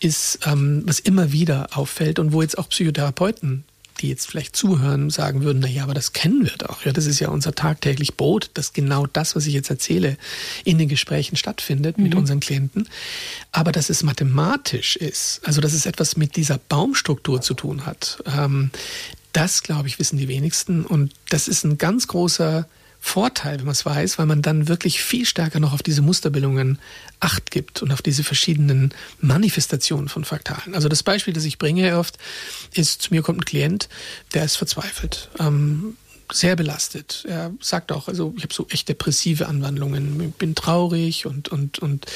ist, 0.00 0.40
ähm, 0.46 0.82
was 0.86 1.00
immer 1.00 1.32
wieder 1.32 1.76
auffällt 1.76 2.18
und 2.18 2.32
wo 2.32 2.42
jetzt 2.42 2.58
auch 2.58 2.68
Psychotherapeuten 2.68 3.64
die 4.00 4.08
jetzt 4.08 4.26
vielleicht 4.26 4.56
zuhören, 4.56 5.10
sagen 5.10 5.42
würden, 5.42 5.60
na 5.60 5.68
ja, 5.68 5.82
aber 5.82 5.94
das 5.94 6.12
kennen 6.12 6.44
wir 6.44 6.56
doch. 6.58 6.84
Ja, 6.84 6.92
das 6.92 7.06
ist 7.06 7.20
ja 7.20 7.28
unser 7.28 7.54
tagtäglich 7.54 8.16
Brot, 8.16 8.50
dass 8.54 8.72
genau 8.72 9.06
das, 9.06 9.36
was 9.36 9.46
ich 9.46 9.54
jetzt 9.54 9.70
erzähle, 9.70 10.16
in 10.64 10.78
den 10.78 10.88
Gesprächen 10.88 11.36
stattfindet 11.36 11.98
mhm. 11.98 12.04
mit 12.04 12.14
unseren 12.14 12.40
Klienten. 12.40 12.88
Aber 13.52 13.72
dass 13.72 13.90
es 13.90 14.02
mathematisch 14.02 14.96
ist, 14.96 15.40
also 15.44 15.60
dass 15.60 15.72
es 15.72 15.86
etwas 15.86 16.16
mit 16.16 16.36
dieser 16.36 16.58
Baumstruktur 16.58 17.40
zu 17.40 17.54
tun 17.54 17.86
hat, 17.86 18.22
ähm, 18.26 18.70
das, 19.32 19.62
glaube 19.62 19.86
ich, 19.86 19.98
wissen 19.98 20.18
die 20.18 20.28
wenigsten. 20.28 20.84
Und 20.84 21.12
das 21.28 21.46
ist 21.46 21.64
ein 21.64 21.78
ganz 21.78 22.08
großer 22.08 22.66
Vorteil, 23.00 23.58
wenn 23.58 23.64
man 23.64 23.72
es 23.72 23.86
weiß, 23.86 24.18
weil 24.18 24.26
man 24.26 24.42
dann 24.42 24.68
wirklich 24.68 25.02
viel 25.02 25.24
stärker 25.24 25.58
noch 25.58 25.72
auf 25.72 25.82
diese 25.82 26.02
Musterbildungen 26.02 26.78
Acht 27.18 27.50
gibt 27.50 27.82
und 27.82 27.92
auf 27.92 28.02
diese 28.02 28.24
verschiedenen 28.24 28.94
Manifestationen 29.20 30.08
von 30.08 30.24
Fraktalen. 30.24 30.74
Also 30.74 30.88
das 30.88 31.02
Beispiel, 31.02 31.34
das 31.34 31.44
ich 31.44 31.58
bringe 31.58 31.98
oft, 31.98 32.18
ist, 32.72 33.02
zu 33.02 33.14
mir 33.14 33.22
kommt 33.22 33.40
ein 33.40 33.44
Klient, 33.44 33.88
der 34.32 34.44
ist 34.44 34.56
verzweifelt. 34.56 35.30
Ähm, 35.38 35.96
sehr 36.32 36.56
belastet. 36.56 37.24
Er 37.28 37.52
sagt 37.60 37.92
auch, 37.92 38.08
also 38.08 38.34
ich 38.36 38.42
habe 38.42 38.54
so 38.54 38.66
echt 38.70 38.88
depressive 38.88 39.48
Anwandlungen, 39.48 40.20
ich 40.28 40.34
bin 40.34 40.54
traurig 40.54 41.26
und 41.26 41.48
und 41.48 41.78
und 41.80 42.06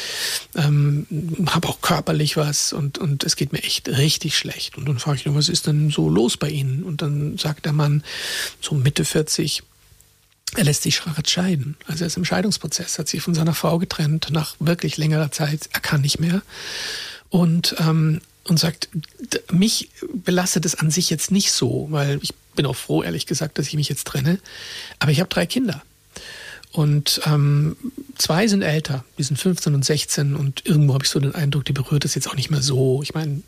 ähm, 0.54 1.06
habe 1.46 1.68
auch 1.68 1.80
körperlich 1.80 2.36
was 2.36 2.72
und 2.72 2.98
und 2.98 3.24
es 3.24 3.36
geht 3.36 3.52
mir 3.52 3.62
echt 3.62 3.88
richtig 3.88 4.38
schlecht. 4.38 4.76
Und 4.78 4.88
dann 4.88 4.98
frage 4.98 5.18
ich 5.18 5.26
ihn, 5.26 5.34
was 5.34 5.48
ist 5.48 5.66
denn 5.66 5.90
so 5.90 6.08
los 6.08 6.36
bei 6.36 6.50
Ihnen? 6.50 6.82
Und 6.82 7.02
dann 7.02 7.38
sagt 7.38 7.64
der 7.64 7.72
Mann, 7.72 8.04
so 8.60 8.74
Mitte 8.74 9.04
40, 9.04 9.62
er 10.56 10.64
lässt 10.64 10.82
sich 10.82 11.02
scheiden. 11.26 11.76
Also 11.86 12.04
er 12.04 12.06
ist 12.06 12.16
im 12.16 12.24
Scheidungsprozess, 12.24 12.98
hat 12.98 13.08
sich 13.08 13.22
von 13.22 13.34
seiner 13.34 13.54
Frau 13.54 13.78
getrennt 13.78 14.28
nach 14.30 14.56
wirklich 14.58 14.96
längerer 14.96 15.30
Zeit. 15.30 15.68
Er 15.72 15.80
kann 15.80 16.00
nicht 16.00 16.20
mehr. 16.20 16.42
Und, 17.30 17.74
ähm, 17.78 18.20
und 18.44 18.58
sagt, 18.58 18.88
mich 19.50 19.90
belastet 20.12 20.64
es 20.64 20.74
an 20.74 20.90
sich 20.90 21.10
jetzt 21.10 21.30
nicht 21.30 21.50
so, 21.50 21.88
weil 21.90 22.18
ich 22.22 22.34
bin 22.54 22.66
auch 22.66 22.76
froh, 22.76 23.02
ehrlich 23.02 23.26
gesagt, 23.26 23.58
dass 23.58 23.68
ich 23.68 23.74
mich 23.74 23.88
jetzt 23.88 24.06
trenne. 24.06 24.38
Aber 24.98 25.10
ich 25.10 25.20
habe 25.20 25.28
drei 25.28 25.46
Kinder. 25.46 25.82
Und 26.74 27.20
ähm, 27.24 27.76
zwei 28.18 28.48
sind 28.48 28.62
älter, 28.62 29.04
die 29.16 29.22
sind 29.22 29.37
15 29.37 29.76
und 29.76 29.84
16 29.84 30.34
und 30.34 30.66
irgendwo 30.66 30.94
habe 30.94 31.04
ich 31.04 31.10
so 31.10 31.20
den 31.20 31.32
Eindruck, 31.32 31.64
die 31.64 31.72
berührt 31.72 32.04
es 32.04 32.16
jetzt 32.16 32.28
auch 32.28 32.34
nicht 32.34 32.50
mehr 32.50 32.62
so. 32.62 33.00
Ich 33.00 33.14
meine, 33.14 33.42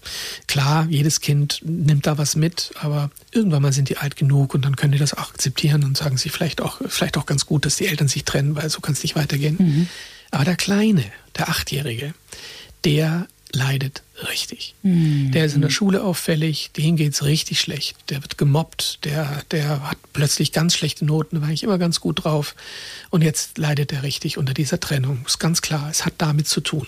klar, 0.47 0.87
jedes 0.89 1.21
Kind 1.21 1.61
nimmt 1.65 2.07
da 2.07 2.19
was 2.19 2.37
mit, 2.37 2.71
aber 2.81 3.11
irgendwann 3.33 3.63
mal 3.63 3.73
sind 3.73 3.89
die 3.89 3.97
alt 3.97 4.15
genug 4.15 4.55
und 4.55 4.65
dann 4.65 4.77
können 4.77 4.93
die 4.93 5.01
das 5.01 5.13
auch 5.13 5.31
akzeptieren 5.31 5.83
und 5.83 5.97
sagen 5.97 6.19
sich 6.19 6.31
vielleicht 6.31 6.61
auch, 6.61 6.81
vielleicht 6.87 7.17
auch 7.17 7.27
ganz 7.27 7.47
gut, 7.47 7.67
dass 7.67 7.75
die 7.75 7.89
Eltern 7.89 8.07
sich 8.07 8.25
trennen, 8.25 8.55
weil 8.55 8.71
so 8.71 8.81
kann 8.81 8.93
es 8.93 9.03
nicht 9.03 9.17
weitergehen. 9.17 9.57
Mhm. 9.59 9.89
Aber 10.31 10.45
der 10.45 10.55
Kleine, 10.55 11.05
der 11.37 11.49
Achtjährige, 11.49 12.15
der 12.85 13.27
leidet 13.53 14.03
richtig. 14.29 14.75
Mhm. 14.83 15.31
Der 15.33 15.45
ist 15.45 15.55
in 15.55 15.63
der 15.63 15.71
Schule 15.71 16.03
auffällig, 16.03 16.71
dem 16.77 16.97
geht's 16.97 17.23
richtig 17.23 17.61
schlecht. 17.61 17.97
Der 18.09 18.23
wird 18.23 18.39
gemobbt, 18.39 19.05
der, 19.05 19.43
der 19.51 19.89
hat 19.89 19.99
plötzlich 20.13 20.53
ganz 20.53 20.75
schlechte 20.75 21.05
Noten, 21.05 21.37
da 21.37 21.43
war 21.43 21.51
ich 21.51 21.63
immer 21.63 21.79
ganz 21.79 22.01
gut 22.01 22.25
drauf. 22.25 22.55
Und 23.11 23.23
jetzt 23.23 23.59
leidet 23.59 23.93
er 23.93 24.03
richtig 24.03 24.39
unter 24.39 24.55
dieser 24.55 24.81
Trennung. 24.81 25.25
Ist 25.27 25.39
ganz 25.39 25.63
klar, 25.63 25.89
es 25.91 26.05
hat 26.05 26.15
damit 26.19 26.49
zu 26.49 26.61
tun. 26.61 26.87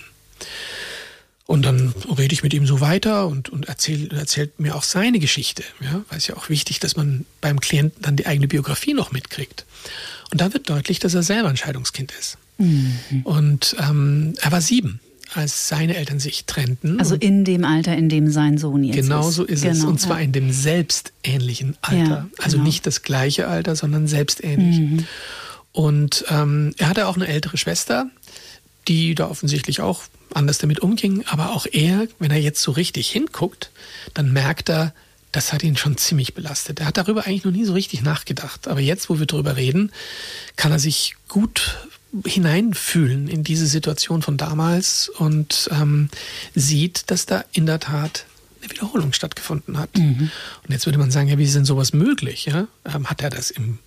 Und 1.45 1.63
dann 1.63 1.93
rede 2.15 2.33
ich 2.33 2.43
mit 2.43 2.53
ihm 2.53 2.67
so 2.67 2.79
weiter 2.79 3.25
und, 3.25 3.49
und 3.49 3.67
erzähl, 3.67 4.13
erzählt 4.13 4.59
mir 4.59 4.75
auch 4.75 4.83
seine 4.83 5.17
Geschichte. 5.17 5.63
Ja, 5.81 6.03
weil 6.09 6.19
es 6.19 6.27
ja 6.27 6.37
auch 6.37 6.49
wichtig, 6.49 6.79
dass 6.79 6.95
man 6.95 7.25
beim 7.41 7.59
Klienten 7.59 8.03
dann 8.03 8.15
die 8.15 8.27
eigene 8.27 8.47
Biografie 8.47 8.93
noch 8.93 9.11
mitkriegt. 9.11 9.65
Und 10.31 10.41
da 10.41 10.53
wird 10.53 10.69
deutlich, 10.69 10.99
dass 10.99 11.15
er 11.15 11.23
selber 11.23 11.49
ein 11.49 11.57
Scheidungskind 11.57 12.13
ist. 12.19 12.37
Mhm. 12.59 13.21
Und 13.23 13.75
ähm, 13.79 14.35
er 14.41 14.51
war 14.51 14.61
sieben 14.61 14.99
als 15.33 15.67
seine 15.67 15.95
Eltern 15.95 16.19
sich 16.19 16.45
trennten. 16.45 16.99
Also 16.99 17.15
in 17.15 17.45
dem 17.45 17.63
Alter, 17.63 17.95
in 17.95 18.09
dem 18.09 18.31
sein 18.31 18.57
Sohn 18.57 18.83
jetzt 18.83 18.95
genau 18.95 19.19
ist. 19.19 19.25
Genau 19.25 19.31
so 19.31 19.43
ist 19.45 19.61
genau, 19.61 19.73
es. 19.73 19.83
Und 19.83 19.99
zwar 19.99 20.17
ja. 20.17 20.25
in 20.25 20.31
dem 20.31 20.51
selbstähnlichen 20.51 21.77
Alter. 21.81 21.97
Ja, 21.97 22.05
genau. 22.05 22.43
Also 22.43 22.57
nicht 22.57 22.85
das 22.85 23.01
gleiche 23.01 23.47
Alter, 23.47 23.75
sondern 23.75 24.07
selbstähnlich. 24.07 24.79
Mhm. 24.79 25.05
Und 25.71 26.25
ähm, 26.29 26.73
er 26.77 26.89
hatte 26.89 27.07
auch 27.07 27.15
eine 27.15 27.27
ältere 27.27 27.57
Schwester, 27.57 28.09
die 28.87 29.15
da 29.15 29.29
offensichtlich 29.29 29.81
auch 29.81 30.03
anders 30.33 30.57
damit 30.57 30.79
umgingen. 30.79 31.23
Aber 31.27 31.51
auch 31.51 31.67
er, 31.71 32.07
wenn 32.17 32.31
er 32.31 32.39
jetzt 32.39 32.61
so 32.61 32.71
richtig 32.71 33.09
hinguckt, 33.09 33.71
dann 34.13 34.33
merkt 34.33 34.69
er, 34.69 34.93
das 35.31 35.53
hat 35.53 35.63
ihn 35.63 35.77
schon 35.77 35.95
ziemlich 35.97 36.33
belastet. 36.33 36.79
Er 36.79 36.87
hat 36.87 36.97
darüber 36.97 37.27
eigentlich 37.27 37.43
noch 37.43 37.51
nie 37.51 37.65
so 37.65 37.73
richtig 37.73 38.01
nachgedacht. 38.01 38.67
Aber 38.67 38.79
jetzt, 38.79 39.09
wo 39.09 39.19
wir 39.19 39.27
darüber 39.27 39.57
reden, 39.57 39.91
kann 40.55 40.71
er 40.71 40.79
sich 40.79 41.15
gut 41.27 41.77
hineinfühlen 42.25 43.27
in 43.27 43.43
diese 43.43 43.67
Situation 43.67 44.21
von 44.21 44.37
damals 44.37 45.09
und 45.09 45.69
ähm, 45.71 46.09
sieht, 46.55 47.11
dass 47.11 47.25
da 47.25 47.43
in 47.51 47.65
der 47.65 47.79
Tat 47.79 48.25
eine 48.61 48.71
Wiederholung 48.71 49.13
stattgefunden 49.13 49.77
hat. 49.77 49.95
Mhm. 49.97 50.31
Und 50.63 50.71
jetzt 50.71 50.85
würde 50.85 50.97
man 50.97 51.11
sagen, 51.11 51.29
ja, 51.29 51.37
wie 51.37 51.43
ist 51.43 51.55
denn 51.55 51.65
sowas 51.65 51.93
möglich? 51.93 52.45
Ja? 52.45 52.67
Ähm, 52.85 53.09
hat 53.09 53.21
er 53.21 53.29
das 53.29 53.51
im 53.51 53.79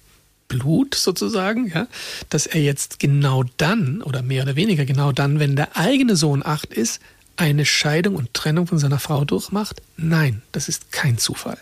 Blut 0.48 0.94
sozusagen, 0.94 1.68
ja, 1.68 1.88
dass 2.28 2.46
er 2.46 2.60
jetzt 2.60 2.98
genau 2.98 3.44
dann 3.56 4.02
oder 4.02 4.22
mehr 4.22 4.42
oder 4.42 4.54
weniger 4.54 4.84
genau 4.84 5.10
dann, 5.10 5.38
wenn 5.38 5.56
der 5.56 5.76
eigene 5.76 6.14
Sohn 6.14 6.44
acht 6.44 6.72
ist, 6.72 7.00
eine 7.36 7.64
Scheidung 7.64 8.16
und 8.16 8.34
Trennung 8.34 8.66
von 8.66 8.78
seiner 8.78 8.98
Frau 8.98 9.24
durchmacht? 9.24 9.82
Nein, 9.96 10.42
das 10.52 10.68
ist 10.68 10.92
kein 10.92 11.18
Zufall. 11.18 11.58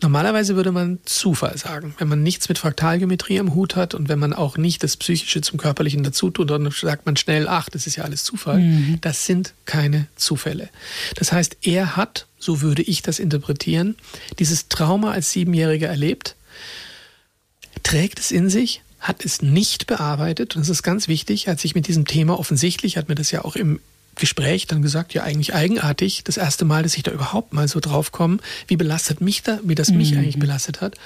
Normalerweise 0.00 0.56
würde 0.56 0.72
man 0.72 0.98
Zufall 1.04 1.56
sagen, 1.58 1.94
wenn 1.98 2.08
man 2.08 2.22
nichts 2.22 2.48
mit 2.48 2.58
Fraktalgeometrie 2.58 3.38
am 3.38 3.54
Hut 3.54 3.76
hat 3.76 3.94
und 3.94 4.08
wenn 4.08 4.18
man 4.18 4.32
auch 4.32 4.56
nicht 4.56 4.82
das 4.82 4.96
Psychische 4.96 5.40
zum 5.40 5.58
Körperlichen 5.58 6.02
dazu 6.02 6.30
tut, 6.30 6.50
dann 6.50 6.70
sagt 6.70 7.06
man 7.06 7.16
schnell, 7.16 7.48
ach, 7.48 7.68
das 7.68 7.86
ist 7.86 7.96
ja 7.96 8.04
alles 8.04 8.24
Zufall. 8.24 8.60
Mhm. 8.60 8.98
Das 9.00 9.26
sind 9.26 9.54
keine 9.66 10.06
Zufälle. 10.16 10.70
Das 11.16 11.32
heißt, 11.32 11.58
er 11.62 11.96
hat, 11.96 12.26
so 12.38 12.60
würde 12.62 12.82
ich 12.82 13.02
das 13.02 13.18
interpretieren, 13.18 13.96
dieses 14.38 14.68
Trauma 14.68 15.12
als 15.12 15.32
Siebenjähriger 15.32 15.88
erlebt, 15.88 16.36
trägt 17.82 18.18
es 18.18 18.30
in 18.30 18.48
sich, 18.48 18.82
hat 19.00 19.24
es 19.24 19.42
nicht 19.42 19.86
bearbeitet. 19.86 20.56
Und 20.56 20.62
das 20.62 20.70
ist 20.70 20.82
ganz 20.82 21.08
wichtig. 21.08 21.46
Er 21.46 21.52
hat 21.52 21.60
sich 21.60 21.74
mit 21.74 21.88
diesem 21.88 22.06
Thema 22.06 22.38
offensichtlich, 22.38 22.96
hat 22.96 23.08
mir 23.08 23.14
das 23.14 23.30
ja 23.30 23.44
auch 23.44 23.54
im 23.54 23.80
Gespräch 24.14 24.66
dann 24.66 24.82
gesagt, 24.82 25.14
ja 25.14 25.22
eigentlich 25.22 25.54
eigenartig, 25.54 26.24
das 26.24 26.36
erste 26.36 26.64
Mal, 26.64 26.82
dass 26.82 26.96
ich 26.96 27.02
da 27.02 27.10
überhaupt 27.10 27.52
mal 27.52 27.68
so 27.68 27.80
drauf 27.80 28.12
komme, 28.12 28.38
wie 28.66 28.76
belastet 28.76 29.20
mich 29.20 29.42
da, 29.42 29.60
wie 29.62 29.74
das 29.74 29.90
mich 29.90 30.12
mhm. 30.12 30.18
eigentlich 30.18 30.38
belastet 30.38 30.80
hat. 30.80 30.96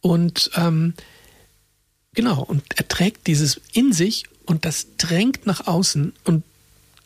Und 0.00 0.50
ähm, 0.56 0.94
genau, 2.14 2.42
und 2.42 2.62
er 2.76 2.88
trägt 2.88 3.26
dieses 3.26 3.60
in 3.72 3.92
sich 3.92 4.24
und 4.46 4.64
das 4.64 4.96
drängt 4.96 5.46
nach 5.46 5.66
außen 5.66 6.12
und 6.24 6.42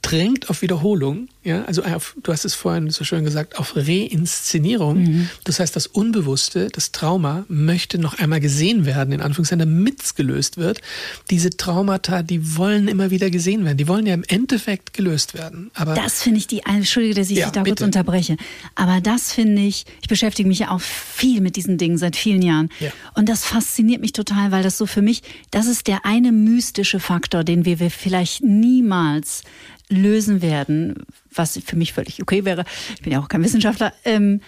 drängt 0.05 0.51
auf 0.51 0.61
Wiederholung, 0.61 1.29
ja, 1.45 1.65
also 1.65 1.83
auf, 1.83 2.15
du 2.23 2.31
hast 2.31 2.45
es 2.45 2.55
vorhin 2.55 2.91
so 2.91 3.05
schön 3.05 3.25
gesagt, 3.25 3.59
auf 3.59 3.75
Reinszenierung. 3.75 5.03
Mhm. 5.03 5.31
Das 5.45 5.61
heißt, 5.61 5.75
das 5.75 5.87
Unbewusste, 5.87 6.69
das 6.69 6.93
Trauma 6.93 7.47
möchte 7.49 7.99
noch 7.99 8.19
einmal 8.19 8.41
gesehen 8.41 8.85
werden, 8.85 9.13
in 9.13 9.23
Anführungszeichen, 9.23 9.61
damit 9.61 10.03
es 10.03 10.15
gelöst 10.15 10.59
wird. 10.59 10.83
Diese 11.31 11.51
Traumata, 11.51 12.23
die 12.23 12.57
wollen 12.57 12.87
immer 12.87 13.11
wieder 13.11 13.31
gesehen 13.31 13.65
werden. 13.65 13.79
Die 13.79 13.89
wollen 13.89 14.07
ja 14.07 14.13
im 14.13 14.25
Endeffekt 14.29 14.93
gelöst 14.93 15.33
werden. 15.33 15.71
Aber 15.75 15.95
das 15.95 16.23
finde 16.23 16.39
ich 16.39 16.47
die, 16.47 16.61
entschuldige, 16.61 17.15
dass 17.15 17.31
ich 17.31 17.39
ja, 17.39 17.51
da 17.51 17.63
bitte. 17.63 17.77
kurz 17.77 17.81
unterbreche. 17.83 18.37
Aber 18.75 19.01
das 19.01 19.33
finde 19.33 19.63
ich, 19.63 19.87
ich 20.03 20.09
beschäftige 20.09 20.49
mich 20.49 20.59
ja 20.59 20.71
auch 20.71 20.83
viel 20.83 21.41
mit 21.41 21.57
diesen 21.57 21.79
Dingen 21.79 21.97
seit 21.97 22.17
vielen 22.17 22.43
Jahren. 22.43 22.69
Ja. 22.79 22.91
Und 23.15 23.29
das 23.31 23.45
fasziniert 23.45 24.03
mich 24.03 24.13
total, 24.13 24.51
weil 24.51 24.63
das 24.63 24.77
so 24.77 24.85
für 24.85 25.03
mich, 25.03 25.23
das 25.51 25.67
ist 25.67 25.87
der 25.87 26.05
eine 26.05 26.31
mystische 26.31 27.01
Faktor, 27.01 27.43
den 27.43 27.65
wir, 27.65 27.81
wir 27.81 27.91
vielleicht 27.91 28.43
niemals 28.43 29.43
lösen 29.89 30.43
werden, 30.43 30.95
was 31.33 31.59
für 31.65 31.77
mich 31.77 31.93
völlig 31.93 32.23
okay 32.23 32.45
wäre, 32.45 32.65
ich 32.95 33.03
bin 33.03 33.13
ja 33.13 33.21
auch 33.21 33.29
kein 33.29 33.43
Wissenschaftler, 33.43 33.93
ähm, 34.05 34.41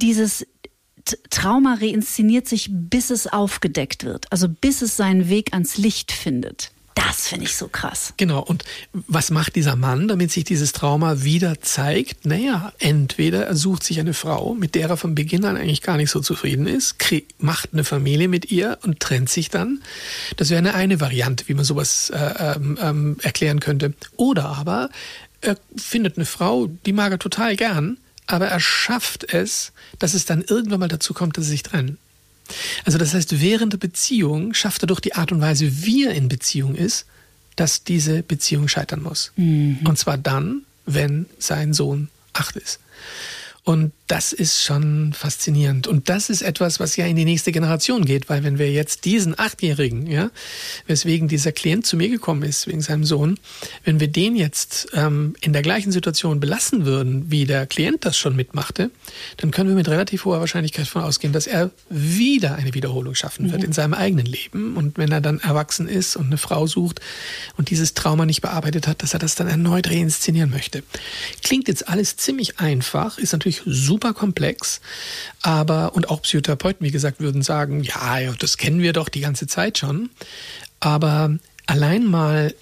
dieses 0.00 0.46
Trauma 1.30 1.74
reinszeniert 1.74 2.48
sich, 2.48 2.68
bis 2.70 3.10
es 3.10 3.26
aufgedeckt 3.26 4.04
wird, 4.04 4.30
also 4.32 4.48
bis 4.48 4.82
es 4.82 4.96
seinen 4.96 5.28
Weg 5.28 5.52
ans 5.52 5.76
Licht 5.76 6.12
findet. 6.12 6.73
Das 6.94 7.26
finde 7.26 7.46
ich 7.46 7.56
so 7.56 7.66
krass. 7.66 8.14
Genau. 8.16 8.40
Und 8.40 8.64
was 8.92 9.30
macht 9.30 9.56
dieser 9.56 9.74
Mann, 9.74 10.06
damit 10.06 10.30
sich 10.30 10.44
dieses 10.44 10.72
Trauma 10.72 11.22
wieder 11.22 11.60
zeigt? 11.60 12.24
Naja, 12.24 12.72
entweder 12.78 13.46
er 13.46 13.56
sucht 13.56 13.82
sich 13.82 13.98
eine 13.98 14.14
Frau, 14.14 14.54
mit 14.54 14.76
der 14.76 14.88
er 14.88 14.96
von 14.96 15.14
Beginn 15.14 15.44
an 15.44 15.56
eigentlich 15.56 15.82
gar 15.82 15.96
nicht 15.96 16.10
so 16.10 16.20
zufrieden 16.20 16.68
ist, 16.68 16.96
macht 17.38 17.70
eine 17.72 17.82
Familie 17.82 18.28
mit 18.28 18.50
ihr 18.52 18.78
und 18.82 19.00
trennt 19.00 19.28
sich 19.28 19.50
dann. 19.50 19.82
Das 20.36 20.50
wäre 20.50 20.58
eine 20.58 20.74
eine 20.74 21.00
Variante, 21.00 21.48
wie 21.48 21.54
man 21.54 21.64
sowas 21.64 22.10
äh, 22.10 22.54
ähm, 22.54 22.78
ähm, 22.80 23.16
erklären 23.22 23.58
könnte. 23.58 23.94
Oder 24.16 24.46
aber 24.56 24.90
er 25.40 25.58
findet 25.76 26.16
eine 26.16 26.26
Frau, 26.26 26.68
die 26.86 26.92
mag 26.92 27.10
er 27.10 27.18
total 27.18 27.56
gern, 27.56 27.98
aber 28.26 28.46
er 28.46 28.60
schafft 28.60 29.34
es, 29.34 29.72
dass 29.98 30.14
es 30.14 30.24
dann 30.24 30.42
irgendwann 30.42 30.80
mal 30.80 30.88
dazu 30.88 31.12
kommt, 31.12 31.36
dass 31.36 31.44
sie 31.44 31.52
sich 31.52 31.62
trennen. 31.62 31.98
Also 32.84 32.98
das 32.98 33.14
heißt, 33.14 33.40
während 33.40 33.72
der 33.72 33.78
Beziehung 33.78 34.54
schafft 34.54 34.82
er 34.82 34.86
durch 34.86 35.00
die 35.00 35.14
Art 35.14 35.32
und 35.32 35.40
Weise, 35.40 35.84
wie 35.84 36.04
er 36.04 36.14
in 36.14 36.28
Beziehung 36.28 36.74
ist, 36.74 37.06
dass 37.56 37.84
diese 37.84 38.22
Beziehung 38.22 38.68
scheitern 38.68 39.02
muss. 39.02 39.32
Mhm. 39.36 39.78
Und 39.84 39.98
zwar 39.98 40.18
dann, 40.18 40.62
wenn 40.86 41.26
sein 41.38 41.72
Sohn 41.72 42.08
acht 42.32 42.56
ist. 42.56 42.80
Und 43.64 43.92
das 44.06 44.34
ist 44.34 44.62
schon 44.62 45.14
faszinierend. 45.14 45.86
Und 45.86 46.10
das 46.10 46.28
ist 46.28 46.42
etwas, 46.42 46.78
was 46.80 46.96
ja 46.96 47.06
in 47.06 47.16
die 47.16 47.24
nächste 47.24 47.50
Generation 47.50 48.04
geht, 48.04 48.28
weil 48.28 48.44
wenn 48.44 48.58
wir 48.58 48.70
jetzt 48.70 49.06
diesen 49.06 49.38
Achtjährigen, 49.38 50.06
ja, 50.06 50.30
weswegen 50.86 51.28
dieser 51.28 51.52
Klient 51.52 51.86
zu 51.86 51.96
mir 51.96 52.10
gekommen 52.10 52.42
ist, 52.42 52.66
wegen 52.66 52.82
seinem 52.82 53.04
Sohn, 53.04 53.38
wenn 53.82 54.00
wir 54.00 54.08
den 54.08 54.36
jetzt 54.36 54.88
ähm, 54.92 55.34
in 55.40 55.54
der 55.54 55.62
gleichen 55.62 55.92
Situation 55.92 56.40
belassen 56.40 56.84
würden, 56.84 57.30
wie 57.30 57.46
der 57.46 57.66
Klient 57.66 58.04
das 58.04 58.18
schon 58.18 58.36
mitmachte, 58.36 58.90
dann 59.38 59.50
können 59.50 59.70
wir 59.70 59.76
mit 59.76 59.88
relativ 59.88 60.26
hoher 60.26 60.40
Wahrscheinlichkeit 60.40 60.84
davon 60.84 61.02
ausgehen, 61.02 61.32
dass 61.32 61.46
er 61.46 61.70
wieder 61.88 62.56
eine 62.56 62.74
Wiederholung 62.74 63.14
schaffen 63.14 63.50
wird 63.50 63.62
mhm. 63.62 63.68
in 63.68 63.72
seinem 63.72 63.94
eigenen 63.94 64.26
Leben. 64.26 64.76
Und 64.76 64.98
wenn 64.98 65.10
er 65.10 65.22
dann 65.22 65.40
erwachsen 65.40 65.88
ist 65.88 66.16
und 66.16 66.26
eine 66.26 66.36
Frau 66.36 66.66
sucht 66.66 67.00
und 67.56 67.70
dieses 67.70 67.94
Trauma 67.94 68.26
nicht 68.26 68.42
bearbeitet 68.42 68.86
hat, 68.86 69.02
dass 69.02 69.14
er 69.14 69.18
das 69.18 69.34
dann 69.34 69.48
erneut 69.48 69.88
reinszenieren 69.88 70.50
möchte. 70.50 70.82
Klingt 71.42 71.68
jetzt 71.68 71.88
alles 71.88 72.18
ziemlich 72.18 72.58
einfach, 72.60 73.16
ist 73.16 73.32
natürlich 73.32 73.53
super 73.64 74.14
komplex, 74.14 74.80
aber 75.42 75.94
und 75.94 76.08
auch 76.08 76.22
Psychotherapeuten, 76.22 76.86
wie 76.86 76.90
gesagt, 76.90 77.20
würden 77.20 77.42
sagen, 77.42 77.82
ja, 77.82 78.32
das 78.38 78.56
kennen 78.56 78.80
wir 78.80 78.92
doch 78.92 79.08
die 79.08 79.20
ganze 79.20 79.46
Zeit 79.46 79.78
schon, 79.78 80.10
aber 80.80 81.36
allein 81.66 82.04
mal 82.04 82.54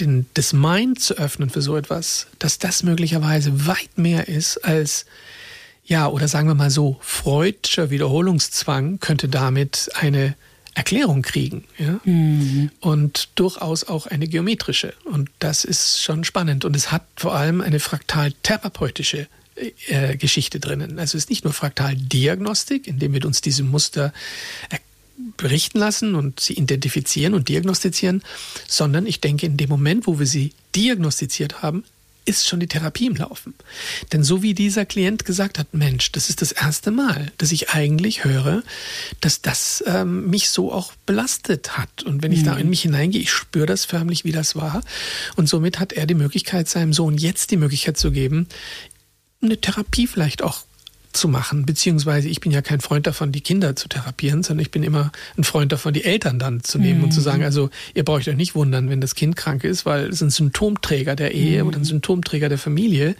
den, 0.00 0.26
das 0.34 0.52
Mind 0.52 1.00
zu 1.00 1.14
öffnen 1.14 1.50
für 1.50 1.62
so 1.62 1.76
etwas, 1.76 2.26
dass 2.38 2.58
das 2.58 2.82
möglicherweise 2.82 3.66
weit 3.66 3.96
mehr 3.96 4.28
ist 4.28 4.58
als 4.58 5.06
ja, 5.86 6.08
oder 6.08 6.28
sagen 6.28 6.48
wir 6.48 6.54
mal 6.54 6.70
so, 6.70 6.96
Freudscher 7.00 7.90
Wiederholungszwang 7.90 9.00
könnte 9.00 9.28
damit 9.28 9.90
eine 9.94 10.34
Erklärung 10.74 11.22
kriegen. 11.22 11.64
Ja? 11.78 12.00
Mhm. 12.04 12.70
Und 12.80 13.28
durchaus 13.36 13.84
auch 13.84 14.06
eine 14.06 14.26
geometrische. 14.26 14.94
Und 15.04 15.30
das 15.38 15.64
ist 15.64 16.02
schon 16.02 16.24
spannend. 16.24 16.64
Und 16.64 16.74
es 16.74 16.90
hat 16.90 17.04
vor 17.16 17.34
allem 17.34 17.60
eine 17.60 17.80
fraktal-therapeutische 17.80 19.28
äh, 19.86 20.16
Geschichte 20.16 20.60
drinnen. 20.60 20.98
Also 20.98 21.16
es 21.16 21.24
ist 21.24 21.30
nicht 21.30 21.44
nur 21.44 21.52
Fraktaldiagnostik, 21.52 22.86
indem 22.86 23.12
wir 23.12 23.24
uns 23.24 23.40
diese 23.40 23.62
Muster 23.62 24.12
berichten 25.36 25.78
lassen 25.78 26.14
und 26.14 26.40
sie 26.40 26.54
identifizieren 26.54 27.34
und 27.34 27.48
diagnostizieren, 27.48 28.22
sondern 28.66 29.06
ich 29.06 29.20
denke, 29.20 29.46
in 29.46 29.56
dem 29.56 29.68
Moment, 29.68 30.06
wo 30.06 30.18
wir 30.18 30.26
sie 30.26 30.52
diagnostiziert 30.74 31.62
haben, 31.62 31.84
ist 32.26 32.48
schon 32.48 32.60
die 32.60 32.66
Therapie 32.66 33.06
im 33.06 33.16
Laufen. 33.16 33.54
Denn 34.12 34.24
so 34.24 34.42
wie 34.42 34.54
dieser 34.54 34.86
Klient 34.86 35.26
gesagt 35.26 35.58
hat, 35.58 35.74
Mensch, 35.74 36.10
das 36.12 36.30
ist 36.30 36.40
das 36.40 36.52
erste 36.52 36.90
Mal, 36.90 37.30
dass 37.38 37.52
ich 37.52 37.70
eigentlich 37.70 38.24
höre, 38.24 38.62
dass 39.20 39.42
das 39.42 39.84
ähm, 39.86 40.30
mich 40.30 40.48
so 40.48 40.72
auch 40.72 40.92
belastet 41.04 41.76
hat. 41.76 42.02
Und 42.02 42.22
wenn 42.22 42.32
ich 42.32 42.40
mhm. 42.40 42.46
da 42.46 42.56
in 42.56 42.70
mich 42.70 42.82
hineingehe, 42.82 43.20
ich 43.20 43.30
spüre 43.30 43.66
das 43.66 43.84
förmlich, 43.84 44.24
wie 44.24 44.32
das 44.32 44.56
war. 44.56 44.82
Und 45.36 45.48
somit 45.48 45.78
hat 45.78 45.92
er 45.92 46.06
die 46.06 46.14
Möglichkeit, 46.14 46.68
seinem 46.68 46.94
Sohn 46.94 47.18
jetzt 47.18 47.50
die 47.50 47.58
Möglichkeit 47.58 47.98
zu 47.98 48.10
geben, 48.10 48.48
eine 49.44 49.60
Therapie 49.60 50.06
vielleicht 50.06 50.42
auch 50.42 50.62
zu 51.14 51.28
machen, 51.28 51.64
beziehungsweise 51.64 52.28
ich 52.28 52.40
bin 52.40 52.52
ja 52.52 52.60
kein 52.60 52.80
Freund 52.80 53.06
davon, 53.06 53.32
die 53.32 53.40
Kinder 53.40 53.76
zu 53.76 53.88
therapieren, 53.88 54.42
sondern 54.42 54.62
ich 54.62 54.70
bin 54.70 54.82
immer 54.82 55.12
ein 55.38 55.44
Freund 55.44 55.72
davon, 55.72 55.94
die 55.94 56.04
Eltern 56.04 56.38
dann 56.38 56.62
zu 56.62 56.78
nehmen 56.78 56.98
mhm. 56.98 57.04
und 57.04 57.10
zu 57.12 57.20
sagen, 57.20 57.38
mhm. 57.38 57.44
also 57.44 57.70
ihr 57.94 58.04
braucht 58.04 58.26
euch 58.26 58.36
nicht 58.36 58.54
wundern, 58.54 58.90
wenn 58.90 59.00
das 59.00 59.14
Kind 59.14 59.36
krank 59.36 59.64
ist, 59.64 59.86
weil 59.86 60.08
es 60.08 60.20
ein 60.20 60.30
Symptomträger 60.30 61.14
der 61.14 61.32
Ehe 61.32 61.62
mhm. 61.62 61.68
oder 61.68 61.78
ein 61.78 61.84
Symptomträger 61.84 62.48
der 62.48 62.58
Familie, 62.58 63.14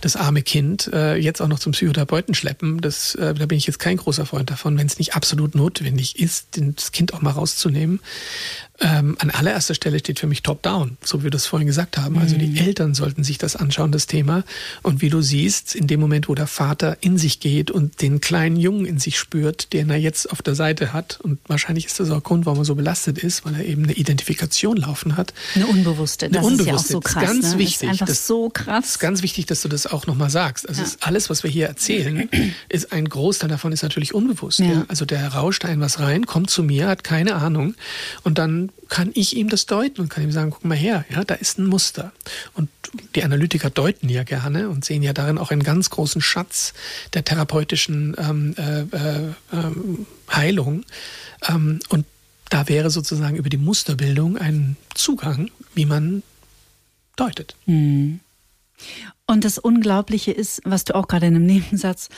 das 0.00 0.16
arme 0.16 0.42
Kind 0.42 0.90
äh, 0.92 1.16
jetzt 1.16 1.40
auch 1.40 1.48
noch 1.48 1.60
zum 1.60 1.72
Psychotherapeuten 1.72 2.34
schleppen, 2.34 2.80
das, 2.80 3.14
äh, 3.14 3.34
da 3.34 3.46
bin 3.46 3.58
ich 3.58 3.66
jetzt 3.66 3.78
kein 3.78 3.96
großer 3.96 4.26
Freund 4.26 4.50
davon, 4.50 4.76
wenn 4.76 4.86
es 4.86 4.98
nicht 4.98 5.14
absolut 5.14 5.54
notwendig 5.54 6.18
ist, 6.18 6.58
das 6.58 6.92
Kind 6.92 7.14
auch 7.14 7.22
mal 7.22 7.30
rauszunehmen. 7.30 8.00
Ähm, 8.80 9.16
an 9.20 9.30
allererster 9.30 9.74
Stelle 9.74 9.98
steht 9.98 10.18
für 10.18 10.26
mich 10.26 10.42
Top-Down, 10.42 10.98
so 11.02 11.20
wie 11.20 11.24
wir 11.24 11.30
das 11.30 11.46
vorhin 11.46 11.66
gesagt 11.66 11.96
haben. 11.96 12.18
Also 12.18 12.36
die 12.36 12.48
mhm. 12.48 12.56
Eltern 12.56 12.94
sollten 12.94 13.24
sich 13.24 13.38
das 13.38 13.56
anschauen, 13.56 13.90
das 13.90 14.06
Thema. 14.06 14.44
Und 14.82 15.00
wie 15.00 15.08
du 15.08 15.22
siehst, 15.22 15.74
in 15.74 15.86
dem 15.86 15.98
Moment, 15.98 16.28
wo 16.28 16.34
der 16.34 16.46
Vater 16.46 16.98
in 17.00 17.16
sich 17.16 17.40
geht 17.40 17.70
und 17.70 18.02
den 18.02 18.20
kleinen 18.20 18.56
Jungen 18.56 18.84
in 18.84 18.98
sich 18.98 19.18
spürt, 19.18 19.72
den 19.72 19.88
er 19.88 19.96
jetzt 19.96 20.30
auf 20.30 20.42
der 20.42 20.54
Seite 20.54 20.92
hat, 20.92 21.18
und 21.22 21.38
wahrscheinlich 21.46 21.86
ist 21.86 22.00
das 22.00 22.10
auch 22.10 22.22
Grund, 22.22 22.44
warum 22.44 22.60
er 22.60 22.64
so 22.66 22.74
belastet 22.74 23.18
ist, 23.18 23.44
weil 23.46 23.54
er 23.54 23.64
eben 23.64 23.84
eine 23.84 23.94
Identifikation 23.94 24.76
laufen 24.76 25.16
hat. 25.16 25.32
Eine 25.54 25.66
unbewusste, 25.66 26.28
das 26.28 26.38
eine 26.38 26.46
unbewusste. 26.46 26.62
ist 26.62 26.68
ja 26.68 26.74
auch 26.74 26.90
so 26.92 27.00
krass. 27.00 27.24
Ganz 27.24 27.52
ne? 27.54 27.58
wichtig. 27.58 27.76
Das 27.76 27.82
ist 27.82 28.02
einfach 28.02 28.06
das, 28.06 28.26
so 28.26 28.50
krass. 28.50 28.84
ist 28.86 28.98
ganz 28.98 29.22
wichtig, 29.22 29.46
dass 29.46 29.62
du 29.62 29.68
das 29.68 29.86
auch 29.86 30.06
nochmal 30.06 30.28
sagst. 30.28 30.68
Also 30.68 30.82
ja. 30.82 30.88
alles, 31.00 31.30
was 31.30 31.42
wir 31.42 31.50
hier 31.50 31.66
erzählen, 31.66 32.28
ist 32.68 32.92
ein 32.92 33.08
Großteil 33.08 33.48
davon 33.48 33.72
ist 33.72 33.82
natürlich 33.82 34.12
unbewusst. 34.12 34.58
Ja. 34.58 34.66
Ja? 34.66 34.84
Also 34.88 35.06
der 35.06 35.26
rauscht 35.28 35.64
ein 35.64 35.80
was 35.80 35.98
rein, 35.98 36.26
kommt 36.26 36.50
zu 36.50 36.62
mir, 36.62 36.88
hat 36.88 37.04
keine 37.04 37.36
Ahnung 37.36 37.74
und 38.22 38.38
dann 38.38 38.65
kann 38.88 39.10
ich 39.14 39.36
ihm 39.36 39.48
das 39.48 39.66
deuten 39.66 40.00
und 40.00 40.08
kann 40.08 40.24
ihm 40.24 40.32
sagen, 40.32 40.50
guck 40.50 40.64
mal 40.64 40.76
her, 40.76 41.04
ja, 41.10 41.24
da 41.24 41.34
ist 41.34 41.58
ein 41.58 41.66
Muster. 41.66 42.12
Und 42.54 42.68
die 43.14 43.24
Analytiker 43.24 43.70
deuten 43.70 44.08
ja 44.08 44.22
gerne 44.22 44.68
und 44.68 44.84
sehen 44.84 45.02
ja 45.02 45.12
darin 45.12 45.38
auch 45.38 45.50
einen 45.50 45.62
ganz 45.62 45.90
großen 45.90 46.20
Schatz 46.20 46.74
der 47.14 47.24
therapeutischen 47.24 48.16
ähm, 48.18 48.54
äh, 48.56 48.80
äh, 48.80 49.32
ähm, 49.52 50.06
Heilung. 50.30 50.84
Ähm, 51.48 51.80
und 51.88 52.06
da 52.48 52.68
wäre 52.68 52.90
sozusagen 52.90 53.36
über 53.36 53.48
die 53.48 53.56
Musterbildung 53.56 54.38
ein 54.38 54.76
Zugang, 54.94 55.50
wie 55.74 55.86
man 55.86 56.22
deutet. 57.16 57.56
Mhm. 57.66 58.20
Und 59.28 59.44
das 59.44 59.58
Unglaubliche 59.58 60.30
ist, 60.30 60.60
was 60.64 60.84
du 60.84 60.94
auch 60.94 61.08
gerade 61.08 61.26
in 61.26 61.34
einem 61.34 61.46
Nebensatz, 61.46 62.08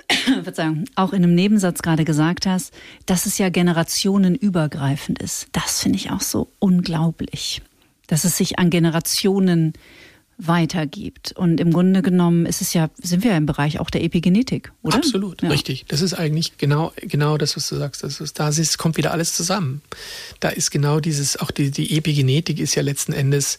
Verzeihung, 0.42 0.84
auch 0.96 1.12
in 1.14 1.24
einem 1.24 1.34
Nebensatz 1.34 1.80
gerade 1.80 2.04
gesagt 2.04 2.44
hast, 2.44 2.74
dass 3.06 3.24
es 3.24 3.38
ja 3.38 3.48
generationenübergreifend 3.48 5.22
ist. 5.22 5.48
Das 5.52 5.80
finde 5.80 5.96
ich 5.98 6.10
auch 6.10 6.20
so 6.20 6.48
unglaublich, 6.58 7.62
dass 8.06 8.24
es 8.24 8.36
sich 8.36 8.58
an 8.58 8.68
Generationen 8.68 9.72
weitergibt. 10.36 11.32
Und 11.32 11.58
im 11.58 11.72
Grunde 11.72 12.02
genommen 12.02 12.44
ist 12.44 12.60
es 12.60 12.74
ja, 12.74 12.90
sind 12.98 13.24
wir 13.24 13.32
ja 13.32 13.36
im 13.38 13.46
Bereich 13.46 13.80
auch 13.80 13.88
der 13.90 14.04
Epigenetik, 14.04 14.70
oder? 14.82 14.98
Absolut, 14.98 15.42
ja. 15.42 15.48
richtig. 15.48 15.86
Das 15.88 16.02
ist 16.02 16.14
eigentlich 16.14 16.58
genau, 16.58 16.92
genau 17.00 17.38
das, 17.38 17.56
was 17.56 17.68
du 17.68 17.76
sagst. 17.76 18.04
Das 18.04 18.20
ist, 18.20 18.38
da 18.38 18.48
ist, 18.48 18.78
kommt 18.78 18.98
wieder 18.98 19.12
alles 19.12 19.34
zusammen. 19.34 19.80
Da 20.38 20.50
ist 20.50 20.70
genau 20.70 21.00
dieses, 21.00 21.38
auch 21.38 21.50
die, 21.50 21.70
die 21.70 21.96
Epigenetik 21.96 22.60
ist 22.60 22.74
ja 22.76 22.82
letzten 22.82 23.12
Endes 23.12 23.58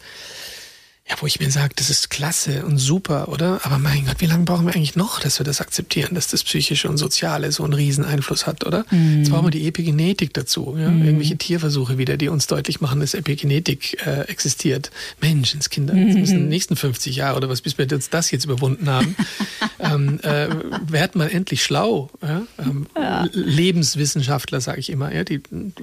ja, 1.10 1.16
wo 1.20 1.26
ich 1.26 1.40
mir 1.40 1.50
sage, 1.50 1.74
das 1.76 1.90
ist 1.90 2.12
klasse 2.12 2.66
und 2.66 2.78
super, 2.78 3.30
oder? 3.30 3.60
Aber 3.64 3.80
mein 3.80 4.06
Gott, 4.06 4.18
wie 4.20 4.28
lange 4.28 4.44
brauchen 4.46 4.68
wir 4.68 4.76
eigentlich 4.76 4.96
noch, 4.96 5.20
dass 5.20 5.40
wir 5.40 5.44
das 5.44 5.60
akzeptieren, 5.60 6.14
dass 6.14 6.28
das 6.28 6.44
Psychische 6.44 6.88
und 6.88 6.98
Soziale 6.98 7.52
so 7.52 7.64
einen 7.64 7.74
riesen 7.74 8.06
Einfluss 8.06 8.46
hat, 8.46 8.64
oder? 8.64 8.86
Mhm. 8.92 9.20
Jetzt 9.20 9.32
brauchen 9.32 9.48
wir 9.48 9.52
die 9.52 9.68
Epigenetik 9.68 10.36
dazu, 10.36 10.76
ja? 10.78 10.90
Mhm. 10.90 11.04
Irgendwelche 11.04 11.36
Tierversuche 11.38 11.98
wieder, 11.98 12.16
die 12.16 12.30
uns 12.30 12.46
deutlich 12.46 12.80
machen, 12.80 13.00
dass 13.00 13.16
Epigenetik 13.16 14.06
äh, 14.06 14.22
existiert. 14.28 14.92
Menschenskinder, 15.20 15.96
mhm. 15.96 16.20
müssen 16.20 16.36
in 16.36 16.40
den 16.42 16.50
nächsten 16.50 16.76
50 16.76 17.16
Jahre 17.16 17.38
oder 17.38 17.50
was, 17.50 17.62
bis 17.62 17.80
wir 17.80 17.92
uns 17.92 18.12
das 18.12 18.30
jetzt 18.30 18.46
überwunden 18.46 18.88
haben, 18.88 19.16
ähm, 19.80 20.20
äh, 20.22 20.48
werd 20.88 21.16
mal 21.16 21.30
endlich 21.30 21.64
schlau. 21.64 22.12
Ja? 22.22 22.44
Ähm, 22.60 22.86
ja. 22.96 23.28
Lebenswissenschaftler, 23.32 24.62
sage 24.62 24.80
ich 24.80 24.92
immer, 24.92 25.12
ja? 25.12 25.24
die 25.24 25.42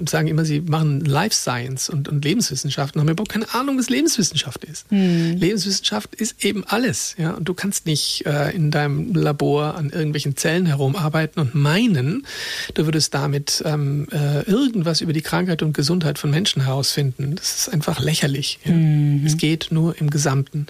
sagen 0.09 0.29
immer, 0.29 0.45
sie 0.45 0.61
machen 0.61 1.01
Life 1.05 1.35
Science 1.35 1.89
und, 1.89 2.09
und 2.09 2.25
Lebenswissenschaften, 2.25 3.01
haben 3.01 3.09
überhaupt 3.09 3.33
keine 3.33 3.53
Ahnung, 3.53 3.77
was 3.77 3.91
Lebenswissenschaft 3.91 4.63
ist. 4.65 4.91
Mhm. 4.93 5.16
Mhm. 5.17 5.37
Lebenswissenschaft 5.39 6.15
ist 6.15 6.45
eben 6.45 6.65
alles. 6.65 7.15
Ja? 7.19 7.33
Und 7.33 7.49
du 7.49 7.55
kannst 7.55 7.87
nicht 7.87 8.25
äh, 8.27 8.51
in 8.51 8.71
deinem 8.71 9.15
Labor 9.15 9.75
an 9.75 9.91
irgendwelchen 9.91 10.37
Zellen 10.37 10.67
herumarbeiten 10.67 11.41
und 11.41 11.55
meinen, 11.55 12.27
du 12.75 12.85
würdest 12.85 13.15
damit 13.15 13.63
ähm, 13.65 14.09
äh, 14.13 14.43
irgendwas 14.43 15.01
über 15.01 15.13
die 15.13 15.23
Krankheit 15.23 15.63
und 15.63 15.73
Gesundheit 15.73 16.19
von 16.19 16.31
Menschen 16.31 16.65
herausfinden. 16.65 17.37
Das 17.37 17.59
ist 17.59 17.69
einfach 17.69 18.01
lächerlich. 18.01 18.59
Ja? 18.65 18.73
Mhm. 18.73 19.25
Es 19.27 19.37
geht 19.37 19.69
nur 19.71 19.99
im 19.99 20.11
Gesamten 20.11 20.67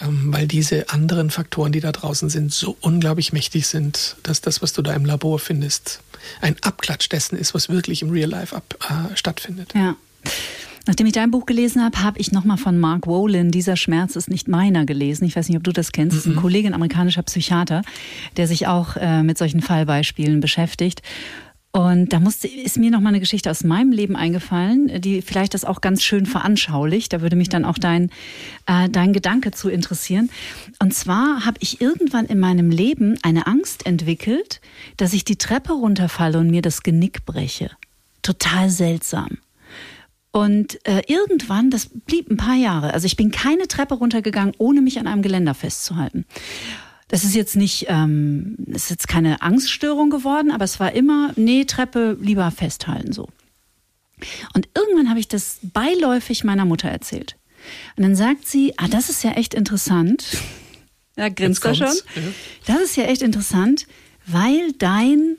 ähm, 0.00 0.32
weil 0.32 0.46
diese 0.48 0.88
anderen 0.88 1.30
Faktoren, 1.30 1.72
die 1.72 1.80
da 1.80 1.92
draußen 1.92 2.30
sind, 2.30 2.52
so 2.52 2.76
unglaublich 2.80 3.32
mächtig 3.32 3.66
sind, 3.66 4.16
dass 4.22 4.40
das, 4.40 4.62
was 4.62 4.72
du 4.72 4.82
da 4.82 4.94
im 4.94 5.04
Labor 5.04 5.38
findest, 5.38 6.00
ein 6.40 6.56
Abklatsch 6.62 7.08
dessen 7.10 7.36
ist, 7.36 7.54
was 7.54 7.68
wirklich 7.68 8.02
im 8.02 8.10
Real 8.10 8.30
Life 8.30 8.54
ab, 8.54 8.74
äh, 8.88 9.16
stattfindet. 9.16 9.72
Ja. 9.74 9.96
Nachdem 10.86 11.06
ich 11.06 11.12
dein 11.12 11.30
Buch 11.30 11.46
gelesen 11.46 11.82
habe, 11.82 12.02
habe 12.02 12.18
ich 12.18 12.32
nochmal 12.32 12.56
von 12.56 12.78
Mark 12.78 13.06
Wolin, 13.06 13.50
Dieser 13.50 13.76
Schmerz 13.76 14.16
ist 14.16 14.28
nicht 14.28 14.48
meiner, 14.48 14.84
gelesen. 14.84 15.24
Ich 15.24 15.36
weiß 15.36 15.48
nicht, 15.48 15.56
ob 15.56 15.64
du 15.64 15.72
das 15.72 15.92
kennst. 15.92 16.16
Das 16.16 16.24
ist 16.24 16.26
ein 16.26 16.36
mhm. 16.36 16.40
Kollege, 16.40 16.68
ein 16.68 16.74
amerikanischer 16.74 17.22
Psychiater, 17.22 17.82
der 18.36 18.48
sich 18.48 18.66
auch 18.66 18.96
äh, 18.96 19.22
mit 19.22 19.38
solchen 19.38 19.62
Fallbeispielen 19.62 20.40
beschäftigt. 20.40 21.02
Und 21.74 22.12
da 22.12 22.20
musste, 22.20 22.48
ist 22.48 22.76
mir 22.76 22.90
noch 22.90 23.00
mal 23.00 23.08
eine 23.08 23.20
Geschichte 23.20 23.50
aus 23.50 23.64
meinem 23.64 23.92
Leben 23.92 24.14
eingefallen, 24.14 25.00
die 25.00 25.22
vielleicht 25.22 25.54
das 25.54 25.64
auch 25.64 25.80
ganz 25.80 26.02
schön 26.02 26.26
veranschaulicht. 26.26 27.14
Da 27.14 27.22
würde 27.22 27.34
mich 27.34 27.48
dann 27.48 27.64
auch 27.64 27.78
dein, 27.78 28.10
äh, 28.66 28.90
dein 28.90 29.14
Gedanke 29.14 29.52
zu 29.52 29.70
interessieren. 29.70 30.28
Und 30.80 30.92
zwar 30.92 31.46
habe 31.46 31.56
ich 31.60 31.80
irgendwann 31.80 32.26
in 32.26 32.38
meinem 32.38 32.70
Leben 32.70 33.16
eine 33.22 33.46
Angst 33.46 33.86
entwickelt, 33.86 34.60
dass 34.98 35.14
ich 35.14 35.24
die 35.24 35.36
Treppe 35.36 35.72
runterfalle 35.72 36.38
und 36.38 36.50
mir 36.50 36.60
das 36.60 36.82
Genick 36.82 37.24
breche. 37.24 37.70
Total 38.20 38.68
seltsam. 38.68 39.38
Und 40.32 40.84
äh, 40.86 41.02
irgendwann, 41.06 41.70
das 41.70 41.86
blieb 41.86 42.30
ein 42.30 42.38
paar 42.38 42.56
Jahre, 42.56 42.94
also 42.94 43.06
ich 43.06 43.16
bin 43.16 43.30
keine 43.30 43.68
Treppe 43.68 43.94
runtergegangen, 43.94 44.54
ohne 44.56 44.80
mich 44.80 44.98
an 44.98 45.06
einem 45.06 45.20
Geländer 45.20 45.54
festzuhalten. 45.54 46.24
Das 47.08 47.24
ist 47.24 47.34
jetzt 47.34 47.56
nicht, 47.56 47.86
ähm, 47.88 48.56
ist 48.66 48.88
jetzt 48.88 49.06
keine 49.06 49.42
Angststörung 49.42 50.08
geworden, 50.08 50.50
aber 50.50 50.64
es 50.64 50.80
war 50.80 50.92
immer, 50.92 51.32
nee, 51.36 51.66
Treppe 51.66 52.16
lieber 52.18 52.50
festhalten 52.50 53.12
so. 53.12 53.28
Und 54.54 54.68
irgendwann 54.74 55.10
habe 55.10 55.20
ich 55.20 55.28
das 55.28 55.58
beiläufig 55.62 56.44
meiner 56.44 56.64
Mutter 56.64 56.88
erzählt. 56.88 57.36
Und 57.96 58.04
dann 58.04 58.16
sagt 58.16 58.48
sie, 58.48 58.72
ah, 58.78 58.88
das 58.88 59.10
ist 59.10 59.22
ja 59.22 59.32
echt 59.32 59.54
interessant. 59.54 60.24
Ja, 61.14 61.28
grinst 61.28 61.62
er 61.62 61.74
schon. 61.74 61.94
Das 62.66 62.80
ist 62.80 62.96
ja 62.96 63.04
echt 63.04 63.20
interessant, 63.20 63.86
weil 64.24 64.72
dein 64.78 65.36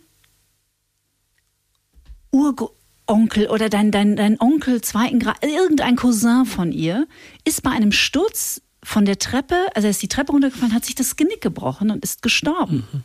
Urgroßvater 2.30 2.83
Onkel 3.08 3.48
oder 3.48 3.70
dein, 3.70 3.92
dein, 3.92 4.16
dein 4.16 4.40
Onkel 4.40 4.82
zweiten 4.82 5.20
Grad, 5.20 5.44
irgendein 5.44 5.96
Cousin 5.96 6.46
von 6.46 6.72
ihr, 6.72 7.08
ist 7.44 7.64
bei 7.64 7.72
einem 7.72 7.92
Sturz 7.92 8.62
von 8.84 9.06
der 9.06 9.20
Treppe, 9.20 9.56
also 9.76 9.88
er 9.88 9.92
ist 9.92 10.02
die 10.02 10.08
Treppe 10.08 10.32
runtergefallen, 10.32 10.74
hat 10.74 10.86
sich 10.86 10.96
das 10.96 11.16
Genick 11.16 11.42
gebrochen 11.42 11.92
und 11.92 12.04
ist 12.04 12.22
gestorben. 12.22 12.88
Mhm. 12.92 13.04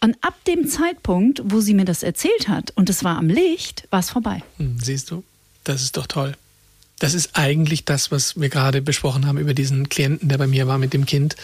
Und 0.00 0.16
ab 0.20 0.34
dem 0.46 0.68
Zeitpunkt, 0.68 1.40
wo 1.44 1.60
sie 1.60 1.74
mir 1.74 1.84
das 1.84 2.02
erzählt 2.02 2.48
hat 2.48 2.72
und 2.76 2.88
es 2.88 3.02
war 3.02 3.16
am 3.16 3.28
Licht, 3.28 3.88
war 3.90 4.00
es 4.00 4.10
vorbei. 4.10 4.42
Hm, 4.58 4.78
siehst 4.80 5.10
du, 5.10 5.24
das 5.64 5.82
ist 5.82 5.96
doch 5.96 6.06
toll. 6.06 6.36
Das 6.98 7.14
ist 7.14 7.30
eigentlich 7.34 7.84
das, 7.84 8.10
was 8.10 8.40
wir 8.40 8.48
gerade 8.48 8.82
besprochen 8.82 9.26
haben 9.26 9.38
über 9.38 9.54
diesen 9.54 9.88
Klienten, 9.88 10.28
der 10.28 10.38
bei 10.38 10.46
mir 10.46 10.66
war 10.66 10.78
mit 10.78 10.92
dem 10.92 11.06
Kind. 11.06 11.36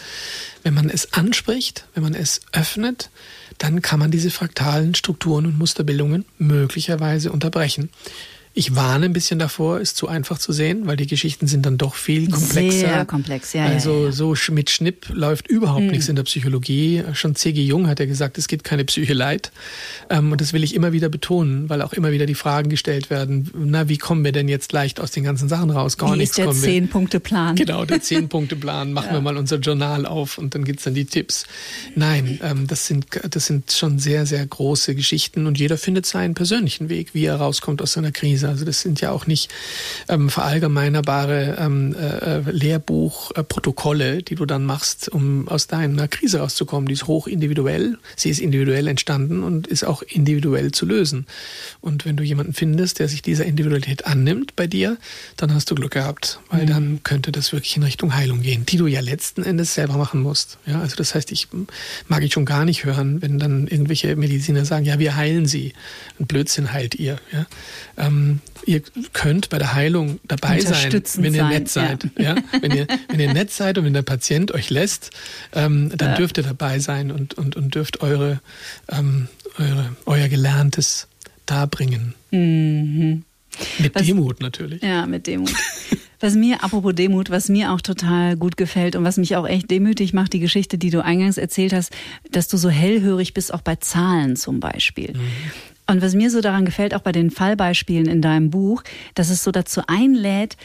Wenn 0.63 0.73
man 0.73 0.89
es 0.89 1.13
anspricht, 1.13 1.85
wenn 1.93 2.03
man 2.03 2.13
es 2.13 2.41
öffnet, 2.51 3.09
dann 3.57 3.81
kann 3.81 3.99
man 3.99 4.11
diese 4.11 4.31
fraktalen 4.31 4.95
Strukturen 4.95 5.45
und 5.45 5.57
Musterbildungen 5.57 6.25
möglicherweise 6.37 7.31
unterbrechen. 7.31 7.89
Ich 8.57 8.73
warne 8.73 9.07
ein 9.07 9.11
bisschen 9.11 9.37
davor, 9.37 9.81
es 9.81 9.95
zu 9.95 10.07
einfach 10.07 10.37
zu 10.37 10.53
sehen, 10.53 10.87
weil 10.87 10.95
die 10.95 11.07
Geschichten 11.07 11.45
sind 11.45 11.65
dann 11.65 11.77
doch 11.77 11.93
viel 11.93 12.29
komplexer. 12.29 12.79
Sehr 12.79 13.05
komplex, 13.05 13.51
ja. 13.51 13.65
Also 13.65 14.03
ja, 14.03 14.05
ja. 14.05 14.11
so 14.13 14.33
mit 14.53 14.69
Schnipp 14.69 15.09
läuft 15.11 15.47
überhaupt 15.47 15.83
mhm. 15.83 15.89
nichts 15.89 16.07
in 16.07 16.15
der 16.15 16.23
Psychologie. 16.23 17.03
Schon 17.11 17.35
C.G. 17.35 17.61
Jung 17.61 17.87
hat 17.87 17.99
ja 17.99 18.05
gesagt, 18.05 18.37
es 18.37 18.47
gibt 18.47 18.63
keine 18.63 18.85
Psyche 18.85 19.13
leid. 19.13 19.51
Ähm, 20.09 20.31
und 20.31 20.39
das 20.39 20.53
will 20.53 20.63
ich 20.63 20.73
immer 20.73 20.93
wieder 20.93 21.09
betonen, 21.09 21.67
weil 21.67 21.81
auch 21.81 21.91
immer 21.91 22.13
wieder 22.13 22.25
die 22.25 22.33
Fragen 22.33 22.69
gestellt 22.69 23.09
werden, 23.09 23.51
na, 23.57 23.89
wie 23.89 23.97
kommen 23.97 24.23
wir 24.23 24.31
denn 24.31 24.47
jetzt 24.47 24.71
leicht 24.71 25.01
aus 25.01 25.11
den 25.11 25.25
ganzen 25.25 25.49
Sachen 25.49 25.69
raus? 25.69 25.97
Gar 25.97 26.13
wie 26.13 26.19
nichts. 26.19 26.37
Ist 26.37 26.45
der 26.45 26.53
Zehn-Punkte-Plan. 26.53 27.57
Genau, 27.57 27.83
der 27.83 28.01
Zehn-Punkte-Plan. 28.01 28.93
Machen 28.93 29.09
ja. 29.09 29.13
wir 29.15 29.21
mal 29.21 29.35
unser 29.35 29.57
Journal 29.57 30.05
auf 30.05 30.37
und 30.37 30.55
dann 30.55 30.63
gibt's 30.63 30.85
dann 30.85 30.93
die 30.93 31.03
Tipps. 31.03 31.45
Nein, 31.95 32.39
ähm, 32.41 32.67
das, 32.67 32.87
sind, 32.87 33.07
das 33.29 33.47
sind 33.47 33.73
schon 33.73 33.99
sehr, 33.99 34.25
sehr 34.25 34.45
große 34.45 34.95
Geschichten 34.95 35.45
und 35.45 35.59
jeder 35.59 35.77
findet 35.77 36.05
seinen 36.05 36.35
persönlichen 36.35 36.87
Weg, 36.87 37.13
wie 37.13 37.25
er 37.25 37.35
rauskommt 37.35 37.81
aus 37.81 37.91
seiner 37.91 38.13
Krise. 38.13 38.44
Krise. 38.45 38.49
Also 38.49 38.65
das 38.65 38.81
sind 38.81 39.01
ja 39.01 39.11
auch 39.11 39.27
nicht 39.27 39.51
ähm, 40.07 40.29
verallgemeinerbare 40.29 41.57
ähm, 41.59 41.95
äh, 41.95 42.39
Lehrbuchprotokolle, 42.49 44.17
äh, 44.17 44.21
die 44.21 44.35
du 44.35 44.45
dann 44.45 44.65
machst, 44.65 45.09
um 45.09 45.47
aus 45.47 45.67
deiner 45.67 46.07
Krise 46.07 46.39
rauszukommen. 46.39 46.87
Die 46.87 46.93
ist 46.93 47.07
hoch 47.07 47.27
individuell. 47.27 47.97
Sie 48.15 48.29
ist 48.29 48.39
individuell 48.39 48.87
entstanden 48.87 49.43
und 49.43 49.67
ist 49.67 49.83
auch 49.83 50.01
individuell 50.01 50.71
zu 50.71 50.85
lösen. 50.85 51.25
Und 51.81 52.05
wenn 52.05 52.15
du 52.15 52.23
jemanden 52.23 52.53
findest, 52.53 52.99
der 52.99 53.07
sich 53.07 53.21
dieser 53.21 53.45
Individualität 53.45 54.05
annimmt 54.05 54.55
bei 54.55 54.67
dir, 54.67 54.97
dann 55.37 55.53
hast 55.53 55.69
du 55.71 55.75
Glück 55.75 55.91
gehabt, 55.91 56.39
weil 56.49 56.63
mhm. 56.63 56.69
dann 56.69 56.99
könnte 57.03 57.31
das 57.31 57.51
wirklich 57.51 57.75
in 57.77 57.83
Richtung 57.83 58.15
Heilung 58.15 58.41
gehen, 58.41 58.65
die 58.65 58.77
du 58.77 58.87
ja 58.87 58.99
letzten 58.99 59.43
Endes 59.43 59.73
selber 59.73 59.97
machen 59.97 60.21
musst. 60.21 60.57
Ja, 60.65 60.81
also 60.81 60.95
das 60.95 61.15
heißt, 61.15 61.31
ich 61.31 61.47
mag 62.07 62.23
ich 62.23 62.33
schon 62.33 62.45
gar 62.45 62.65
nicht 62.65 62.85
hören, 62.85 63.21
wenn 63.21 63.39
dann 63.39 63.67
irgendwelche 63.67 64.15
Mediziner 64.15 64.65
sagen, 64.65 64.85
ja, 64.85 64.99
wir 64.99 65.15
heilen 65.15 65.45
sie. 65.45 65.73
Ein 66.19 66.27
Blödsinn 66.27 66.71
heilt 66.71 66.95
ihr. 66.95 67.19
Ja? 67.31 67.45
Ähm, 67.97 68.34
ihr 68.65 68.81
könnt 69.13 69.49
bei 69.49 69.57
der 69.57 69.73
Heilung 69.73 70.19
dabei 70.23 70.59
sein, 70.59 70.91
wenn 71.17 71.33
ihr 71.33 71.41
sein, 71.41 71.49
nett 71.49 71.69
seid. 71.69 72.09
Ja. 72.17 72.35
ja. 72.35 72.43
Wenn, 72.61 72.71
ihr, 72.71 72.87
wenn 73.09 73.19
ihr 73.19 73.33
nett 73.33 73.51
seid 73.51 73.77
und 73.77 73.85
wenn 73.85 73.93
der 73.93 74.01
Patient 74.01 74.51
euch 74.51 74.69
lässt, 74.69 75.11
ähm, 75.53 75.91
dann 75.95 76.11
ja. 76.11 76.15
dürft 76.15 76.37
ihr 76.37 76.43
dabei 76.43 76.79
sein 76.79 77.11
und, 77.11 77.33
und, 77.35 77.55
und 77.55 77.75
dürft 77.75 78.01
eure, 78.01 78.41
ähm, 78.89 79.27
eure, 79.57 79.95
euer 80.05 80.27
Gelerntes 80.27 81.07
darbringen. 81.45 82.13
Mhm. 82.31 83.23
Mit 83.79 83.95
was, 83.95 84.03
Demut 84.03 84.41
natürlich. 84.41 84.81
Ja, 84.81 85.05
mit 85.05 85.27
Demut. 85.27 85.53
Was 86.19 86.33
mir, 86.33 86.63
apropos 86.63 86.95
Demut, 86.95 87.29
was 87.29 87.49
mir 87.49 87.71
auch 87.71 87.81
total 87.81 88.37
gut 88.37 88.57
gefällt 88.57 88.95
und 88.95 89.03
was 89.03 89.17
mich 89.17 89.35
auch 89.35 89.47
echt 89.47 89.69
demütig 89.69 90.13
macht, 90.13 90.33
die 90.33 90.39
Geschichte, 90.39 90.77
die 90.77 90.89
du 90.89 91.03
eingangs 91.03 91.37
erzählt 91.37 91.73
hast, 91.73 91.91
dass 92.31 92.47
du 92.47 92.57
so 92.57 92.69
hellhörig 92.69 93.33
bist, 93.33 93.53
auch 93.53 93.61
bei 93.61 93.75
Zahlen 93.75 94.35
zum 94.35 94.59
Beispiel. 94.59 95.13
Mhm. 95.13 95.21
Und 95.87 96.01
was 96.01 96.15
mir 96.15 96.31
so 96.31 96.41
daran 96.41 96.65
gefällt, 96.65 96.95
auch 96.95 97.01
bei 97.01 97.11
den 97.11 97.29
Fallbeispielen 97.29 98.07
in 98.07 98.21
deinem 98.21 98.49
Buch, 98.49 98.83
dass 99.13 99.29
es 99.29 99.43
so 99.43 99.51
dazu 99.51 99.81
einlädt, 99.87 100.57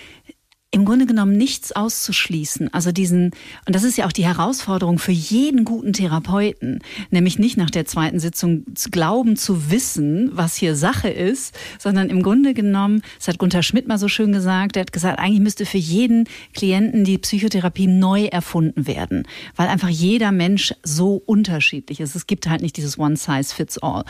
im 0.73 0.85
Grunde 0.85 1.07
genommen 1.07 1.37
nichts 1.37 1.73
auszuschließen. 1.73 2.73
Also 2.73 2.93
diesen, 2.93 3.33
und 3.67 3.75
das 3.75 3.83
ist 3.83 3.99
ja 3.99 4.07
auch 4.07 4.13
die 4.13 4.25
Herausforderung 4.25 5.01
für 5.01 5.11
jeden 5.11 5.65
guten 5.65 5.93
Therapeuten, 5.93 6.81
nämlich 7.11 7.41
nicht 7.41 7.57
nach 7.57 7.71
der 7.71 7.87
zweiten 7.87 8.21
Sitzung 8.21 8.65
zu 8.77 8.91
glauben 8.91 9.37
zu 9.37 9.71
wissen, 9.71 10.31
was 10.33 10.55
hier 10.55 10.77
Sache 10.77 11.09
ist, 11.09 11.59
sondern 11.79 12.09
im 12.09 12.23
Grunde 12.23 12.55
genommen, 12.55 13.03
das 13.19 13.27
hat 13.27 13.39
Gunther 13.39 13.65
Schmidt 13.65 13.89
mal 13.89 13.99
so 13.99 14.07
schön 14.07 14.33
gesagt, 14.33 14.77
der 14.77 14.83
hat 14.83 14.93
gesagt, 14.93 15.19
eigentlich 15.19 15.41
müsste 15.41 15.67
für 15.67 15.79
jeden 15.79 16.29
Klienten 16.55 17.03
die 17.03 17.19
Psychotherapie 17.19 17.89
neu 17.89 18.27
erfunden 18.27 18.87
werden, 18.87 19.27
weil 19.57 19.67
einfach 19.67 19.89
jeder 19.89 20.31
Mensch 20.31 20.73
so 20.85 21.21
unterschiedlich 21.27 21.99
ist. 21.99 22.15
Es 22.15 22.29
gibt 22.29 22.49
halt 22.49 22.63
nicht 22.63 22.77
dieses 22.77 22.97
One 22.97 23.17
Size 23.17 23.53
Fits 23.53 23.79
All. 23.79 24.05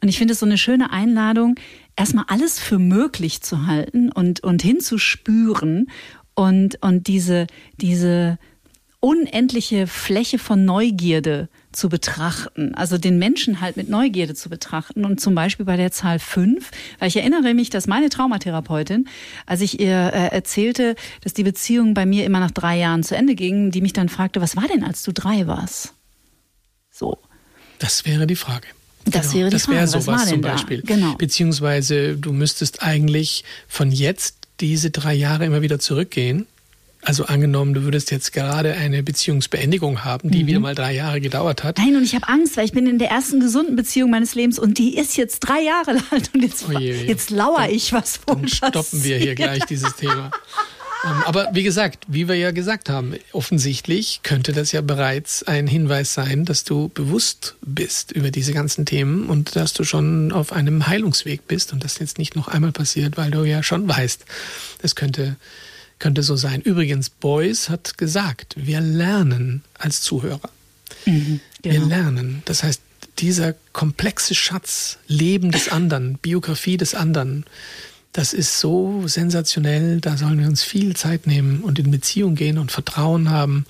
Und 0.00 0.08
ich 0.08 0.16
finde 0.16 0.32
es 0.32 0.40
so 0.40 0.46
eine 0.46 0.56
schöne 0.56 0.90
Einladung, 0.90 1.56
erstmal 1.96 2.24
alles 2.28 2.58
für 2.58 2.78
möglich 2.78 3.42
zu 3.42 3.66
halten 3.66 4.10
und, 4.10 4.40
und 4.40 4.62
hinzuspüren 4.62 5.90
und, 6.34 6.82
und 6.82 7.06
diese, 7.06 7.46
diese 7.80 8.38
unendliche 9.00 9.86
Fläche 9.86 10.38
von 10.38 10.66
Neugierde 10.66 11.48
zu 11.72 11.88
betrachten, 11.88 12.74
also 12.74 12.98
den 12.98 13.18
Menschen 13.18 13.60
halt 13.60 13.76
mit 13.78 13.88
Neugierde 13.88 14.34
zu 14.34 14.50
betrachten 14.50 15.06
und 15.06 15.20
zum 15.20 15.34
Beispiel 15.34 15.64
bei 15.64 15.76
der 15.76 15.90
Zahl 15.90 16.18
fünf, 16.18 16.70
weil 16.98 17.08
ich 17.08 17.16
erinnere 17.16 17.54
mich, 17.54 17.70
dass 17.70 17.86
meine 17.86 18.10
Traumatherapeutin, 18.10 19.08
als 19.46 19.62
ich 19.62 19.80
ihr 19.80 20.12
äh, 20.12 20.28
erzählte, 20.28 20.96
dass 21.22 21.32
die 21.32 21.44
Beziehung 21.44 21.94
bei 21.94 22.04
mir 22.04 22.26
immer 22.26 22.40
nach 22.40 22.50
drei 22.50 22.78
Jahren 22.78 23.02
zu 23.02 23.16
Ende 23.16 23.34
ging, 23.34 23.70
die 23.70 23.80
mich 23.80 23.94
dann 23.94 24.10
fragte, 24.10 24.42
was 24.42 24.56
war 24.56 24.68
denn, 24.68 24.84
als 24.84 25.02
du 25.02 25.12
drei 25.12 25.46
warst? 25.46 25.94
So. 26.90 27.18
Das 27.78 28.04
wäre 28.04 28.26
die 28.26 28.36
Frage. 28.36 28.66
Das 29.10 29.28
genau. 29.28 29.34
wäre 29.40 29.50
die 29.50 29.54
das 29.56 29.64
Frage. 29.64 29.80
Was 29.82 29.90
sowas 29.92 30.06
war 30.06 30.18
denn 30.18 30.28
zum 30.28 30.42
da? 30.42 30.52
Beispiel. 30.52 30.82
Genau. 30.82 31.14
Beziehungsweise 31.14 32.16
du 32.16 32.32
müsstest 32.32 32.82
eigentlich 32.82 33.44
von 33.68 33.90
jetzt 33.90 34.36
diese 34.60 34.90
drei 34.90 35.14
Jahre 35.14 35.44
immer 35.46 35.62
wieder 35.62 35.78
zurückgehen. 35.78 36.46
Also 37.02 37.24
angenommen, 37.24 37.72
du 37.72 37.82
würdest 37.84 38.10
jetzt 38.10 38.30
gerade 38.34 38.74
eine 38.74 39.02
Beziehungsbeendigung 39.02 40.04
haben, 40.04 40.30
die 40.30 40.42
Mhm. 40.42 40.46
wieder 40.48 40.60
mal 40.60 40.74
drei 40.74 40.92
Jahre 40.94 41.22
gedauert 41.22 41.64
hat. 41.64 41.78
Nein, 41.78 41.96
und 41.96 42.02
ich 42.02 42.14
habe 42.14 42.28
Angst, 42.28 42.58
weil 42.58 42.66
ich 42.66 42.72
bin 42.72 42.86
in 42.86 42.98
der 42.98 43.08
ersten 43.08 43.40
gesunden 43.40 43.74
Beziehung 43.74 44.10
meines 44.10 44.34
Lebens 44.34 44.58
und 44.58 44.76
die 44.76 44.98
ist 44.98 45.16
jetzt 45.16 45.40
drei 45.40 45.62
Jahre 45.62 45.96
alt 46.10 46.30
und 46.34 46.42
jetzt, 46.42 46.66
Oh 46.68 46.78
je, 46.78 46.92
je. 46.92 47.06
jetzt 47.06 47.30
lauere 47.30 47.62
Dann- 47.62 47.70
ich 47.74 47.94
was 47.94 48.20
Dann 48.26 48.46
stoppen 48.48 49.02
wir 49.02 49.16
hier 49.16 49.34
gleich 49.34 49.64
dieses 49.64 49.96
Thema. 49.96 50.30
Ähm, 51.04 51.22
Aber 51.24 51.48
wie 51.52 51.62
gesagt, 51.62 52.04
wie 52.08 52.28
wir 52.28 52.34
ja 52.36 52.50
gesagt 52.50 52.88
haben, 52.88 53.14
offensichtlich 53.32 54.20
könnte 54.22 54.52
das 54.52 54.72
ja 54.72 54.80
bereits 54.80 55.42
ein 55.42 55.66
Hinweis 55.66 56.12
sein, 56.14 56.44
dass 56.44 56.64
du 56.64 56.88
bewusst 56.88 57.56
bist 57.62 58.12
über 58.12 58.30
diese 58.30 58.52
ganzen 58.52 58.84
Themen 58.86 59.28
und 59.28 59.56
dass 59.56 59.72
du 59.72 59.84
schon 59.84 60.32
auf 60.32 60.52
einem 60.52 60.86
Heilungsweg 60.86 61.46
bist 61.48 61.72
und 61.72 61.84
das 61.84 61.98
jetzt 61.98 62.18
nicht 62.18 62.36
noch 62.36 62.48
einmal 62.48 62.72
passiert, 62.72 63.16
weil 63.16 63.30
du 63.30 63.44
ja 63.44 63.62
schon 63.62 63.88
weißt, 63.88 64.24
es 64.82 64.94
könnte, 64.94 65.36
könnte 65.98 66.22
so 66.22 66.36
sein. 66.36 66.60
Übrigens, 66.60 67.08
Beuys 67.10 67.68
hat 67.70 67.96
gesagt, 67.98 68.54
wir 68.56 68.80
lernen 68.80 69.62
als 69.78 70.02
Zuhörer. 70.02 70.50
Wir 71.04 71.40
Genau. 71.62 71.86
lernen. 71.86 72.42
Das 72.46 72.62
heißt, 72.62 72.80
dieser 73.18 73.54
komplexe 73.72 74.34
Schatz, 74.34 74.98
Leben 75.06 75.50
des 75.50 75.68
anderen, 75.68 76.18
Biografie 76.18 76.76
des 76.78 76.94
anderen, 76.94 77.44
das 78.12 78.32
ist 78.32 78.58
so 78.58 79.06
sensationell. 79.06 80.00
Da 80.00 80.16
sollen 80.16 80.40
wir 80.40 80.48
uns 80.48 80.64
viel 80.64 80.96
Zeit 80.96 81.28
nehmen 81.28 81.60
und 81.60 81.78
in 81.78 81.92
Beziehung 81.92 82.34
gehen 82.34 82.58
und 82.58 82.72
Vertrauen 82.72 83.30
haben. 83.30 83.66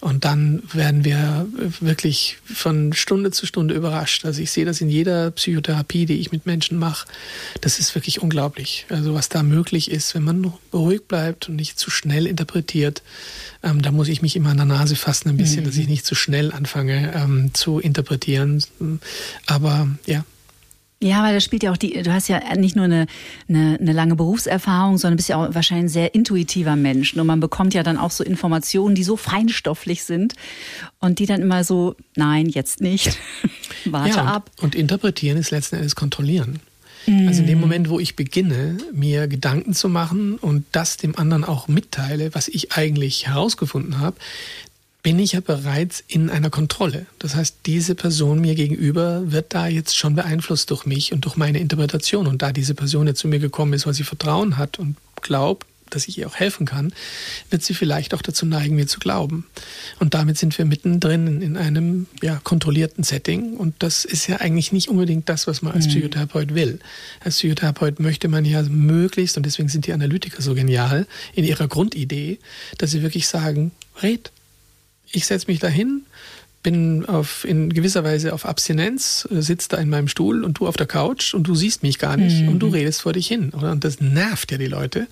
Und 0.00 0.26
dann 0.26 0.62
werden 0.72 1.04
wir 1.04 1.46
wirklich 1.80 2.38
von 2.44 2.92
Stunde 2.92 3.30
zu 3.30 3.46
Stunde 3.46 3.74
überrascht. 3.74 4.26
Also 4.26 4.42
ich 4.42 4.50
sehe 4.50 4.66
das 4.66 4.82
in 4.82 4.90
jeder 4.90 5.30
Psychotherapie, 5.30 6.04
die 6.04 6.20
ich 6.20 6.30
mit 6.30 6.44
Menschen 6.44 6.78
mache. 6.78 7.08
Das 7.62 7.78
ist 7.78 7.94
wirklich 7.94 8.20
unglaublich. 8.20 8.84
Also 8.90 9.14
was 9.14 9.30
da 9.30 9.42
möglich 9.42 9.90
ist, 9.90 10.14
wenn 10.14 10.22
man 10.22 10.52
ruhig 10.72 11.06
bleibt 11.08 11.48
und 11.48 11.56
nicht 11.56 11.78
zu 11.78 11.90
schnell 11.90 12.26
interpretiert. 12.26 13.02
Ähm, 13.62 13.80
da 13.80 13.90
muss 13.90 14.08
ich 14.08 14.20
mich 14.20 14.36
immer 14.36 14.50
an 14.50 14.58
der 14.58 14.66
Nase 14.66 14.96
fassen 14.96 15.30
ein 15.30 15.38
bisschen, 15.38 15.64
dass 15.64 15.76
ich 15.76 15.88
nicht 15.88 16.04
zu 16.04 16.14
schnell 16.14 16.52
anfange 16.52 17.12
ähm, 17.14 17.54
zu 17.54 17.80
interpretieren. 17.80 18.62
Aber 19.46 19.88
ja, 20.06 20.24
Ja, 21.00 21.22
weil 21.22 21.34
das 21.34 21.44
spielt 21.44 21.62
ja 21.62 21.70
auch 21.70 21.76
die, 21.76 22.02
du 22.02 22.12
hast 22.12 22.28
ja 22.28 22.40
nicht 22.56 22.74
nur 22.74 22.86
eine, 22.86 23.06
eine, 23.48 23.78
eine 23.80 23.92
lange 23.92 24.16
Berufserfahrung, 24.16 24.98
sondern 24.98 25.16
bist 25.16 25.28
ja 25.28 25.36
auch 25.36 25.54
wahrscheinlich 25.54 25.84
ein 25.84 25.88
sehr 25.88 26.14
intuitiver 26.14 26.74
Mensch. 26.74 27.14
Und 27.14 27.24
man 27.24 27.38
bekommt 27.38 27.72
ja 27.72 27.84
dann 27.84 27.96
auch 27.96 28.10
so 28.10 28.24
Informationen, 28.24 28.96
die 28.96 29.04
so 29.04 29.16
feinstofflich 29.16 30.02
sind 30.02 30.34
und 30.98 31.20
die 31.20 31.26
dann 31.26 31.40
immer 31.40 31.62
so, 31.62 31.94
nein, 32.16 32.48
jetzt 32.48 32.80
nicht. 32.80 33.16
Warte 33.84 34.16
ja, 34.16 34.22
und, 34.22 34.28
ab. 34.28 34.50
Und 34.60 34.74
interpretieren 34.74 35.38
ist 35.38 35.52
letzten 35.52 35.76
Endes 35.76 35.94
kontrollieren. 35.94 36.60
Also 37.26 37.40
in 37.40 37.46
dem 37.46 37.60
Moment, 37.60 37.88
wo 37.88 37.98
ich 37.98 38.16
beginne, 38.16 38.76
mir 38.92 39.28
Gedanken 39.28 39.72
zu 39.72 39.88
machen 39.88 40.36
und 40.36 40.66
das 40.72 40.98
dem 40.98 41.16
anderen 41.16 41.42
auch 41.42 41.66
mitteile, 41.66 42.34
was 42.34 42.48
ich 42.48 42.72
eigentlich 42.72 43.28
herausgefunden 43.28 43.98
habe, 43.98 44.18
bin 45.02 45.18
ich 45.18 45.32
ja 45.32 45.40
bereits 45.40 46.02
in 46.08 46.28
einer 46.28 46.50
Kontrolle. 46.50 47.06
Das 47.18 47.34
heißt, 47.34 47.58
diese 47.66 47.94
Person 47.94 48.40
mir 48.40 48.54
gegenüber 48.54 49.30
wird 49.30 49.54
da 49.54 49.68
jetzt 49.68 49.96
schon 49.96 50.14
beeinflusst 50.14 50.70
durch 50.70 50.86
mich 50.86 51.12
und 51.12 51.24
durch 51.24 51.36
meine 51.36 51.60
Interpretation. 51.60 52.26
Und 52.26 52.42
da 52.42 52.52
diese 52.52 52.74
Person 52.74 53.06
jetzt 53.06 53.20
zu 53.20 53.28
mir 53.28 53.38
gekommen 53.38 53.72
ist, 53.72 53.86
weil 53.86 53.94
sie 53.94 54.02
Vertrauen 54.02 54.56
hat 54.56 54.78
und 54.78 54.96
glaubt, 55.22 55.66
dass 55.90 56.08
ich 56.08 56.18
ihr 56.18 56.26
auch 56.26 56.36
helfen 56.36 56.66
kann, 56.66 56.92
wird 57.50 57.62
sie 57.62 57.74
vielleicht 57.74 58.14
auch 58.14 58.22
dazu 58.22 58.46
neigen, 58.46 58.76
mir 58.76 58.86
zu 58.86 58.98
glauben. 58.98 59.46
Und 59.98 60.14
damit 60.14 60.38
sind 60.38 60.56
wir 60.58 60.64
mittendrin 60.64 61.42
in 61.42 61.56
einem 61.56 62.06
ja, 62.22 62.40
kontrollierten 62.44 63.04
Setting. 63.04 63.54
Und 63.54 63.74
das 63.78 64.04
ist 64.04 64.26
ja 64.26 64.36
eigentlich 64.36 64.72
nicht 64.72 64.88
unbedingt 64.88 65.28
das, 65.28 65.46
was 65.46 65.62
man 65.62 65.72
als 65.72 65.88
Psychotherapeut 65.88 66.54
will. 66.54 66.78
Als 67.20 67.36
Psychotherapeut 67.36 68.00
möchte 68.00 68.28
man 68.28 68.44
ja 68.44 68.62
möglichst, 68.62 69.36
und 69.36 69.46
deswegen 69.46 69.68
sind 69.68 69.86
die 69.86 69.92
Analytiker 69.92 70.42
so 70.42 70.54
genial, 70.54 71.06
in 71.34 71.44
ihrer 71.44 71.68
Grundidee, 71.68 72.38
dass 72.78 72.90
sie 72.90 73.02
wirklich 73.02 73.26
sagen, 73.26 73.72
red. 74.02 74.30
Ich 75.10 75.26
setze 75.26 75.46
mich 75.46 75.58
dahin, 75.58 76.06
bin 76.68 77.06
auf, 77.06 77.44
in 77.46 77.72
gewisser 77.72 78.04
Weise 78.04 78.34
auf 78.34 78.44
Abstinenz, 78.44 79.26
äh, 79.30 79.40
sitze 79.40 79.70
da 79.70 79.78
in 79.78 79.88
meinem 79.88 80.06
Stuhl 80.08 80.44
und 80.44 80.58
du 80.58 80.66
auf 80.66 80.76
der 80.76 80.86
Couch 80.86 81.32
und 81.32 81.44
du 81.48 81.54
siehst 81.54 81.82
mich 81.82 81.98
gar 81.98 82.16
nicht 82.18 82.42
Mhm. 82.42 82.48
und 82.48 82.58
du 82.58 82.68
redest 82.68 83.00
vor 83.00 83.14
dich 83.14 83.26
hin. 83.26 83.50
Oder? 83.56 83.72
Und 83.72 83.84
das 83.84 84.00
nervt 84.00 84.52
ja 84.52 84.58
die 84.58 84.66
Leute, 84.66 85.06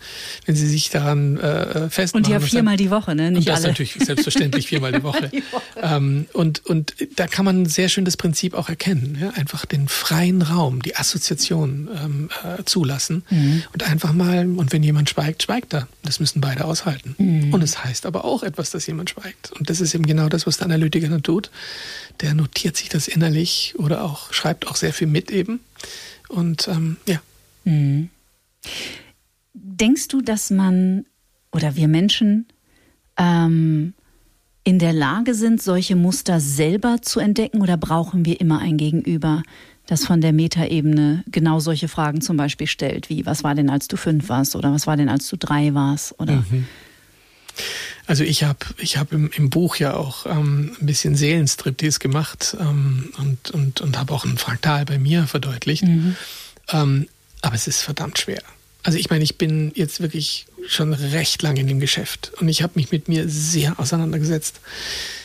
wenn 0.45 0.55
sie 0.55 0.67
sich 0.69 0.91
daran 0.91 1.39
äh, 1.39 1.89
festmachen. 1.89 2.27
Und 2.27 2.31
ja 2.31 2.41
viermal 2.41 2.77
die 2.77 2.91
Woche, 2.91 3.15
ne? 3.15 3.29
und 3.29 3.35
Nicht 3.35 3.49
das 3.49 3.61
alle. 3.61 3.69
natürlich 3.69 3.95
selbstverständlich 3.95 4.67
viermal 4.73 4.93
die 4.93 5.03
Woche. 5.03 5.31
Ähm, 5.81 6.27
und, 6.35 6.67
und 6.67 6.95
da 7.17 7.27
kann 7.27 7.47
man 7.47 7.65
sehr 7.65 7.89
schön 7.89 8.05
das 8.05 8.19
Prinzip 8.19 8.53
auch 8.53 8.69
erkennen. 8.69 9.17
Ja? 9.19 9.31
Einfach 9.31 9.65
den 9.65 9.89
freien 9.89 10.43
Raum, 10.43 10.83
die 10.83 10.95
Assoziation 10.97 11.89
ähm, 12.05 12.29
äh, 12.45 12.65
zulassen. 12.65 13.25
Mhm. 13.31 13.63
Und 13.73 13.83
einfach 13.85 14.13
mal, 14.13 14.47
und 14.47 14.73
wenn 14.73 14.83
jemand 14.83 15.09
schweigt, 15.09 15.43
schweigt 15.45 15.73
er. 15.73 15.89
Das 16.03 16.21
müssen 16.21 16.41
beide 16.43 16.65
aushalten. 16.67 17.15
Mhm. 17.19 17.55
Und 17.55 17.63
es 17.63 17.83
heißt 17.83 18.05
aber 18.05 18.25
auch 18.27 18.43
etwas, 18.43 18.71
dass 18.73 18.87
jemand 18.87 19.09
schweigt. 19.11 19.53
Und 19.59 19.71
das 19.71 19.81
ist 19.81 19.95
eben 19.95 20.05
genau 20.07 20.29
das, 20.29 20.47
was 20.47 20.59
der 20.59 20.67
Analytiker 20.67 21.09
dann 21.09 21.23
tut. 21.23 21.46
Der 22.21 22.35
notiert 22.35 22.77
sich 22.77 22.89
das 22.89 23.09
innerlich 23.09 23.75
oder 23.77 24.03
auch 24.03 24.33
schreibt 24.33 24.67
auch 24.67 24.77
sehr 24.77 24.93
viel 24.93 25.07
mit 25.07 25.31
eben. 25.31 25.61
Und 26.29 26.69
ähm, 26.69 26.97
ja, 27.07 27.21
Denkst 29.55 30.09
du, 30.09 30.23
dass 30.23 30.51
man 30.51 31.05
oder 31.53 31.77
wir 31.77 31.89
Menschen 31.89 32.47
ähm, 33.19 33.95
in 34.65 34.79
der 34.79 34.93
Lage 34.93 35.35
sind, 35.35 35.63
solche 35.63 35.97
Muster 35.97 36.41
selber 36.41 37.03
zu 37.03 37.21
entdecken 37.21 37.61
oder 37.61 37.77
brauchen 37.77 38.25
wir 38.25 38.41
immer 38.41 38.61
ein 38.61 38.77
Gegenüber, 38.77 39.43
das 39.87 40.05
von 40.05 40.21
der 40.21 40.33
Metaebene 40.33 41.25
genau 41.31 41.61
solche 41.61 41.89
Fragen 41.89 42.21
zum 42.21 42.37
Beispiel 42.37 42.67
stellt, 42.67 43.09
wie 43.09 43.27
was 43.27 43.45
war 43.45 43.55
denn, 43.55 43.71
als 43.71 43.89
du 43.89 43.97
fünf 43.97 44.29
warst 44.29 44.57
oder 44.57 44.73
was 44.73 44.87
war 44.87 44.97
denn, 44.97 45.09
als 45.09 45.29
du 45.29 45.37
drei 45.37 45.75
warst 45.75 46.19
oder 46.19 46.45
Also 48.07 48.23
ich 48.23 48.45
habe 48.45 48.59
ich 48.79 48.97
hab 48.99 49.13
im, 49.13 49.31
im 49.35 49.51
Buch 49.51 49.77
ja 49.77 49.95
auch 49.95 50.27
ähm, 50.27 50.77
ein 50.81 50.87
bisschen 50.87 51.17
Seelenstriptease 51.17 51.99
gemacht 51.99 52.57
ähm, 52.61 53.13
und, 53.19 53.51
und, 53.51 53.81
und 53.81 53.99
habe 53.99 54.13
auch 54.15 54.25
ein 54.25 54.39
Fraktal 54.39 54.85
bei 54.85 54.99
mir 54.99 55.27
verdeutlicht. 55.27 55.85
Ähm, 56.69 57.09
aber 57.43 57.55
es 57.55 57.67
ist 57.67 57.83
verdammt 57.83 58.19
schwer. 58.19 58.43
Also 58.83 58.99
ich 58.99 59.11
meine, 59.11 59.25
ich 59.25 59.37
bin 59.37 59.73
jetzt 59.75 60.01
wirklich 60.01 60.47
schon 60.69 60.93
recht 60.93 61.43
lange 61.43 61.61
in 61.61 61.67
dem 61.67 61.81
Geschäft 61.81 62.33
und 62.41 62.49
ich 62.49 62.63
habe 62.63 62.75
mich 62.77 62.93
mit 62.93 63.09
mir 63.09 63.29
sehr 63.29 63.79
auseinandergesetzt. 63.81 64.61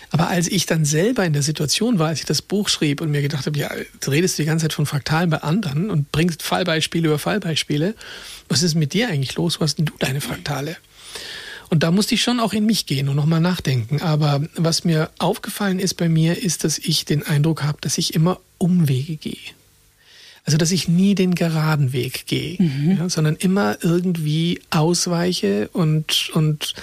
Aber 0.10 0.28
als 0.28 0.48
ich 0.48 0.66
dann 0.66 0.84
selber 0.84 1.24
in 1.26 1.32
der 1.34 1.42
Situation 1.42 1.98
war, 1.98 2.10
als 2.10 2.20
ich 2.20 2.26
das 2.26 2.42
Buch 2.42 2.68
schrieb 2.68 3.00
und 3.00 3.12
mir 3.12 3.22
gedacht 3.22 3.46
habe, 3.46 3.58
ja, 3.58 3.70
jetzt 3.74 4.10
redest 4.10 4.38
du 4.38 4.42
die 4.42 4.48
ganze 4.48 4.64
Zeit 4.64 4.74
von 4.74 4.86
Fraktalen 4.86 5.30
bei 5.30 5.38
anderen 5.38 5.90
und 5.90 6.12
bringst 6.12 6.44
Fallbeispiele 6.44 7.08
über 7.08 7.20
Fallbeispiele, 7.20 7.96
was 8.50 8.62
ist 8.62 8.76
mit 8.76 8.94
dir 8.94 9.08
eigentlich 9.08 9.36
los? 9.36 9.62
Was 9.62 9.72
hast 9.72 9.78
denn 9.78 9.86
du 9.86 9.94
deine 10.00 10.20
Fraktale? 10.20 10.76
Und 11.72 11.84
da 11.84 11.90
musste 11.90 12.16
ich 12.16 12.22
schon 12.22 12.42
auch 12.42 12.52
in 12.52 12.66
mich 12.66 12.86
gehen 12.86 13.08
und 13.08 13.16
nochmal 13.16 13.40
nachdenken. 13.40 14.02
Aber 14.02 14.42
was 14.56 14.84
mir 14.84 15.10
aufgefallen 15.20 15.80
ist 15.80 15.94
bei 15.94 16.10
mir, 16.10 16.38
ist, 16.44 16.66
dass 16.66 16.78
ich 16.78 17.06
den 17.06 17.26
Eindruck 17.26 17.64
habe, 17.64 17.78
dass 17.80 17.98
ich 17.98 18.14
immer 18.14 18.42
Umwege 18.58 19.16
gehe. 19.16 19.38
Also, 20.44 20.58
dass 20.58 20.72
ich 20.72 20.90
nie 20.90 21.16
den 21.16 21.34
geraden 21.34 21.94
Weg 21.94 22.26
gehe, 22.26 22.58
ja, 22.98 23.08
sondern 23.08 23.38
immer 23.38 23.78
irgendwie 23.82 24.60
ausweiche 24.70 25.70
und, 25.70 26.30
und 26.34 26.74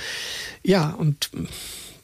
ja, 0.62 0.91
und 0.91 1.28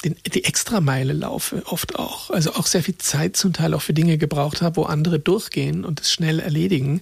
den, 0.05 0.17
die 0.35 0.45
Extrameile 0.45 1.15
laufe, 1.15 1.63
oft 1.65 1.99
auch. 1.99 2.29
Also 2.29 2.53
auch 2.53 2.67
sehr 2.67 2.83
viel 2.83 2.99
Zeit 2.99 3.39
zum 3.39 3.55
Teil 3.55 3.73
auch 3.73 3.81
für 3.81 3.95
Dinge 3.95 4.19
gebraucht 4.19 4.61
habe, 4.61 4.77
wo 4.77 4.83
andere 4.83 5.19
durchgehen 5.19 5.87
und 5.87 6.03
es 6.03 6.13
schnell 6.13 6.39
erledigen, 6.39 7.01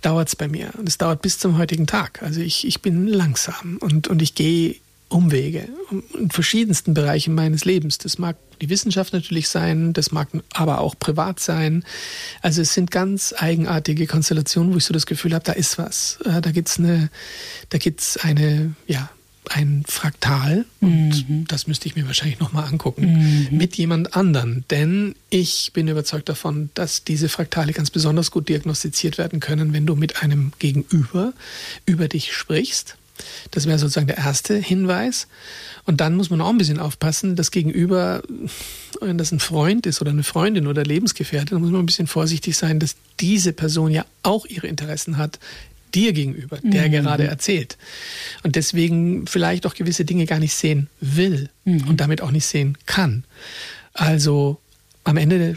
dauert 0.00 0.28
es 0.28 0.36
bei 0.36 0.48
mir. 0.48 0.70
Und 0.78 0.88
es 0.88 0.96
dauert 0.96 1.20
bis 1.20 1.38
zum 1.38 1.58
heutigen 1.58 1.86
Tag. 1.86 2.22
Also 2.22 2.40
ich, 2.40 2.66
ich 2.66 2.80
bin 2.80 3.06
langsam 3.06 3.76
und, 3.82 4.08
und 4.08 4.22
ich 4.22 4.34
gehe 4.34 4.76
Umwege 5.10 5.68
in 6.14 6.30
verschiedensten 6.30 6.94
Bereichen 6.94 7.34
meines 7.34 7.64
Lebens. 7.64 7.98
Das 7.98 8.18
mag 8.18 8.36
die 8.60 8.70
Wissenschaft 8.70 9.12
natürlich 9.12 9.48
sein, 9.48 9.92
das 9.92 10.12
mag 10.12 10.28
aber 10.54 10.80
auch 10.80 10.98
privat 10.98 11.40
sein. 11.40 11.84
Also 12.42 12.62
es 12.62 12.74
sind 12.74 12.90
ganz 12.90 13.34
eigenartige 13.36 14.06
Konstellationen, 14.06 14.72
wo 14.72 14.76
ich 14.76 14.84
so 14.84 14.94
das 14.94 15.06
Gefühl 15.06 15.34
habe, 15.34 15.44
da 15.44 15.52
ist 15.52 15.78
was. 15.78 16.18
Äh, 16.24 16.40
da 16.40 16.52
gibt's 16.52 16.78
eine, 16.78 17.10
da 17.70 17.78
gibt's 17.78 18.16
eine, 18.18 18.74
ja, 18.86 19.10
ein 19.48 19.82
Fraktal 19.88 20.64
und 20.80 21.28
mhm. 21.28 21.44
das 21.48 21.66
müsste 21.66 21.86
ich 21.86 21.96
mir 21.96 22.06
wahrscheinlich 22.06 22.38
nochmal 22.38 22.68
angucken 22.68 23.48
mhm. 23.50 23.56
mit 23.56 23.76
jemand 23.76 24.14
anderen, 24.14 24.64
denn 24.70 25.16
ich 25.28 25.72
bin 25.72 25.88
überzeugt 25.88 26.28
davon, 26.28 26.70
dass 26.74 27.02
diese 27.02 27.28
Fraktale 27.28 27.72
ganz 27.72 27.90
besonders 27.90 28.30
gut 28.30 28.48
diagnostiziert 28.48 29.18
werden 29.18 29.40
können, 29.40 29.72
wenn 29.72 29.86
du 29.86 29.96
mit 29.96 30.22
einem 30.22 30.52
Gegenüber 30.58 31.32
über 31.84 32.06
dich 32.06 32.32
sprichst 32.32 32.96
das 33.50 33.66
wäre 33.66 33.78
sozusagen 33.78 34.06
der 34.06 34.18
erste 34.18 34.56
Hinweis. 34.56 35.28
Und 35.86 36.00
dann 36.00 36.16
muss 36.16 36.30
man 36.30 36.40
auch 36.40 36.50
ein 36.50 36.58
bisschen 36.58 36.78
aufpassen, 36.78 37.36
das 37.36 37.50
Gegenüber, 37.50 38.22
wenn 39.00 39.18
das 39.18 39.32
ein 39.32 39.40
Freund 39.40 39.86
ist 39.86 40.00
oder 40.00 40.10
eine 40.10 40.22
Freundin 40.22 40.66
oder 40.66 40.84
Lebensgefährtin, 40.84 41.56
dann 41.56 41.62
muss 41.62 41.70
man 41.70 41.80
ein 41.80 41.86
bisschen 41.86 42.06
vorsichtig 42.06 42.56
sein, 42.56 42.78
dass 42.78 42.96
diese 43.18 43.52
Person 43.52 43.90
ja 43.90 44.04
auch 44.22 44.46
ihre 44.46 44.66
Interessen 44.66 45.16
hat, 45.16 45.38
dir 45.94 46.12
gegenüber, 46.12 46.58
der 46.62 46.86
mhm. 46.86 46.92
gerade 46.92 47.26
erzählt. 47.26 47.76
Und 48.42 48.56
deswegen 48.56 49.26
vielleicht 49.26 49.66
auch 49.66 49.74
gewisse 49.74 50.04
Dinge 50.04 50.26
gar 50.26 50.38
nicht 50.38 50.54
sehen 50.54 50.88
will 51.00 51.48
mhm. 51.64 51.88
und 51.88 52.00
damit 52.00 52.20
auch 52.20 52.30
nicht 52.30 52.46
sehen 52.46 52.78
kann. 52.86 53.24
Also 53.92 54.58
am 55.04 55.16
Ende 55.16 55.56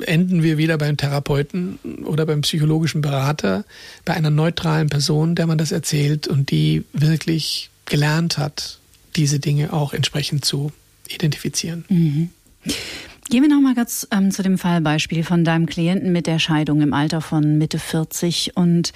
enden 0.00 0.42
wir 0.42 0.58
wieder 0.58 0.76
beim 0.76 0.96
Therapeuten 0.96 1.78
oder 2.04 2.26
beim 2.26 2.42
psychologischen 2.42 3.00
Berater, 3.00 3.64
bei 4.04 4.14
einer 4.14 4.30
neutralen 4.30 4.88
Person, 4.88 5.34
der 5.34 5.46
man 5.46 5.58
das 5.58 5.72
erzählt 5.72 6.28
und 6.28 6.50
die 6.50 6.84
wirklich 6.92 7.70
gelernt 7.86 8.36
hat, 8.36 8.78
diese 9.16 9.40
Dinge 9.40 9.72
auch 9.72 9.94
entsprechend 9.94 10.44
zu 10.44 10.72
identifizieren. 11.08 11.84
Mhm. 11.88 12.30
Gehen 13.30 13.42
wir 13.42 13.50
noch 13.50 13.60
mal 13.60 13.74
ganz 13.74 14.08
ähm, 14.10 14.30
zu 14.30 14.42
dem 14.42 14.56
Fallbeispiel 14.56 15.22
von 15.22 15.44
deinem 15.44 15.66
Klienten 15.66 16.12
mit 16.12 16.26
der 16.26 16.38
Scheidung 16.38 16.80
im 16.80 16.94
Alter 16.94 17.20
von 17.20 17.58
Mitte 17.58 17.78
40 17.78 18.56
und 18.56 18.92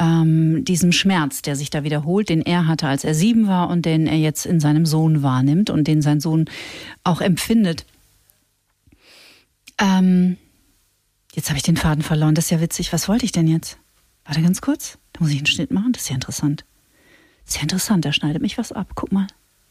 ähm, 0.00 0.64
diesem 0.64 0.90
Schmerz, 0.90 1.40
der 1.40 1.54
sich 1.54 1.70
da 1.70 1.84
wiederholt, 1.84 2.28
den 2.28 2.42
er 2.42 2.66
hatte, 2.66 2.88
als 2.88 3.04
er 3.04 3.14
sieben 3.14 3.46
war 3.46 3.70
und 3.70 3.86
den 3.86 4.08
er 4.08 4.18
jetzt 4.18 4.44
in 4.44 4.58
seinem 4.58 4.86
Sohn 4.86 5.22
wahrnimmt 5.22 5.70
und 5.70 5.86
den 5.86 6.02
sein 6.02 6.20
Sohn 6.20 6.46
auch 7.04 7.20
empfindet. 7.20 7.84
Ähm, 9.78 10.36
jetzt 11.34 11.48
habe 11.48 11.56
ich 11.56 11.62
den 11.62 11.76
Faden 11.76 12.02
verloren. 12.02 12.34
Das 12.34 12.46
ist 12.46 12.50
ja 12.50 12.60
witzig. 12.60 12.92
Was 12.92 13.08
wollte 13.08 13.24
ich 13.24 13.32
denn 13.32 13.48
jetzt? 13.48 13.78
Warte 14.24 14.42
ganz 14.42 14.60
kurz. 14.60 14.98
Da 15.12 15.20
muss 15.20 15.30
ich 15.30 15.38
einen 15.38 15.46
Schnitt 15.46 15.70
machen. 15.70 15.92
Das 15.92 16.02
ist 16.02 16.08
ja 16.08 16.14
interessant. 16.14 16.64
Sehr 17.44 17.62
interessant. 17.62 18.04
Da 18.04 18.12
schneidet 18.12 18.42
mich 18.42 18.58
was 18.58 18.72
ab. 18.72 18.92
Guck 18.94 19.12
mal. 19.12 19.26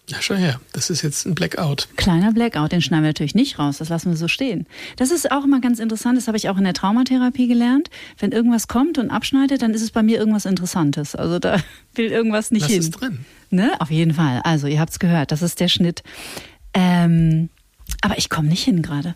Ja, 0.08 0.18
schau 0.22 0.36
her. 0.36 0.62
Das 0.72 0.91
ist 0.91 1.01
jetzt 1.01 1.26
ein 1.26 1.34
Blackout. 1.34 1.88
Kleiner 1.95 2.32
Blackout, 2.32 2.72
den 2.72 2.82
schneiden 2.82 3.03
wir 3.03 3.10
natürlich 3.10 3.34
nicht 3.34 3.58
raus. 3.58 3.80
Das 3.80 3.89
lassen 3.89 4.12
wir 4.12 4.18
so 4.18 4.28
stehen. 4.28 4.68
Das 4.97 5.10
ist 5.10 5.32
auch 5.32 5.45
immer 5.45 5.62
ganz 5.62 5.80
interessant. 5.80 6.16
Das 6.16 6.28
habe 6.28 6.38
ich 6.38 6.47
auch 6.47 6.58
in 6.58 6.64
der 6.64 6.74
Traumatherapie 6.74 7.47
gelernt. 7.47 7.89
Wenn 8.20 8.32
irgendwas 8.32 8.68
kommt 8.68 8.99
und 8.99 9.10
abschneidet, 9.10 9.64
dann 9.64 9.74
ist 9.74 9.82
es 9.82 9.89
bei 9.89 10.03
mir 10.03 10.20
irgendwas 10.20 10.45
Interessantes. 10.45 11.16
Also 11.16 11.39
da 11.39 11.58
will 11.95 12.12
irgendwas 12.12 12.51
nicht 12.51 12.64
Was 12.64 12.72
hin. 12.72 12.80
Was 12.80 12.86
ist 12.86 13.01
drin? 13.01 13.26
Ne? 13.49 13.72
Auf 13.80 13.89
jeden 13.89 14.14
Fall. 14.14 14.41
Also, 14.43 14.68
ihr 14.68 14.80
habt 14.80 14.91
es 14.91 14.99
gehört. 14.99 15.32
Das 15.32 15.41
ist 15.41 15.60
der 15.60 15.70
Schnitt. 15.70 16.03
Ähm, 16.74 17.49
aber 18.01 18.18
ich 18.18 18.30
komme 18.30 18.49
nicht 18.49 18.64
hin 18.64 18.82
gerade. 18.82 19.16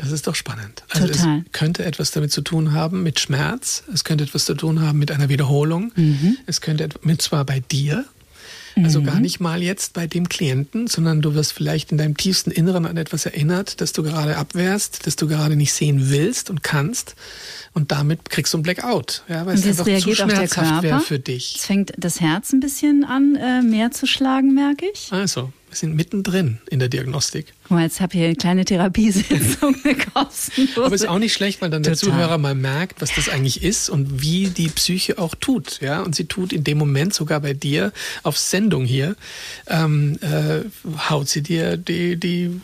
Das 0.00 0.12
ist 0.12 0.26
doch 0.26 0.34
spannend. 0.34 0.82
Also 0.88 1.08
Total. 1.08 1.42
es 1.44 1.52
könnte 1.52 1.84
etwas 1.84 2.10
damit 2.10 2.32
zu 2.32 2.40
tun 2.40 2.72
haben 2.72 3.02
mit 3.02 3.20
Schmerz, 3.20 3.84
es 3.92 4.02
könnte 4.02 4.24
etwas 4.24 4.46
zu 4.46 4.54
tun 4.54 4.80
haben 4.80 4.98
mit 4.98 5.10
einer 5.10 5.28
Wiederholung, 5.28 5.92
mhm. 5.94 6.38
es 6.46 6.62
könnte 6.62 6.88
mit 7.02 7.20
zwar 7.20 7.44
bei 7.44 7.60
dir, 7.60 8.06
also 8.76 9.00
mhm. 9.00 9.04
gar 9.04 9.20
nicht 9.20 9.40
mal 9.40 9.62
jetzt 9.62 9.92
bei 9.92 10.06
dem 10.06 10.30
Klienten, 10.30 10.86
sondern 10.86 11.20
du 11.20 11.34
wirst 11.34 11.52
vielleicht 11.52 11.92
in 11.92 11.98
deinem 11.98 12.16
tiefsten 12.16 12.50
Inneren 12.50 12.86
an 12.86 12.96
etwas 12.96 13.26
erinnert, 13.26 13.82
das 13.82 13.92
du 13.92 14.02
gerade 14.02 14.38
abwehrst, 14.38 15.06
das 15.06 15.16
du 15.16 15.26
gerade 15.28 15.54
nicht 15.54 15.74
sehen 15.74 16.08
willst 16.08 16.48
und 16.48 16.62
kannst. 16.62 17.14
Und 17.74 17.92
damit 17.92 18.30
kriegst 18.30 18.54
du 18.54 18.58
ein 18.58 18.62
Blackout, 18.62 19.22
ja, 19.28 19.44
weil 19.44 19.56
und 19.56 19.60
es 19.60 19.66
einfach 19.66 19.86
reagiert 19.86 20.16
zu 20.16 20.22
schmerzhaft 20.24 20.82
wäre 20.82 21.00
für 21.00 21.18
dich. 21.18 21.56
Es 21.58 21.66
fängt 21.66 21.92
das 21.98 22.20
Herz 22.22 22.54
ein 22.54 22.60
bisschen 22.60 23.04
an, 23.04 23.36
äh, 23.36 23.60
mehr 23.60 23.90
zu 23.90 24.06
schlagen, 24.06 24.54
merke 24.54 24.86
ich. 24.92 25.08
Also, 25.12 25.52
wir 25.70 25.76
sind 25.76 25.94
mittendrin 25.94 26.58
in 26.68 26.80
der 26.80 26.88
Diagnostik. 26.88 27.54
Guck 27.62 27.70
mal, 27.70 27.82
jetzt 27.82 28.00
habe 28.00 28.12
ich 28.12 28.18
hier 28.18 28.26
eine 28.26 28.36
kleine 28.36 28.64
Therapiesitzung, 28.64 29.76
eine 29.84 29.94
kostenlose. 29.94 30.84
Aber 30.84 30.94
ist 30.94 31.08
auch 31.08 31.18
nicht 31.20 31.32
schlecht, 31.32 31.62
weil 31.62 31.70
dann 31.70 31.84
der 31.84 31.96
Zuhörer 31.96 32.38
mal 32.38 32.56
merkt, 32.56 33.00
was 33.00 33.14
das 33.14 33.28
eigentlich 33.28 33.62
ist 33.62 33.88
und 33.88 34.20
wie 34.20 34.48
die 34.48 34.68
Psyche 34.68 35.18
auch 35.18 35.34
tut. 35.36 35.80
Ja? 35.80 36.02
Und 36.02 36.16
sie 36.16 36.24
tut 36.24 36.52
in 36.52 36.64
dem 36.64 36.76
Moment 36.78 37.14
sogar 37.14 37.40
bei 37.40 37.54
dir 37.54 37.92
auf 38.24 38.36
Sendung 38.36 38.84
hier, 38.84 39.14
ähm, 39.68 40.18
äh, 40.20 40.62
haut 41.08 41.28
sie 41.28 41.42
dir 41.42 41.76
die, 41.76 42.16
die 42.16 42.60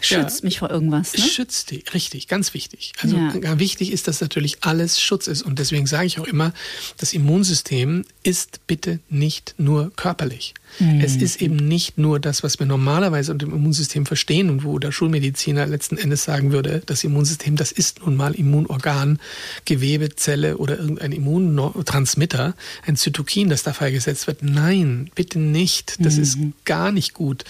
Schützt 0.00 0.40
ja, 0.40 0.44
mich 0.44 0.58
vor 0.60 0.70
irgendwas. 0.70 1.12
Ne? 1.12 1.20
Schützt 1.20 1.70
die, 1.70 1.84
richtig, 1.92 2.28
ganz 2.28 2.54
wichtig. 2.54 2.92
Also 3.02 3.16
ja. 3.16 3.58
wichtig 3.58 3.92
ist, 3.92 4.08
dass 4.08 4.20
natürlich 4.20 4.58
alles 4.62 5.00
Schutz 5.00 5.26
ist. 5.26 5.42
Und 5.42 5.58
deswegen 5.58 5.86
sage 5.86 6.06
ich 6.06 6.18
auch 6.18 6.26
immer, 6.26 6.52
das 6.96 7.12
Immunsystem 7.12 8.04
ist 8.22 8.60
bitte 8.66 9.00
nicht 9.08 9.54
nur 9.58 9.92
körperlich. 9.96 10.54
Mhm. 10.78 11.00
Es 11.00 11.16
ist 11.16 11.40
eben 11.40 11.56
nicht 11.56 11.98
nur 11.98 12.20
das, 12.20 12.42
was 12.42 12.58
wir 12.58 12.66
normalerweise 12.66 13.32
unter 13.32 13.46
dem 13.46 13.54
Immunsystem 13.54 14.06
verstehen 14.06 14.50
und 14.50 14.64
wo 14.64 14.78
der 14.78 14.92
Schulmediziner 14.92 15.66
letzten 15.66 15.96
Endes 15.96 16.24
sagen 16.24 16.52
würde, 16.52 16.82
das 16.86 17.04
Immunsystem, 17.04 17.56
das 17.56 17.72
ist 17.72 18.04
nun 18.04 18.16
mal 18.16 18.34
Immunorgan, 18.34 19.18
Gewebe, 19.64 20.14
Zelle 20.16 20.58
oder 20.58 20.78
irgendein 20.78 21.12
Immuntransmitter, 21.12 22.54
ein 22.86 22.96
Zytokin, 22.96 23.48
das 23.48 23.62
da 23.62 23.72
freigesetzt 23.72 24.26
wird. 24.26 24.42
Nein, 24.42 25.10
bitte 25.14 25.38
nicht. 25.38 25.96
Das 26.04 26.16
mhm. 26.16 26.22
ist 26.22 26.38
gar 26.64 26.92
nicht 26.92 27.14
gut. 27.14 27.44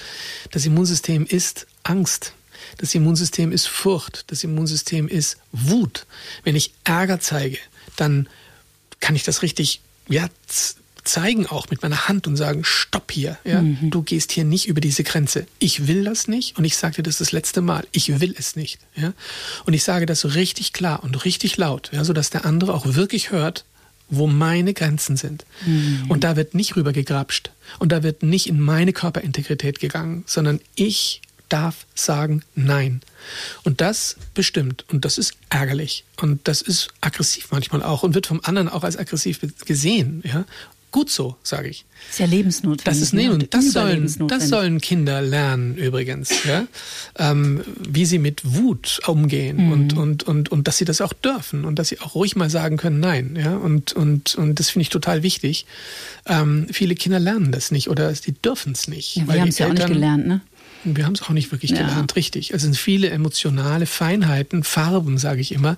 Das 0.50 0.66
Immunsystem 0.66 1.26
ist 1.26 1.66
Angst. 1.82 2.32
Das 2.78 2.94
Immunsystem 2.94 3.52
ist 3.52 3.66
Furcht. 3.68 4.24
Das 4.28 4.44
Immunsystem 4.44 5.08
ist 5.08 5.38
Wut. 5.52 6.06
Wenn 6.44 6.56
ich 6.56 6.72
Ärger 6.84 7.20
zeige, 7.20 7.58
dann 7.96 8.28
kann 9.00 9.16
ich 9.16 9.24
das 9.24 9.42
richtig 9.42 9.80
ja, 10.08 10.28
zeigen 11.06 11.46
auch 11.46 11.70
mit 11.70 11.82
meiner 11.82 12.08
Hand 12.08 12.26
und 12.26 12.36
sagen, 12.36 12.64
stopp 12.64 13.12
hier, 13.12 13.38
ja, 13.44 13.62
mhm. 13.62 13.90
du 13.90 14.02
gehst 14.02 14.32
hier 14.32 14.44
nicht 14.44 14.66
über 14.68 14.80
diese 14.80 15.04
Grenze. 15.04 15.46
Ich 15.58 15.86
will 15.86 16.04
das 16.04 16.28
nicht 16.28 16.58
und 16.58 16.64
ich 16.64 16.76
sage 16.76 16.96
dir 16.96 17.02
das 17.02 17.18
das 17.18 17.32
letzte 17.32 17.62
Mal. 17.62 17.86
Ich 17.92 18.20
will 18.20 18.34
es 18.38 18.56
nicht, 18.56 18.78
ja. 18.94 19.12
Und 19.64 19.72
ich 19.72 19.84
sage 19.84 20.06
das 20.06 20.20
so 20.20 20.28
richtig 20.28 20.72
klar 20.72 21.02
und 21.02 21.24
richtig 21.24 21.56
laut, 21.56 21.90
ja, 21.92 22.04
sodass 22.04 22.30
der 22.30 22.44
andere 22.44 22.74
auch 22.74 22.94
wirklich 22.94 23.30
hört, 23.30 23.64
wo 24.08 24.26
meine 24.26 24.74
Grenzen 24.74 25.16
sind. 25.16 25.44
Mhm. 25.64 26.04
Und 26.08 26.24
da 26.24 26.36
wird 26.36 26.54
nicht 26.54 26.76
rübergegrapscht 26.76 27.50
und 27.78 27.92
da 27.92 28.02
wird 28.02 28.22
nicht 28.22 28.48
in 28.48 28.60
meine 28.60 28.92
Körperintegrität 28.92 29.80
gegangen, 29.80 30.24
sondern 30.26 30.60
ich 30.74 31.22
darf 31.48 31.86
sagen 31.94 32.42
Nein. 32.54 33.00
Und 33.64 33.80
das 33.80 34.16
bestimmt. 34.34 34.84
Und 34.90 35.04
das 35.04 35.18
ist 35.18 35.34
ärgerlich. 35.48 36.04
Und 36.20 36.46
das 36.48 36.62
ist 36.62 36.88
aggressiv 37.00 37.48
manchmal 37.50 37.82
auch 37.82 38.02
und 38.02 38.14
wird 38.14 38.26
vom 38.26 38.40
anderen 38.42 38.68
auch 38.68 38.84
als 38.84 38.96
aggressiv 38.96 39.40
gesehen. 39.64 40.22
Ja? 40.24 40.44
Gut 40.96 41.10
so, 41.10 41.36
sage 41.42 41.68
ich. 41.68 41.84
Ist 42.08 42.20
ja 42.20 42.24
lebensnotwendig. 42.24 42.84
Das 42.84 43.02
ist 43.02 43.12
ne? 43.12 43.30
und 43.30 43.52
das 43.52 43.70
sollen, 43.70 44.10
das 44.28 44.48
sollen 44.48 44.80
Kinder 44.80 45.20
lernen 45.20 45.76
übrigens, 45.76 46.44
ja? 46.44 46.66
Ähm, 47.18 47.60
wie 47.86 48.06
sie 48.06 48.18
mit 48.18 48.40
Wut 48.54 49.00
umgehen 49.06 49.66
mhm. 49.66 49.72
und, 49.72 49.92
und, 49.94 50.22
und, 50.22 50.50
und 50.50 50.66
dass 50.66 50.78
sie 50.78 50.86
das 50.86 51.02
auch 51.02 51.12
dürfen 51.12 51.66
und 51.66 51.78
dass 51.78 51.88
sie 51.88 52.00
auch 52.00 52.14
ruhig 52.14 52.34
mal 52.34 52.48
sagen 52.48 52.78
können, 52.78 52.98
nein. 52.98 53.36
Ja? 53.38 53.58
Und, 53.58 53.92
und, 53.92 54.36
und 54.36 54.58
das 54.58 54.70
finde 54.70 54.84
ich 54.84 54.88
total 54.88 55.22
wichtig. 55.22 55.66
Ähm, 56.24 56.66
viele 56.72 56.94
Kinder 56.94 57.20
lernen 57.20 57.52
das 57.52 57.70
nicht 57.70 57.90
oder 57.90 58.14
sie 58.14 58.32
dürfen 58.32 58.72
es 58.72 58.88
nicht. 58.88 59.16
Ja, 59.16 59.28
wir 59.28 59.40
haben 59.42 59.48
es 59.48 59.58
ja 59.58 59.66
auch 59.66 59.74
nicht 59.74 59.86
gelernt, 59.86 60.26
ne? 60.26 60.40
Wir 60.94 61.06
haben 61.06 61.14
es 61.14 61.22
auch 61.22 61.30
nicht 61.30 61.50
wirklich 61.52 61.72
ja. 61.72 61.78
gelernt, 61.78 62.14
richtig. 62.16 62.52
Es 62.52 62.62
sind 62.62 62.76
viele 62.76 63.10
emotionale 63.10 63.86
Feinheiten, 63.86 64.62
Farben, 64.62 65.18
sage 65.18 65.40
ich 65.40 65.52
immer, 65.52 65.76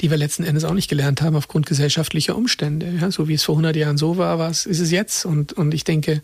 die 0.00 0.10
wir 0.10 0.16
letzten 0.16 0.44
Endes 0.44 0.64
auch 0.64 0.74
nicht 0.74 0.88
gelernt 0.88 1.22
haben 1.22 1.36
aufgrund 1.36 1.66
gesellschaftlicher 1.66 2.36
Umstände. 2.36 2.92
Ja, 3.00 3.10
so 3.10 3.28
wie 3.28 3.34
es 3.34 3.44
vor 3.44 3.54
100 3.54 3.76
Jahren 3.76 3.96
so 3.96 4.18
war, 4.18 4.38
was 4.38 4.66
ist 4.66 4.80
es 4.80 4.90
jetzt. 4.90 5.24
Und, 5.24 5.52
und 5.52 5.72
ich 5.72 5.84
denke, 5.84 6.22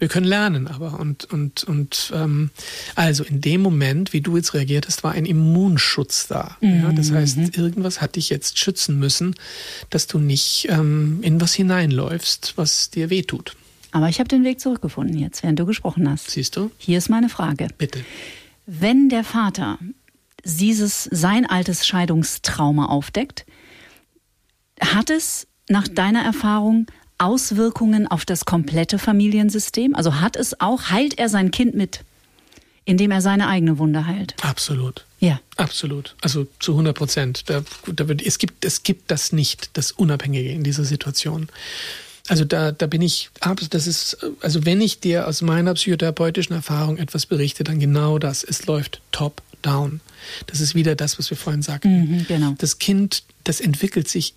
wir 0.00 0.08
können 0.08 0.26
lernen, 0.26 0.66
aber 0.66 0.98
und 0.98 1.26
und 1.26 1.62
und 1.64 2.10
ähm, 2.14 2.50
also 2.94 3.22
in 3.22 3.40
dem 3.40 3.60
Moment, 3.60 4.12
wie 4.12 4.22
du 4.22 4.36
jetzt 4.36 4.54
reagiert 4.54 4.86
hast, 4.86 5.04
war 5.04 5.12
ein 5.12 5.26
Immunschutz 5.26 6.26
da. 6.26 6.56
Mhm. 6.60 6.82
Ja, 6.82 6.92
das 6.92 7.12
heißt, 7.12 7.56
irgendwas 7.56 8.00
hat 8.00 8.16
dich 8.16 8.30
jetzt 8.30 8.58
schützen 8.58 8.98
müssen, 8.98 9.34
dass 9.90 10.06
du 10.06 10.18
nicht 10.18 10.68
ähm, 10.70 11.18
in 11.22 11.40
was 11.40 11.52
hineinläufst, 11.54 12.54
was 12.56 12.90
dir 12.90 13.10
wehtut. 13.10 13.56
Aber 13.92 14.08
ich 14.08 14.18
habe 14.18 14.28
den 14.28 14.44
Weg 14.44 14.60
zurückgefunden 14.60 15.18
jetzt, 15.18 15.42
während 15.42 15.58
du 15.58 15.66
gesprochen 15.66 16.08
hast. 16.08 16.30
Siehst 16.30 16.56
du? 16.56 16.70
Hier 16.78 16.98
ist 16.98 17.08
meine 17.08 17.28
Frage. 17.28 17.68
Bitte. 17.78 18.04
Wenn 18.66 19.08
der 19.08 19.24
Vater 19.24 19.78
dieses 20.44 21.04
sein 21.04 21.46
altes 21.46 21.86
Scheidungstrauma 21.86 22.86
aufdeckt, 22.86 23.44
hat 24.80 25.10
es 25.10 25.46
nach 25.68 25.88
deiner 25.88 26.22
Erfahrung 26.22 26.86
Auswirkungen 27.18 28.06
auf 28.06 28.24
das 28.24 28.44
komplette 28.44 28.98
Familiensystem? 28.98 29.94
Also 29.94 30.20
hat 30.20 30.36
es 30.36 30.60
auch, 30.60 30.90
heilt 30.90 31.18
er 31.18 31.28
sein 31.28 31.50
Kind 31.50 31.74
mit 31.74 32.04
indem 32.84 33.12
er 33.12 33.20
seine 33.20 33.46
eigene 33.46 33.78
Wunde 33.78 34.06
heilt. 34.06 34.34
Absolut. 34.42 35.04
Ja. 35.20 35.40
Absolut. 35.56 36.16
Also 36.22 36.48
zu 36.58 36.72
100 36.72 36.96
Prozent. 36.96 37.48
Da, 37.48 37.62
da 37.86 38.08
wird, 38.08 38.20
es, 38.20 38.38
gibt, 38.38 38.64
es 38.64 38.82
gibt 38.82 39.10
das 39.10 39.32
nicht, 39.32 39.70
das 39.74 39.92
Unabhängige 39.92 40.50
in 40.50 40.64
dieser 40.64 40.84
Situation. 40.84 41.48
Also 42.30 42.44
da, 42.44 42.70
da 42.70 42.86
bin 42.86 43.02
ich, 43.02 43.28
das 43.70 43.88
ist, 43.88 44.18
also 44.40 44.64
wenn 44.64 44.80
ich 44.80 45.00
dir 45.00 45.26
aus 45.26 45.42
meiner 45.42 45.74
psychotherapeutischen 45.74 46.54
Erfahrung 46.54 46.96
etwas 46.96 47.26
berichte, 47.26 47.64
dann 47.64 47.80
genau 47.80 48.20
das. 48.20 48.44
Es 48.44 48.66
läuft 48.66 49.00
top 49.10 49.42
down. 49.62 50.00
Das 50.46 50.60
ist 50.60 50.76
wieder 50.76 50.94
das, 50.94 51.18
was 51.18 51.28
wir 51.30 51.36
vorhin 51.36 51.62
sagten. 51.62 51.88
Mhm, 51.88 52.26
genau. 52.28 52.54
Das 52.56 52.78
Kind, 52.78 53.24
das 53.42 53.60
entwickelt 53.60 54.06
sich 54.06 54.34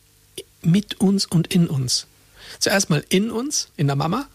mit 0.64 1.02
uns 1.02 1.28
und 1.28 1.54
in 1.54 1.68
uns. 1.68 2.08
Zuerst 2.58 2.90
mal 2.90 3.06
in 3.10 3.30
uns, 3.30 3.68
in 3.78 3.86
der 3.86 3.96
Mama, 3.96 4.26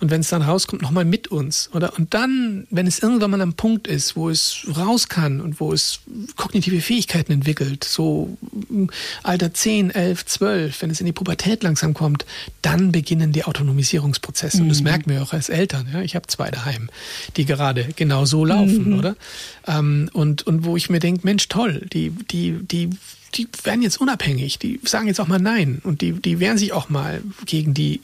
und 0.00 0.10
wenn 0.10 0.20
es 0.20 0.28
dann 0.28 0.42
rauskommt, 0.42 0.82
nochmal 0.82 1.04
mit 1.04 1.28
uns, 1.28 1.70
oder? 1.72 1.96
Und 1.98 2.14
dann, 2.14 2.66
wenn 2.70 2.86
es 2.86 3.00
irgendwann 3.00 3.30
mal 3.30 3.40
am 3.40 3.54
Punkt 3.54 3.86
ist, 3.86 4.16
wo 4.16 4.30
es 4.30 4.66
raus 4.76 5.08
kann 5.08 5.40
und 5.40 5.60
wo 5.60 5.72
es 5.72 6.00
kognitive 6.36 6.80
Fähigkeiten 6.80 7.32
entwickelt, 7.32 7.84
so 7.84 8.36
mm, 8.68 8.86
Alter 9.22 9.54
10, 9.54 9.90
11, 9.90 10.26
12, 10.26 10.82
wenn 10.82 10.90
es 10.90 11.00
in 11.00 11.06
die 11.06 11.12
Pubertät 11.12 11.62
langsam 11.62 11.94
kommt, 11.94 12.26
dann 12.62 12.92
beginnen 12.92 13.32
die 13.32 13.44
Autonomisierungsprozesse. 13.44 14.58
Mhm. 14.58 14.62
Und 14.64 14.68
das 14.70 14.78
mhm. 14.78 14.84
merken 14.84 15.10
wir 15.10 15.22
auch 15.22 15.32
als 15.32 15.48
Eltern. 15.48 15.88
Ja? 15.92 16.02
Ich 16.02 16.14
habe 16.14 16.26
zwei 16.26 16.50
daheim, 16.50 16.90
die 17.36 17.44
gerade 17.44 17.88
genau 17.96 18.24
so 18.24 18.44
laufen, 18.44 18.90
mhm. 18.90 18.98
oder? 18.98 19.16
Ähm, 19.66 20.10
und, 20.12 20.46
und 20.46 20.64
wo 20.64 20.76
ich 20.76 20.90
mir 20.90 21.00
denke, 21.00 21.20
Mensch, 21.24 21.48
toll, 21.48 21.86
die, 21.92 22.10
die, 22.10 22.58
die 22.62 22.90
die 23.34 23.48
werden 23.64 23.82
jetzt 23.82 24.00
unabhängig, 24.00 24.58
die 24.58 24.80
sagen 24.84 25.06
jetzt 25.06 25.20
auch 25.20 25.26
mal 25.26 25.38
Nein 25.38 25.80
und 25.84 26.00
die, 26.02 26.12
die 26.12 26.38
wehren 26.38 26.58
sich 26.58 26.72
auch 26.72 26.88
mal 26.88 27.22
gegen 27.46 27.74
die 27.74 28.00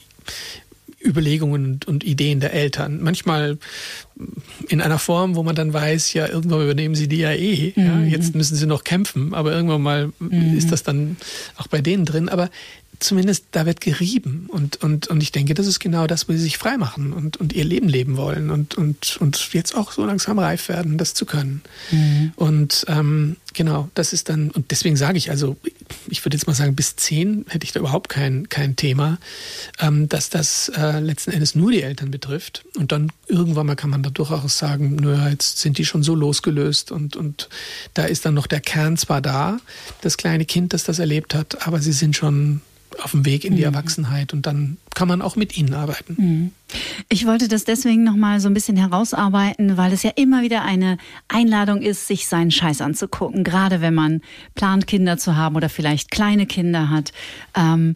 Überlegungen 1.05 1.64
und, 1.64 1.88
und, 1.88 2.05
Ideen 2.05 2.40
der 2.40 2.53
Eltern. 2.53 3.01
Manchmal 3.01 3.59
in 4.68 4.80
einer 4.80 4.99
Form, 4.99 5.36
wo 5.36 5.42
man 5.42 5.55
dann 5.55 5.72
weiß, 5.72 6.12
ja, 6.14 6.28
irgendwann 6.28 6.62
übernehmen 6.62 6.94
sie 6.94 7.09
die 7.09 7.18
ja 7.18 7.32
eh. 7.32 7.72
Mhm. 7.76 7.84
Ja, 7.84 8.01
jetzt 8.03 8.34
müssen 8.34 8.57
sie 8.57 8.66
noch 8.66 8.84
kämpfen, 8.84 9.32
aber 9.32 9.53
irgendwann 9.53 9.82
mal 9.82 10.12
mhm. 10.18 10.57
ist 10.57 10.72
das 10.72 10.82
dann 10.82 11.16
auch 11.57 11.68
bei 11.68 11.80
denen 11.80 12.05
drin. 12.05 12.28
Aber 12.28 12.51
zumindest 13.01 13.46
da 13.53 13.66
wird 13.66 13.80
gerieben. 13.80 14.49
Und, 14.51 14.82
und, 14.82 15.09
und 15.09 15.22
ich 15.22 15.32
denke, 15.32 15.55
das 15.55 15.66
ist 15.66 15.80
genau 15.80 16.07
das, 16.07 16.28
wo 16.28 16.32
sie 16.32 16.38
sich 16.38 16.59
freimachen 16.59 17.12
und, 17.12 17.36
und 17.36 17.53
ihr 17.53 17.64
Leben 17.64 17.88
leben 17.88 18.16
wollen 18.16 18.51
und, 18.51 18.74
und, 18.74 19.16
und 19.20 19.53
jetzt 19.53 19.74
auch 19.74 19.92
so 19.92 20.05
langsam 20.05 20.38
reif 20.38 20.68
werden, 20.68 20.99
das 20.99 21.14
zu 21.14 21.26
können. 21.26 21.62
Mhm. 21.90 22.32
Und 22.36 22.84
ähm, 22.88 23.36
genau, 23.55 23.88
das 23.94 24.12
ist 24.12 24.28
dann, 24.28 24.51
und 24.51 24.70
deswegen 24.70 24.96
sage 24.96 25.18
ich, 25.18 25.30
also 25.30 25.57
ich 26.09 26.24
würde 26.24 26.36
jetzt 26.36 26.46
mal 26.46 26.55
sagen, 26.55 26.74
bis 26.74 26.96
zehn 26.96 27.44
hätte 27.49 27.64
ich 27.64 27.72
da 27.72 27.80
überhaupt 27.80 28.09
kein, 28.09 28.49
kein 28.49 28.76
Thema, 28.76 29.18
ähm, 29.78 30.09
dass 30.09 30.30
das 30.30 30.70
äh, 30.76 31.01
letzten 31.01 31.30
Endes 31.30 31.55
nur 31.55 31.70
die 31.70 31.82
Eltern 31.82 32.11
betrifft. 32.11 32.64
Und 32.76 32.92
dann 32.92 33.12
irgendwann 33.26 33.66
mal 33.66 33.76
kann 33.76 33.90
man 33.90 34.03
da 34.03 34.11
durchaus 34.11 34.59
sagen, 34.59 34.96
naja, 34.96 35.28
jetzt 35.28 35.59
sind 35.59 35.78
die 35.78 35.84
schon 35.84 36.03
so 36.03 36.14
losgelöst 36.14 36.90
und, 36.90 37.16
und 37.16 37.49
da 37.94 38.05
ist 38.05 38.24
dann 38.24 38.34
noch 38.34 38.46
der 38.46 38.61
Kern 38.61 38.96
zwar 38.96 39.20
da, 39.20 39.59
das 40.01 40.16
kleine 40.16 40.44
Kind, 40.44 40.72
das 40.72 40.84
das 40.84 40.99
erlebt 40.99 41.34
hat, 41.34 41.66
aber 41.66 41.80
sie 41.80 41.92
sind 41.92 42.16
schon 42.16 42.61
auf 43.03 43.12
dem 43.12 43.24
Weg 43.24 43.44
in 43.44 43.55
die 43.55 43.62
mhm. 43.62 43.74
Erwachsenheit 43.74 44.32
und 44.32 44.46
dann 44.46 44.76
kann 44.94 45.09
man 45.09 45.22
auch 45.22 45.36
mit 45.36 45.57
ihnen 45.57 45.74
arbeiten. 45.74 46.16
Mhm. 46.18 46.53
Ich 47.09 47.26
wollte 47.26 47.49
das 47.49 47.64
deswegen 47.64 48.05
nochmal 48.05 48.40
so 48.40 48.49
ein 48.49 48.55
bisschen 48.55 48.76
herausarbeiten, 48.76 49.76
weil 49.76 49.92
es 49.92 50.03
ja 50.03 50.11
immer 50.16 50.42
wieder 50.42 50.62
eine 50.62 50.99
Einladung 51.28 51.82
ist, 51.82 52.07
sich 52.07 52.26
seinen 52.26 52.51
Scheiß 52.51 52.80
anzugucken, 52.80 53.44
gerade 53.44 53.80
wenn 53.80 53.94
man 53.94 54.20
plant, 54.55 54.86
Kinder 54.86 55.16
zu 55.16 55.36
haben 55.36 55.57
oder 55.57 55.68
vielleicht 55.68 56.11
kleine 56.11 56.46
Kinder 56.46 56.90
hat. 56.90 57.12
Ähm, 57.55 57.94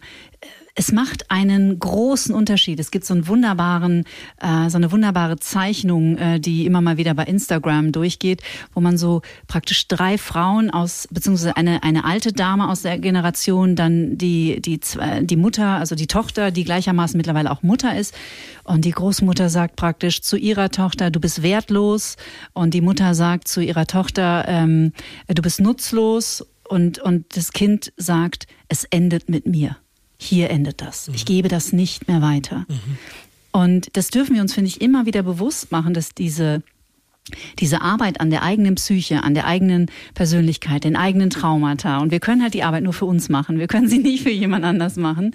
es 0.75 0.91
macht 0.91 1.29
einen 1.29 1.77
großen 1.77 2.33
Unterschied. 2.33 2.79
Es 2.79 2.89
gibt 2.89 3.05
so 3.05 3.13
einen 3.13 3.27
wunderbaren, 3.27 4.05
äh, 4.41 4.69
so 4.69 4.77
eine 4.77 4.91
wunderbare 4.91 5.37
Zeichnung, 5.37 6.17
äh, 6.17 6.39
die 6.39 6.65
immer 6.65 6.81
mal 6.81 6.97
wieder 6.97 7.13
bei 7.13 7.25
Instagram 7.25 7.91
durchgeht, 7.91 8.41
wo 8.73 8.81
man 8.81 8.97
so 8.97 9.21
praktisch 9.47 9.87
drei 9.87 10.17
Frauen 10.17 10.71
aus, 10.71 11.07
beziehungsweise 11.11 11.55
eine, 11.57 11.83
eine 11.83 12.05
alte 12.05 12.33
Dame 12.33 12.69
aus 12.69 12.81
der 12.81 12.97
Generation, 12.97 13.75
dann 13.75 14.17
die, 14.17 14.61
die, 14.61 14.79
die 15.21 15.35
Mutter, 15.35 15.77
also 15.77 15.93
die 15.93 16.07
Tochter, 16.07 16.49
die 16.49 16.63
gleichermaßen 16.63 17.17
mittlerweile 17.17 17.51
auch 17.51 17.61
Mutter 17.61 17.95
ist. 17.95 18.15
Und 18.63 18.83
die 18.85 18.91
Großmutter 18.91 19.49
sagt 19.49 19.75
praktisch 19.75 20.21
zu 20.21 20.37
ihrer 20.37 20.69
Tochter, 20.69 21.11
du 21.11 21.19
bist 21.19 21.43
wertlos. 21.43 22.17
Und 22.53 22.73
die 22.73 22.81
Mutter 22.81 23.13
sagt 23.13 23.47
zu 23.47 23.61
ihrer 23.61 23.85
Tochter, 23.85 24.45
ähm, 24.47 24.93
du 25.27 25.41
bist 25.43 25.59
nutzlos. 25.59 26.43
Und, 26.67 26.97
und 26.97 27.37
das 27.37 27.51
Kind 27.51 27.93
sagt, 27.97 28.47
es 28.69 28.85
endet 28.85 29.29
mit 29.29 29.45
mir 29.45 29.77
hier 30.23 30.49
endet 30.49 30.81
das. 30.81 31.07
Mhm. 31.07 31.15
Ich 31.15 31.25
gebe 31.25 31.47
das 31.47 31.73
nicht 31.73 32.07
mehr 32.07 32.21
weiter. 32.21 32.65
Mhm. 32.67 32.97
Und 33.51 33.95
das 33.95 34.09
dürfen 34.09 34.35
wir 34.35 34.41
uns, 34.41 34.53
finde 34.53 34.69
ich, 34.69 34.81
immer 34.81 35.05
wieder 35.05 35.23
bewusst 35.23 35.71
machen, 35.71 35.93
dass 35.93 36.15
diese 36.15 36.63
diese 37.59 37.81
Arbeit 37.81 38.19
an 38.19 38.29
der 38.29 38.43
eigenen 38.43 38.75
Psyche, 38.75 39.23
an 39.23 39.33
der 39.33 39.45
eigenen 39.47 39.89
Persönlichkeit, 40.13 40.83
den 40.83 40.97
eigenen 40.97 41.29
Traumata, 41.29 41.99
und 41.99 42.11
wir 42.11 42.19
können 42.19 42.41
halt 42.41 42.53
die 42.53 42.63
Arbeit 42.63 42.83
nur 42.83 42.91
für 42.91 43.05
uns 43.05 43.29
machen, 43.29 43.59
wir 43.59 43.67
können 43.67 43.87
sie 43.87 43.99
nicht 43.99 44.23
für 44.23 44.29
jemand 44.29 44.65
anders 44.65 44.97
machen, 44.97 45.33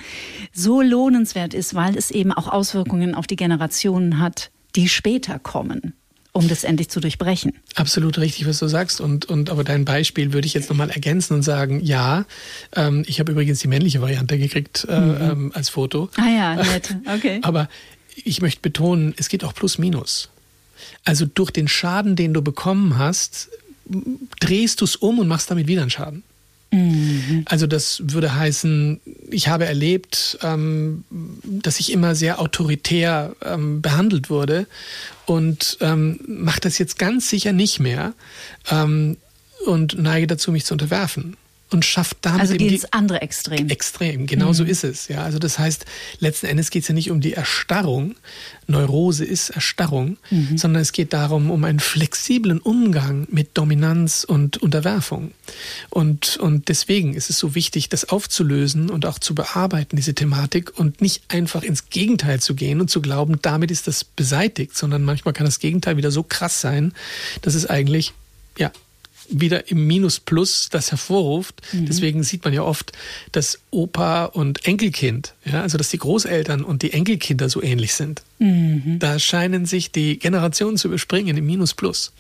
so 0.53 0.82
lohnenswert 0.82 1.55
ist, 1.55 1.74
weil 1.74 1.97
es 1.97 2.11
eben 2.11 2.32
auch 2.32 2.49
Auswirkungen 2.49 3.14
auf 3.14 3.26
die 3.26 3.36
Generationen 3.36 4.18
hat, 4.18 4.51
die 4.76 4.89
später 4.89 5.39
kommen 5.39 5.95
um 6.39 6.47
das 6.47 6.62
endlich 6.62 6.89
zu 6.89 7.01
durchbrechen. 7.01 7.53
Absolut 7.74 8.16
richtig, 8.18 8.47
was 8.47 8.61
du 8.61 8.68
sagst. 8.68 9.01
Und, 9.01 9.24
und 9.24 9.51
aber 9.51 9.64
dein 9.64 9.84
Beispiel 9.84 10.32
würde 10.32 10.47
ich 10.47 10.55
jetzt 10.55 10.70
nochmal 10.70 10.89
ergänzen 10.89 11.34
und 11.34 11.43
sagen, 11.43 11.80
ja, 11.84 12.26
ähm, 12.76 13.03
ich 13.09 13.18
habe 13.18 13.32
übrigens 13.32 13.59
die 13.59 13.66
männliche 13.66 14.01
Variante 14.01 14.39
gekriegt 14.39 14.86
äh, 14.89 15.01
mhm. 15.01 15.16
ähm, 15.20 15.53
als 15.53 15.68
Foto. 15.68 16.11
Ah 16.16 16.28
ja, 16.28 16.55
nett. 16.55 16.95
Okay. 17.12 17.41
aber 17.43 17.68
ich 18.14 18.41
möchte 18.41 18.61
betonen, 18.62 19.14
es 19.16 19.28
geht 19.28 19.43
auch 19.43 19.53
plus 19.53 19.78
minus. 19.78 20.28
Also 21.05 21.26
durch 21.26 21.51
den 21.51 21.66
Schaden, 21.66 22.14
den 22.14 22.32
du 22.32 22.41
bekommen 22.41 22.99
hast, 22.99 23.49
drehst 24.39 24.80
du 24.80 24.84
es 24.84 24.95
um 24.95 25.18
und 25.18 25.26
machst 25.26 25.51
damit 25.51 25.66
wieder 25.66 25.82
einen 25.82 25.91
Schaden. 25.91 26.22
Mhm. 26.71 27.45
Also 27.47 27.66
das 27.66 28.03
würde 28.05 28.35
heißen, 28.35 29.01
ich 29.31 29.49
habe 29.49 29.64
erlebt, 29.64 30.39
ähm, 30.43 31.05
dass 31.43 31.81
ich 31.81 31.93
immer 31.93 32.14
sehr 32.14 32.41
autoritär 32.41 33.35
ähm, 33.43 33.81
behandelt 33.81 34.29
wurde 34.29 34.66
und 35.27 35.79
ähm, 35.81 36.21
mache 36.27 36.61
das 36.61 36.79
jetzt 36.79 36.99
ganz 36.99 37.31
sicher 37.31 37.53
nicht 37.53 37.81
mehr 37.81 38.12
ähm, 38.71 39.16
und 39.66 39.99
neige 39.99 40.27
dazu, 40.27 40.53
mich 40.53 40.64
zu 40.64 40.75
unterwerfen 40.75 41.37
und 41.71 41.85
schafft 41.85 42.19
damit 42.23 42.41
also 42.41 42.55
eben 42.55 42.69
ins 42.69 42.93
andere 42.93 43.21
Extrem. 43.21 43.69
Extrem, 43.69 44.27
genau 44.27 44.49
mhm. 44.49 44.55
so 44.55 44.64
ist 44.64 44.85
es. 44.85 45.09
Ja, 45.09 45.23
also 45.23 45.39
das 45.39 45.59
heißt, 45.59 45.85
letzten 46.21 46.47
Endes 46.47 46.71
geht 46.71 46.83
es 46.83 46.89
ja 46.89 46.95
nicht 46.95 47.11
um 47.11 47.21
die 47.21 47.35
Erstarrung. 47.35 48.14
Neurose 48.66 49.25
ist 49.25 49.51
Erstarrung, 49.51 50.19
mhm. 50.31 50.57
sondern 50.59 50.83
es 50.83 50.93
geht 50.93 51.12
darum 51.12 51.51
um 51.51 51.64
einen 51.64 51.81
flexiblen 51.81 52.61
Umgang 52.61 53.27
mit 53.31 53.57
Dominanz 53.57 54.25
und 54.25 54.59
Unterwerfung. 54.59 55.33
Und 55.91 56.37
und 56.39 56.69
deswegen 56.69 57.14
ist 57.14 57.31
es 57.31 57.39
so 57.39 57.55
wichtig, 57.55 57.89
das 57.89 58.09
aufzulösen 58.09 58.91
und 58.91 59.07
auch 59.07 59.19
zu 59.19 59.35
bearbeiten 59.35 59.97
diese 59.97 60.14
Thematik 60.14 60.79
und 60.79 61.01
nicht 61.01 61.23
einfach 61.29 61.62
ins 61.62 61.91
Gegenteil 61.91 62.41
zu 62.41 62.55
gehen 62.55 62.81
und 62.81 62.91
zu 62.91 63.01
glauben, 63.01 63.39
damit 63.43 63.71
ist 63.71 63.87
das 63.87 64.05
beseitigt, 64.05 64.77
sondern 64.77 65.03
manchmal 65.05 65.35
kann 65.35 65.47
das 65.47 65.59
Gegenteil 65.59 65.97
wieder 65.97 66.11
so 66.11 66.23
krass 66.23 66.61
sein, 66.61 66.93
dass 67.43 67.55
es 67.55 67.66
eigentlich 67.66 68.12
ja 68.59 68.73
wieder 69.31 69.70
im 69.70 69.87
Minus 69.87 70.20
Plus 70.20 70.68
das 70.70 70.91
hervorruft. 70.91 71.62
Mhm. 71.72 71.87
Deswegen 71.87 72.22
sieht 72.22 72.45
man 72.45 72.53
ja 72.53 72.62
oft, 72.62 72.93
dass 73.33 73.61
Opa 73.70 74.26
und 74.26 74.66
Enkelkind, 74.66 75.35
ja, 75.45 75.62
also 75.62 75.79
dass 75.79 75.91
die 75.91 75.99
Großeltern 75.99 76.64
und 76.64 76.83
die 76.83 76.93
Enkelkinder 76.93 77.49
so 77.49 77.62
ähnlich 77.62 77.95
sind. 77.95 78.22
Mhm. 78.39 78.99
Da 78.99 79.18
scheinen 79.18 79.66
sich 79.66 79.93
die 79.93 80.18
Generationen 80.18 80.76
zu 80.76 80.89
überspringen 80.89 81.37
im 81.37 81.47
Minus 81.47 81.74
Plus. 81.74 82.12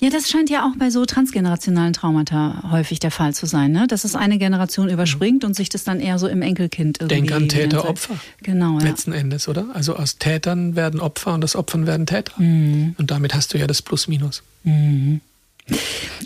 Ja, 0.00 0.08
das 0.08 0.30
scheint 0.30 0.48
ja 0.48 0.66
auch 0.66 0.76
bei 0.78 0.88
so 0.88 1.04
transgenerationalen 1.04 1.92
Traumata 1.92 2.70
häufig 2.70 3.00
der 3.00 3.10
Fall 3.10 3.34
zu 3.34 3.44
sein, 3.44 3.70
ne? 3.70 3.86
dass 3.86 4.04
es 4.04 4.14
eine 4.14 4.38
Generation 4.38 4.88
überspringt 4.88 5.44
und 5.44 5.54
sich 5.54 5.68
das 5.68 5.84
dann 5.84 6.00
eher 6.00 6.18
so 6.18 6.26
im 6.26 6.40
Enkelkind 6.40 7.02
irgendwie... 7.02 7.16
Denk 7.16 7.32
an 7.32 7.48
Täter-Opfer. 7.50 8.18
Genau, 8.42 8.78
ja. 8.78 8.86
Letzten 8.86 9.12
Endes, 9.12 9.46
oder? 9.46 9.66
Also 9.74 9.96
aus 9.96 10.16
Tätern 10.16 10.74
werden 10.74 11.00
Opfer 11.00 11.34
und 11.34 11.44
aus 11.44 11.54
Opfern 11.54 11.86
werden 11.86 12.06
Täter. 12.06 12.32
Mhm. 12.40 12.94
Und 12.96 13.10
damit 13.10 13.34
hast 13.34 13.52
du 13.52 13.58
ja 13.58 13.66
das 13.66 13.82
Plus-Minus. 13.82 14.42
Mhm. 14.64 15.20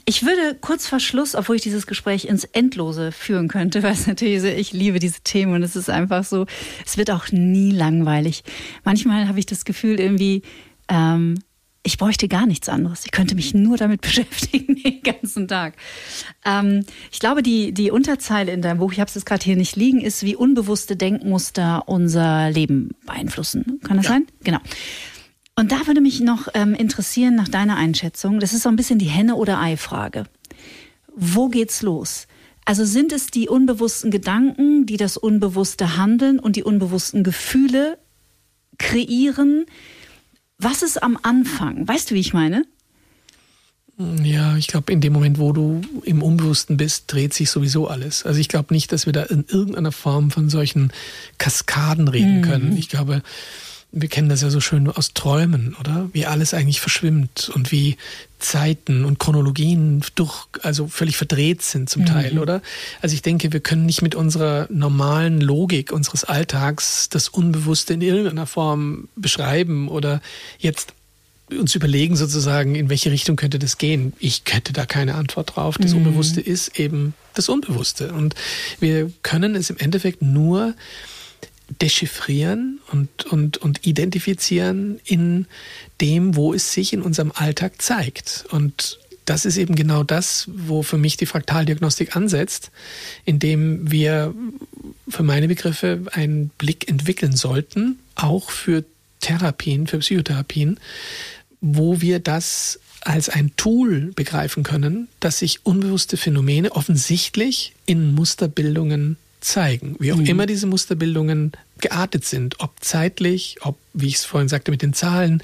Ich 0.06 0.24
würde 0.24 0.56
kurz 0.60 0.86
vor 0.86 1.00
Schluss, 1.00 1.34
obwohl 1.34 1.56
ich 1.56 1.62
dieses 1.62 1.86
Gespräch 1.86 2.26
ins 2.26 2.44
Endlose 2.44 3.12
führen 3.12 3.48
könnte, 3.48 3.82
weil 3.84 3.92
es 3.92 4.06
natürlich 4.06 4.42
so, 4.42 4.48
ich 4.48 4.72
liebe 4.72 4.98
diese 4.98 5.20
Themen 5.20 5.54
und 5.54 5.62
es 5.62 5.76
ist 5.76 5.90
einfach 5.90 6.24
so, 6.24 6.46
es 6.84 6.96
wird 6.96 7.10
auch 7.10 7.30
nie 7.30 7.70
langweilig. 7.70 8.44
Manchmal 8.84 9.28
habe 9.28 9.38
ich 9.38 9.46
das 9.46 9.64
Gefühl 9.64 10.00
irgendwie, 10.00 10.42
ähm, 10.88 11.36
ich 11.86 11.98
bräuchte 11.98 12.28
gar 12.28 12.46
nichts 12.46 12.68
anderes. 12.68 13.04
Ich 13.04 13.12
könnte 13.12 13.34
mich 13.34 13.54
nur 13.54 13.76
damit 13.76 14.00
beschäftigen 14.02 14.76
den 14.76 15.02
ganzen 15.02 15.46
Tag. 15.46 15.74
Ähm, 16.44 16.84
ich 17.12 17.20
glaube, 17.20 17.42
die, 17.42 17.72
die 17.72 17.90
Unterzeile 17.90 18.52
in 18.52 18.62
deinem 18.62 18.78
Buch, 18.78 18.92
ich 18.92 19.00
habe 19.00 19.08
es 19.08 19.14
jetzt 19.14 19.26
gerade 19.26 19.44
hier 19.44 19.56
nicht 19.56 19.76
liegen, 19.76 20.00
ist, 20.00 20.22
wie 20.22 20.34
unbewusste 20.34 20.96
Denkmuster 20.96 21.84
unser 21.86 22.50
Leben 22.50 22.90
beeinflussen. 23.06 23.80
Kann 23.84 23.98
das 23.98 24.06
ja. 24.06 24.12
sein? 24.12 24.26
Genau. 24.42 24.60
Und 25.56 25.70
da 25.70 25.86
würde 25.86 26.00
mich 26.00 26.20
noch 26.20 26.48
ähm, 26.54 26.74
interessieren 26.74 27.36
nach 27.36 27.48
deiner 27.48 27.76
Einschätzung, 27.76 28.40
das 28.40 28.52
ist 28.52 28.62
so 28.62 28.68
ein 28.68 28.76
bisschen 28.76 28.98
die 28.98 29.06
Henne- 29.06 29.36
oder 29.36 29.60
Ei-Frage. 29.60 30.24
Wo 31.14 31.48
geht's 31.48 31.82
los? 31.82 32.26
Also 32.64 32.84
sind 32.84 33.12
es 33.12 33.26
die 33.28 33.48
unbewussten 33.48 34.10
Gedanken, 34.10 34.86
die 34.86 34.96
das 34.96 35.16
unbewusste 35.16 35.96
Handeln 35.96 36.38
und 36.38 36.56
die 36.56 36.64
unbewussten 36.64 37.22
Gefühle 37.22 37.98
kreieren? 38.78 39.66
Was 40.58 40.82
ist 40.82 41.02
am 41.02 41.18
Anfang? 41.22 41.86
Weißt 41.86 42.10
du, 42.10 42.14
wie 42.14 42.20
ich 42.20 42.32
meine? 42.32 42.64
Ja, 44.24 44.56
ich 44.56 44.66
glaube, 44.66 44.92
in 44.92 45.00
dem 45.00 45.12
Moment, 45.12 45.38
wo 45.38 45.52
du 45.52 45.82
im 46.02 46.20
Unbewussten 46.20 46.76
bist, 46.76 47.12
dreht 47.12 47.32
sich 47.32 47.50
sowieso 47.50 47.86
alles. 47.86 48.24
Also 48.24 48.40
ich 48.40 48.48
glaube 48.48 48.74
nicht, 48.74 48.90
dass 48.90 49.06
wir 49.06 49.12
da 49.12 49.22
in 49.22 49.44
irgendeiner 49.46 49.92
Form 49.92 50.32
von 50.32 50.50
solchen 50.50 50.92
Kaskaden 51.38 52.08
reden 52.08 52.38
mhm. 52.38 52.42
können. 52.42 52.76
Ich 52.76 52.88
glaube, 52.88 53.22
wir 53.94 54.08
kennen 54.08 54.28
das 54.28 54.42
ja 54.42 54.50
so 54.50 54.60
schön 54.60 54.88
aus 54.88 55.14
Träumen, 55.14 55.76
oder? 55.78 56.08
Wie 56.12 56.26
alles 56.26 56.52
eigentlich 56.52 56.80
verschwimmt 56.80 57.50
und 57.54 57.70
wie 57.70 57.96
Zeiten 58.40 59.04
und 59.04 59.20
Chronologien 59.20 60.04
durch, 60.16 60.46
also 60.62 60.88
völlig 60.88 61.16
verdreht 61.16 61.62
sind 61.62 61.88
zum 61.88 62.04
Teil, 62.04 62.34
mhm. 62.34 62.40
oder? 62.40 62.62
Also 63.00 63.14
ich 63.14 63.22
denke, 63.22 63.52
wir 63.52 63.60
können 63.60 63.86
nicht 63.86 64.02
mit 64.02 64.16
unserer 64.16 64.66
normalen 64.68 65.40
Logik 65.40 65.92
unseres 65.92 66.24
Alltags 66.24 67.08
das 67.08 67.28
Unbewusste 67.28 67.94
in 67.94 68.00
irgendeiner 68.00 68.46
Form 68.46 69.08
beschreiben 69.14 69.88
oder 69.88 70.20
jetzt 70.58 70.92
uns 71.50 71.74
überlegen 71.74 72.16
sozusagen, 72.16 72.74
in 72.74 72.88
welche 72.88 73.12
Richtung 73.12 73.36
könnte 73.36 73.58
das 73.60 73.78
gehen. 73.78 74.12
Ich 74.18 74.42
hätte 74.48 74.72
da 74.72 74.86
keine 74.86 75.14
Antwort 75.14 75.54
drauf. 75.54 75.76
Das 75.78 75.92
mhm. 75.92 75.98
Unbewusste 75.98 76.40
ist 76.40 76.80
eben 76.80 77.14
das 77.34 77.48
Unbewusste. 77.48 78.12
Und 78.12 78.34
wir 78.80 79.12
können 79.22 79.54
es 79.54 79.70
im 79.70 79.76
Endeffekt 79.76 80.20
nur 80.22 80.74
dechiffrieren 81.80 82.80
und, 82.90 83.26
und, 83.26 83.58
und 83.58 83.86
identifizieren 83.86 85.00
in 85.04 85.46
dem, 86.00 86.36
wo 86.36 86.54
es 86.54 86.72
sich 86.72 86.92
in 86.92 87.02
unserem 87.02 87.32
Alltag 87.34 87.80
zeigt. 87.80 88.44
Und 88.50 88.98
das 89.24 89.46
ist 89.46 89.56
eben 89.56 89.74
genau 89.74 90.02
das, 90.02 90.48
wo 90.52 90.82
für 90.82 90.98
mich 90.98 91.16
die 91.16 91.26
Fraktaldiagnostik 91.26 92.14
ansetzt, 92.14 92.70
indem 93.24 93.90
wir 93.90 94.34
für 95.08 95.22
meine 95.22 95.48
Begriffe 95.48 96.02
einen 96.12 96.50
Blick 96.58 96.88
entwickeln 96.88 97.34
sollten, 97.34 97.98
auch 98.14 98.50
für 98.50 98.84
Therapien, 99.20 99.86
für 99.86 99.98
Psychotherapien, 99.98 100.78
wo 101.60 102.02
wir 102.02 102.18
das 102.18 102.78
als 103.00 103.28
ein 103.28 103.52
Tool 103.56 104.12
begreifen 104.14 104.62
können, 104.62 105.08
dass 105.20 105.38
sich 105.38 105.64
unbewusste 105.64 106.16
Phänomene 106.16 106.72
offensichtlich 106.72 107.74
in 107.86 108.14
Musterbildungen 108.14 109.16
zeigen. 109.44 109.96
Wie 109.98 110.12
auch 110.12 110.16
mhm. 110.16 110.26
immer 110.26 110.46
diese 110.46 110.66
Musterbildungen 110.66 111.52
geartet 111.78 112.24
sind, 112.24 112.60
ob 112.60 112.72
zeitlich, 112.80 113.56
ob, 113.60 113.76
wie 113.92 114.06
ich 114.06 114.16
es 114.16 114.24
vorhin 114.24 114.48
sagte, 114.48 114.70
mit 114.70 114.82
den 114.82 114.94
Zahlen. 114.94 115.42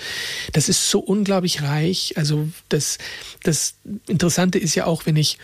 Das 0.53 0.69
ist 0.69 0.91
so 0.91 1.01
unglaublich 1.01 1.63
reich. 1.63 2.15
Also 2.17 2.49
das, 2.69 2.99
das 3.43 3.75
Interessante 4.07 4.59
ist 4.59 4.75
ja 4.75 4.87
auch, 4.87 5.07
wenn 5.07 5.17
ich 5.17 5.39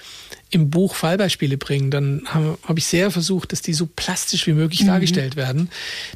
im 0.50 0.70
Buch 0.70 0.94
Fallbeispiele 0.94 1.56
bringe, 1.56 1.90
dann 1.90 2.22
habe 2.26 2.58
hab 2.62 2.78
ich 2.78 2.86
sehr 2.86 3.10
versucht, 3.10 3.52
dass 3.52 3.62
die 3.62 3.74
so 3.74 3.86
plastisch 3.86 4.46
wie 4.46 4.52
möglich 4.52 4.82
mhm. 4.82 4.88
dargestellt 4.88 5.34
werden, 5.34 5.70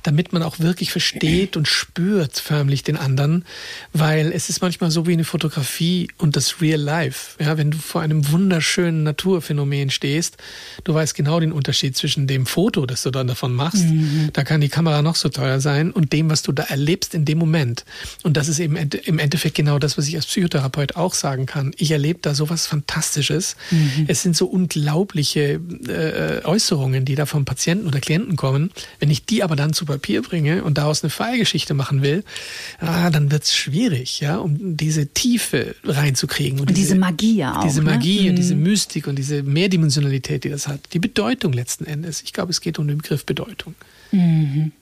damit 0.04 0.32
man 0.32 0.42
auch 0.42 0.60
wirklich 0.60 0.92
versteht 0.92 1.56
und 1.56 1.66
spürt 1.66 2.38
förmlich 2.38 2.84
den 2.84 2.96
anderen, 2.96 3.44
weil 3.92 4.30
es 4.32 4.48
ist 4.48 4.62
manchmal 4.62 4.92
so 4.92 5.06
wie 5.06 5.14
eine 5.14 5.24
Fotografie 5.24 6.08
und 6.18 6.36
das 6.36 6.60
Real 6.60 6.80
Life. 6.80 7.42
Ja, 7.42 7.58
wenn 7.58 7.72
du 7.72 7.78
vor 7.78 8.02
einem 8.02 8.30
wunderschönen 8.30 9.02
Naturphänomen 9.02 9.90
stehst, 9.90 10.36
du 10.84 10.94
weißt 10.94 11.14
genau 11.14 11.40
den 11.40 11.50
Unterschied 11.50 11.96
zwischen 11.96 12.28
dem 12.28 12.46
Foto, 12.46 12.86
das 12.86 13.02
du 13.02 13.10
dann 13.10 13.26
davon 13.26 13.52
machst, 13.52 13.84
mhm. 13.84 14.30
da 14.32 14.44
kann 14.44 14.60
die 14.60 14.68
Kamera 14.68 15.02
noch 15.02 15.16
so 15.16 15.28
teuer 15.28 15.60
sein 15.60 15.90
und 15.90 16.12
dem, 16.12 16.30
was 16.30 16.42
du 16.42 16.52
da 16.52 16.62
erlebst 16.64 17.14
in 17.14 17.24
dem 17.24 17.38
Moment. 17.38 17.84
Und 18.22 18.36
das 18.36 18.46
ist 18.46 18.60
eben 18.60 18.76
im 18.76 19.18
Endeffekt 19.18 19.56
genau 19.56 19.80
das, 19.80 19.98
was 19.98 20.06
ich 20.06 20.14
als 20.14 20.26
Psychotherapeut 20.26 20.94
auch 20.94 21.14
sagen 21.14 21.46
kann. 21.46 21.72
Ich 21.76 21.90
erlebe 21.90 22.20
da 22.22 22.34
sowas 22.34 22.66
Fantastisches. 22.66 23.56
Mhm. 23.70 24.04
Es 24.06 24.19
sind 24.22 24.36
so 24.36 24.46
unglaubliche 24.46 25.60
äh, 25.88 26.44
Äußerungen, 26.44 27.04
die 27.04 27.14
da 27.14 27.26
vom 27.26 27.44
Patienten 27.44 27.86
oder 27.86 28.00
Klienten 28.00 28.36
kommen. 28.36 28.70
Wenn 28.98 29.10
ich 29.10 29.24
die 29.24 29.42
aber 29.42 29.56
dann 29.56 29.72
zu 29.72 29.84
Papier 29.84 30.22
bringe 30.22 30.64
und 30.64 30.78
daraus 30.78 31.02
eine 31.02 31.10
Fallgeschichte 31.10 31.74
machen 31.74 32.02
will, 32.02 32.24
ah, 32.78 33.10
dann 33.10 33.30
wird 33.30 33.44
es 33.44 33.54
schwierig, 33.54 34.20
ja, 34.20 34.36
um 34.36 34.76
diese 34.76 35.08
Tiefe 35.08 35.74
reinzukriegen. 35.84 36.60
Und, 36.60 36.68
und 36.68 36.76
diese, 36.76 36.94
diese, 36.94 37.00
Magie 37.00 37.36
ja 37.36 37.58
auch. 37.58 37.64
Diese 37.64 37.82
Magie 37.82 38.24
ne? 38.24 38.30
und 38.30 38.36
diese 38.36 38.54
mhm. 38.54 38.62
Mystik 38.64 39.06
und 39.06 39.16
diese 39.16 39.42
Mehrdimensionalität, 39.42 40.44
die 40.44 40.50
das 40.50 40.68
hat. 40.68 40.80
Die 40.92 40.98
Bedeutung 40.98 41.52
letzten 41.52 41.84
Endes. 41.84 42.22
Ich 42.22 42.32
glaube, 42.32 42.50
es 42.50 42.60
geht 42.60 42.78
um 42.78 42.88
den 42.88 42.98
Begriff 42.98 43.24
Bedeutung. 43.26 43.74
Mhm. 44.12 44.72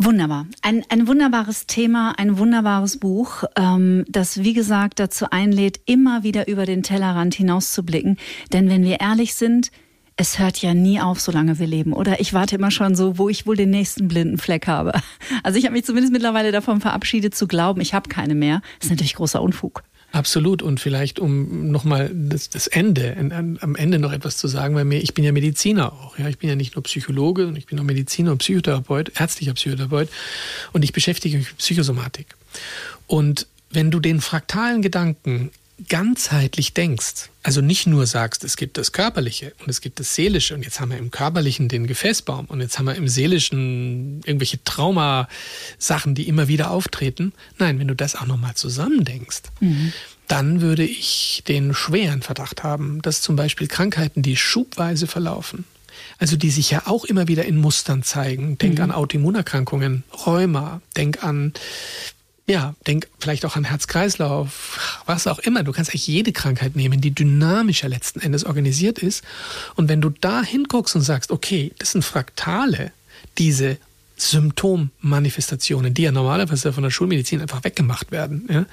Wunderbar. 0.00 0.46
Ein, 0.62 0.84
ein 0.90 1.08
wunderbares 1.08 1.66
Thema, 1.66 2.14
ein 2.18 2.38
wunderbares 2.38 2.98
Buch, 3.00 3.42
ähm, 3.56 4.04
das, 4.08 4.44
wie 4.44 4.52
gesagt, 4.52 5.00
dazu 5.00 5.30
einlädt, 5.30 5.80
immer 5.86 6.22
wieder 6.22 6.46
über 6.46 6.66
den 6.66 6.84
Tellerrand 6.84 7.34
hinauszublicken. 7.34 8.16
Denn 8.52 8.70
wenn 8.70 8.84
wir 8.84 9.00
ehrlich 9.00 9.34
sind, 9.34 9.72
es 10.16 10.38
hört 10.38 10.58
ja 10.58 10.72
nie 10.72 11.00
auf, 11.00 11.20
solange 11.20 11.58
wir 11.58 11.66
leben. 11.66 11.92
Oder 11.92 12.20
ich 12.20 12.32
warte 12.32 12.54
immer 12.54 12.70
schon 12.70 12.94
so, 12.94 13.18
wo 13.18 13.28
ich 13.28 13.44
wohl 13.44 13.56
den 13.56 13.70
nächsten 13.70 14.06
blinden 14.06 14.38
Fleck 14.38 14.68
habe. 14.68 14.92
Also 15.42 15.58
ich 15.58 15.64
habe 15.64 15.74
mich 15.74 15.84
zumindest 15.84 16.12
mittlerweile 16.12 16.52
davon 16.52 16.80
verabschiedet 16.80 17.34
zu 17.34 17.46
glauben, 17.48 17.80
ich 17.80 17.92
habe 17.94 18.08
keine 18.08 18.34
mehr. 18.34 18.60
Das 18.78 18.86
ist 18.86 18.90
natürlich 18.90 19.14
großer 19.14 19.42
Unfug. 19.42 19.82
Absolut. 20.10 20.62
Und 20.62 20.80
vielleicht, 20.80 21.20
um 21.20 21.70
nochmal 21.70 22.10
das, 22.14 22.48
das 22.48 22.66
Ende, 22.66 23.16
am 23.60 23.76
Ende 23.76 23.98
noch 23.98 24.12
etwas 24.12 24.38
zu 24.38 24.48
sagen, 24.48 24.74
weil 24.74 24.84
mir, 24.84 24.98
ich 24.98 25.12
bin 25.12 25.24
ja 25.24 25.32
Mediziner 25.32 25.92
auch. 25.92 26.18
Ja, 26.18 26.28
ich 26.28 26.38
bin 26.38 26.48
ja 26.48 26.56
nicht 26.56 26.76
nur 26.76 26.82
Psychologe, 26.84 27.46
und 27.46 27.56
ich 27.56 27.66
bin 27.66 27.78
auch 27.78 27.84
Mediziner 27.84 28.32
und 28.32 28.38
Psychotherapeut, 28.38 29.12
ärztlicher 29.20 29.54
Psychotherapeut. 29.54 30.08
Und 30.72 30.82
ich 30.82 30.92
beschäftige 30.92 31.36
mich 31.36 31.48
mit 31.48 31.58
Psychosomatik. 31.58 32.26
Und 33.06 33.46
wenn 33.70 33.90
du 33.90 34.00
den 34.00 34.20
fraktalen 34.20 34.80
Gedanken 34.80 35.50
ganzheitlich 35.86 36.74
denkst, 36.74 37.30
also 37.42 37.60
nicht 37.60 37.86
nur 37.86 38.06
sagst, 38.06 38.42
es 38.42 38.56
gibt 38.56 38.78
das 38.78 38.92
Körperliche 38.92 39.54
und 39.60 39.68
es 39.68 39.80
gibt 39.80 40.00
das 40.00 40.14
Seelische 40.14 40.54
und 40.54 40.64
jetzt 40.64 40.80
haben 40.80 40.90
wir 40.90 40.98
im 40.98 41.10
Körperlichen 41.10 41.68
den 41.68 41.86
Gefäßbaum 41.86 42.46
und 42.46 42.60
jetzt 42.60 42.78
haben 42.78 42.86
wir 42.86 42.96
im 42.96 43.08
Seelischen 43.08 44.20
irgendwelche 44.24 44.62
Traumasachen, 44.64 46.14
die 46.14 46.28
immer 46.28 46.48
wieder 46.48 46.70
auftreten. 46.70 47.32
Nein, 47.58 47.78
wenn 47.78 47.88
du 47.88 47.94
das 47.94 48.16
auch 48.16 48.26
nochmal 48.26 48.54
zusammendenkst, 48.54 49.42
mhm. 49.60 49.92
dann 50.26 50.60
würde 50.60 50.84
ich 50.84 51.44
den 51.46 51.74
schweren 51.74 52.22
Verdacht 52.22 52.64
haben, 52.64 53.00
dass 53.02 53.22
zum 53.22 53.36
Beispiel 53.36 53.68
Krankheiten, 53.68 54.22
die 54.22 54.36
schubweise 54.36 55.06
verlaufen, 55.06 55.64
also 56.18 56.36
die 56.36 56.50
sich 56.50 56.70
ja 56.70 56.82
auch 56.86 57.04
immer 57.04 57.28
wieder 57.28 57.44
in 57.44 57.56
Mustern 57.56 58.02
zeigen. 58.02 58.58
Denk 58.58 58.78
mhm. 58.78 58.84
an 58.84 58.92
Autoimmunerkrankungen, 58.92 60.02
Rheuma, 60.26 60.82
denk 60.96 61.22
an 61.22 61.52
ja, 62.48 62.74
denk 62.86 63.08
vielleicht 63.18 63.44
auch 63.44 63.56
an 63.56 63.64
Herz-Kreislauf, 63.64 65.02
was 65.04 65.26
auch 65.26 65.38
immer. 65.38 65.62
Du 65.62 65.72
kannst 65.72 65.90
eigentlich 65.90 66.06
jede 66.06 66.32
Krankheit 66.32 66.76
nehmen, 66.76 67.00
die 67.00 67.10
dynamischer 67.10 67.88
letzten 67.88 68.20
Endes 68.20 68.44
organisiert 68.44 68.98
ist. 68.98 69.22
Und 69.76 69.88
wenn 69.88 70.00
du 70.00 70.08
da 70.08 70.42
hinguckst 70.42 70.96
und 70.96 71.02
sagst, 71.02 71.30
okay, 71.30 71.72
das 71.78 71.92
sind 71.92 72.04
Fraktale, 72.04 72.92
diese 73.36 73.76
Symptommanifestationen, 74.18 75.94
die 75.94 76.02
ja 76.02 76.12
normalerweise 76.12 76.72
von 76.72 76.82
der 76.82 76.90
Schulmedizin 76.90 77.40
einfach 77.40 77.64
weggemacht 77.64 78.10
werden. 78.10 78.46
Ja? 78.50 78.66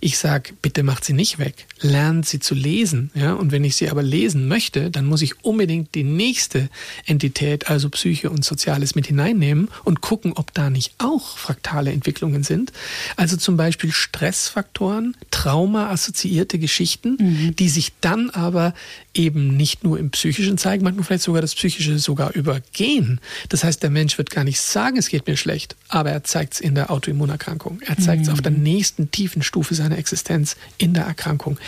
Ich 0.00 0.18
sage, 0.18 0.52
bitte 0.60 0.82
macht 0.82 1.04
sie 1.04 1.12
nicht 1.12 1.38
weg, 1.38 1.66
lernt 1.80 2.26
sie 2.26 2.40
zu 2.40 2.54
lesen. 2.54 3.10
Ja? 3.14 3.34
Und 3.34 3.52
wenn 3.52 3.64
ich 3.64 3.76
sie 3.76 3.88
aber 3.90 4.02
lesen 4.02 4.48
möchte, 4.48 4.90
dann 4.90 5.06
muss 5.06 5.22
ich 5.22 5.44
unbedingt 5.44 5.94
die 5.94 6.04
nächste 6.04 6.68
Entität, 7.06 7.70
also 7.70 7.88
Psyche 7.88 8.28
und 8.30 8.44
Soziales, 8.44 8.94
mit 8.94 9.06
hineinnehmen 9.06 9.68
und 9.84 10.00
gucken, 10.00 10.32
ob 10.34 10.52
da 10.52 10.68
nicht 10.68 10.94
auch 10.98 11.38
fraktale 11.38 11.92
Entwicklungen 11.92 12.42
sind. 12.42 12.72
Also 13.16 13.36
zum 13.36 13.56
Beispiel 13.56 13.92
Stressfaktoren, 13.92 15.16
Trauma-assoziierte 15.30 16.58
Geschichten, 16.58 17.16
mhm. 17.20 17.56
die 17.56 17.68
sich 17.68 17.92
dann 18.00 18.30
aber 18.30 18.74
eben 19.14 19.56
nicht 19.56 19.84
nur 19.84 19.98
im 19.98 20.10
Psychischen 20.10 20.58
zeigen, 20.58 20.84
manchmal 20.84 21.04
vielleicht 21.04 21.24
sogar 21.24 21.42
das 21.42 21.54
Psychische 21.54 21.98
sogar 21.98 22.34
übergehen. 22.34 23.20
Das 23.48 23.64
heißt, 23.64 23.82
der 23.82 23.90
Mensch 23.90 24.18
wird 24.18 24.30
gar 24.30 24.44
nicht 24.44 24.60
sagen, 24.88 24.96
es 24.96 25.10
geht 25.10 25.26
mir 25.26 25.36
schlecht, 25.36 25.76
aber 25.88 26.10
er 26.12 26.24
zeigt 26.24 26.54
es 26.54 26.60
in 26.60 26.74
der 26.74 26.90
Autoimmunerkrankung. 26.90 27.82
Er 27.82 27.98
zeigt 27.98 28.22
es 28.22 28.28
mhm. 28.28 28.32
auf 28.32 28.40
der 28.40 28.52
nächsten 28.52 29.10
tiefen 29.10 29.42
Stufe 29.42 29.74
seiner 29.74 29.98
Existenz 29.98 30.56
in 30.78 30.94
der 30.94 31.04
Erkrankung. 31.04 31.58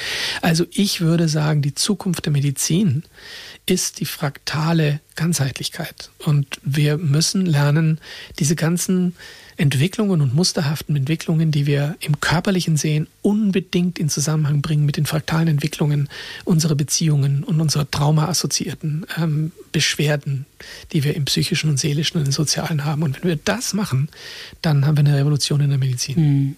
Also 0.40 0.64
ich 0.70 1.02
würde 1.02 1.28
sagen, 1.28 1.60
die 1.60 1.74
Zukunft 1.74 2.24
der 2.24 2.32
Medizin 2.32 3.02
ist 3.70 4.00
die 4.00 4.04
fraktale 4.04 5.00
Ganzheitlichkeit. 5.14 6.10
Und 6.18 6.60
wir 6.62 6.98
müssen 6.98 7.46
lernen, 7.46 8.00
diese 8.38 8.56
ganzen 8.56 9.14
Entwicklungen 9.56 10.22
und 10.22 10.34
musterhaften 10.34 10.96
Entwicklungen, 10.96 11.52
die 11.52 11.66
wir 11.66 11.96
im 12.00 12.18
körperlichen 12.20 12.76
sehen, 12.76 13.06
unbedingt 13.22 13.98
in 13.98 14.08
Zusammenhang 14.08 14.60
bringen 14.62 14.86
mit 14.86 14.96
den 14.96 15.06
fraktalen 15.06 15.48
Entwicklungen 15.48 16.08
unserer 16.44 16.74
Beziehungen 16.74 17.44
und 17.44 17.60
unserer 17.60 17.88
traumaassoziierten 17.88 19.06
ähm, 19.18 19.52
Beschwerden, 19.70 20.46
die 20.92 21.04
wir 21.04 21.14
im 21.14 21.26
psychischen 21.26 21.70
und 21.70 21.78
seelischen 21.78 22.18
und 22.18 22.26
im 22.26 22.32
sozialen 22.32 22.84
haben. 22.84 23.02
Und 23.02 23.22
wenn 23.22 23.28
wir 23.28 23.38
das 23.44 23.72
machen, 23.72 24.08
dann 24.62 24.86
haben 24.86 24.96
wir 24.96 25.04
eine 25.04 25.16
Revolution 25.16 25.60
in 25.60 25.70
der 25.70 25.78
Medizin. 25.78 26.16
Hm. 26.16 26.56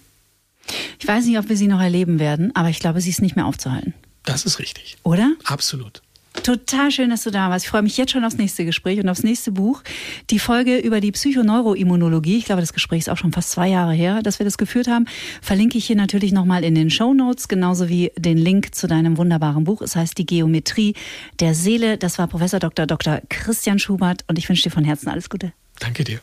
Ich 0.97 1.07
weiß 1.07 1.25
nicht, 1.25 1.37
ob 1.37 1.49
wir 1.49 1.57
sie 1.57 1.67
noch 1.67 1.81
erleben 1.81 2.19
werden, 2.19 2.55
aber 2.55 2.69
ich 2.69 2.79
glaube, 2.79 3.01
sie 3.01 3.09
ist 3.09 3.21
nicht 3.21 3.35
mehr 3.35 3.45
aufzuhalten. 3.45 3.93
Das 4.23 4.45
ist 4.45 4.59
richtig. 4.59 4.97
Oder? 5.03 5.33
Absolut. 5.43 6.01
Total 6.41 6.91
schön, 6.91 7.11
dass 7.11 7.23
du 7.23 7.31
da 7.31 7.49
warst. 7.49 7.65
Ich 7.65 7.69
freue 7.69 7.83
mich 7.83 7.95
jetzt 7.95 8.11
schon 8.11 8.25
aufs 8.25 8.37
nächste 8.37 8.65
Gespräch 8.65 8.99
und 8.99 9.07
aufs 9.07 9.23
nächste 9.23 9.51
Buch. 9.51 9.83
Die 10.29 10.39
Folge 10.39 10.77
über 10.77 10.99
die 10.99 11.11
Psychoneuroimmunologie. 11.11 12.37
Ich 12.37 12.45
glaube, 12.45 12.61
das 12.61 12.73
Gespräch 12.73 12.99
ist 12.99 13.09
auch 13.09 13.17
schon 13.17 13.31
fast 13.31 13.51
zwei 13.51 13.69
Jahre 13.69 13.93
her, 13.93 14.21
dass 14.23 14.39
wir 14.39 14.43
das 14.43 14.57
geführt 14.57 14.87
haben. 14.87 15.05
Verlinke 15.41 15.77
ich 15.77 15.85
hier 15.85 15.95
natürlich 15.95 16.31
nochmal 16.31 16.63
in 16.63 16.75
den 16.75 16.89
Show 16.89 17.13
Notes, 17.13 17.47
genauso 17.47 17.87
wie 17.87 18.11
den 18.17 18.37
Link 18.37 18.75
zu 18.75 18.87
deinem 18.87 19.17
wunderbaren 19.17 19.63
Buch. 19.63 19.81
Es 19.81 19.95
heißt 19.95 20.17
Die 20.17 20.25
Geometrie 20.25 20.95
der 21.39 21.53
Seele. 21.53 21.97
Das 21.97 22.17
war 22.17 22.27
Professor 22.27 22.59
Dr. 22.59 22.87
Dr. 22.87 23.21
Christian 23.29 23.79
Schubert 23.79 24.25
und 24.27 24.37
ich 24.37 24.49
wünsche 24.49 24.63
dir 24.63 24.71
von 24.71 24.83
Herzen 24.83 25.09
alles 25.09 25.29
Gute. 25.29 25.53
Danke 25.79 26.03
dir. 26.03 26.19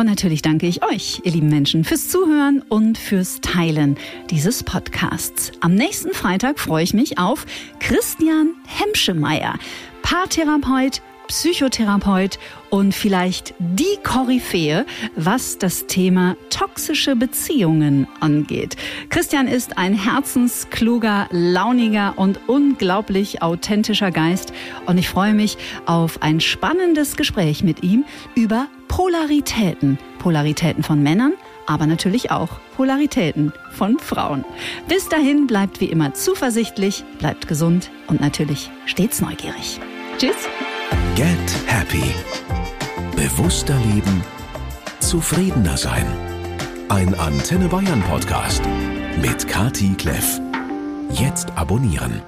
Und 0.00 0.06
natürlich 0.06 0.40
danke 0.40 0.66
ich 0.66 0.82
euch, 0.82 1.20
ihr 1.24 1.32
lieben 1.32 1.50
Menschen, 1.50 1.84
fürs 1.84 2.08
Zuhören 2.08 2.64
und 2.70 2.96
fürs 2.96 3.42
Teilen 3.42 3.98
dieses 4.30 4.62
Podcasts. 4.62 5.52
Am 5.60 5.74
nächsten 5.74 6.14
Freitag 6.14 6.58
freue 6.58 6.84
ich 6.84 6.94
mich 6.94 7.18
auf 7.18 7.44
Christian 7.80 8.54
Hemschemeyer, 8.66 9.58
Paartherapeut, 10.00 11.02
Psychotherapeut 11.28 12.38
und 12.70 12.94
vielleicht 12.94 13.52
die 13.58 13.98
Koryphäe, 14.02 14.86
was 15.16 15.58
das 15.58 15.86
Thema 15.86 16.34
toxische 16.48 17.14
Beziehungen 17.14 18.08
angeht. 18.20 18.76
Christian 19.10 19.48
ist 19.48 19.76
ein 19.76 19.92
herzenskluger, 19.92 21.28
launiger 21.30 22.14
und 22.16 22.40
unglaublich 22.46 23.42
authentischer 23.42 24.12
Geist 24.12 24.54
und 24.86 24.96
ich 24.96 25.10
freue 25.10 25.34
mich 25.34 25.58
auf 25.84 26.22
ein 26.22 26.40
spannendes 26.40 27.18
Gespräch 27.18 27.62
mit 27.62 27.82
ihm 27.82 28.06
über 28.34 28.66
Polaritäten. 28.90 29.98
Polaritäten 30.18 30.82
von 30.82 31.00
Männern, 31.00 31.34
aber 31.64 31.86
natürlich 31.86 32.32
auch 32.32 32.48
Polaritäten 32.76 33.52
von 33.70 34.00
Frauen. 34.00 34.44
Bis 34.88 35.08
dahin 35.08 35.46
bleibt 35.46 35.80
wie 35.80 35.86
immer 35.86 36.12
zuversichtlich, 36.12 37.04
bleibt 37.20 37.46
gesund 37.46 37.90
und 38.08 38.20
natürlich 38.20 38.68
stets 38.86 39.20
neugierig. 39.20 39.80
Tschüss. 40.18 40.48
Get 41.14 41.28
Happy. 41.66 42.02
Bewusster 43.14 43.78
leben, 43.94 44.24
zufriedener 44.98 45.76
sein. 45.76 46.06
Ein 46.88 47.14
Antenne 47.14 47.68
Bayern 47.68 48.02
Podcast 48.02 48.62
mit 49.22 49.46
Kati 49.46 49.94
Kleff. 49.96 50.40
Jetzt 51.12 51.56
abonnieren. 51.56 52.22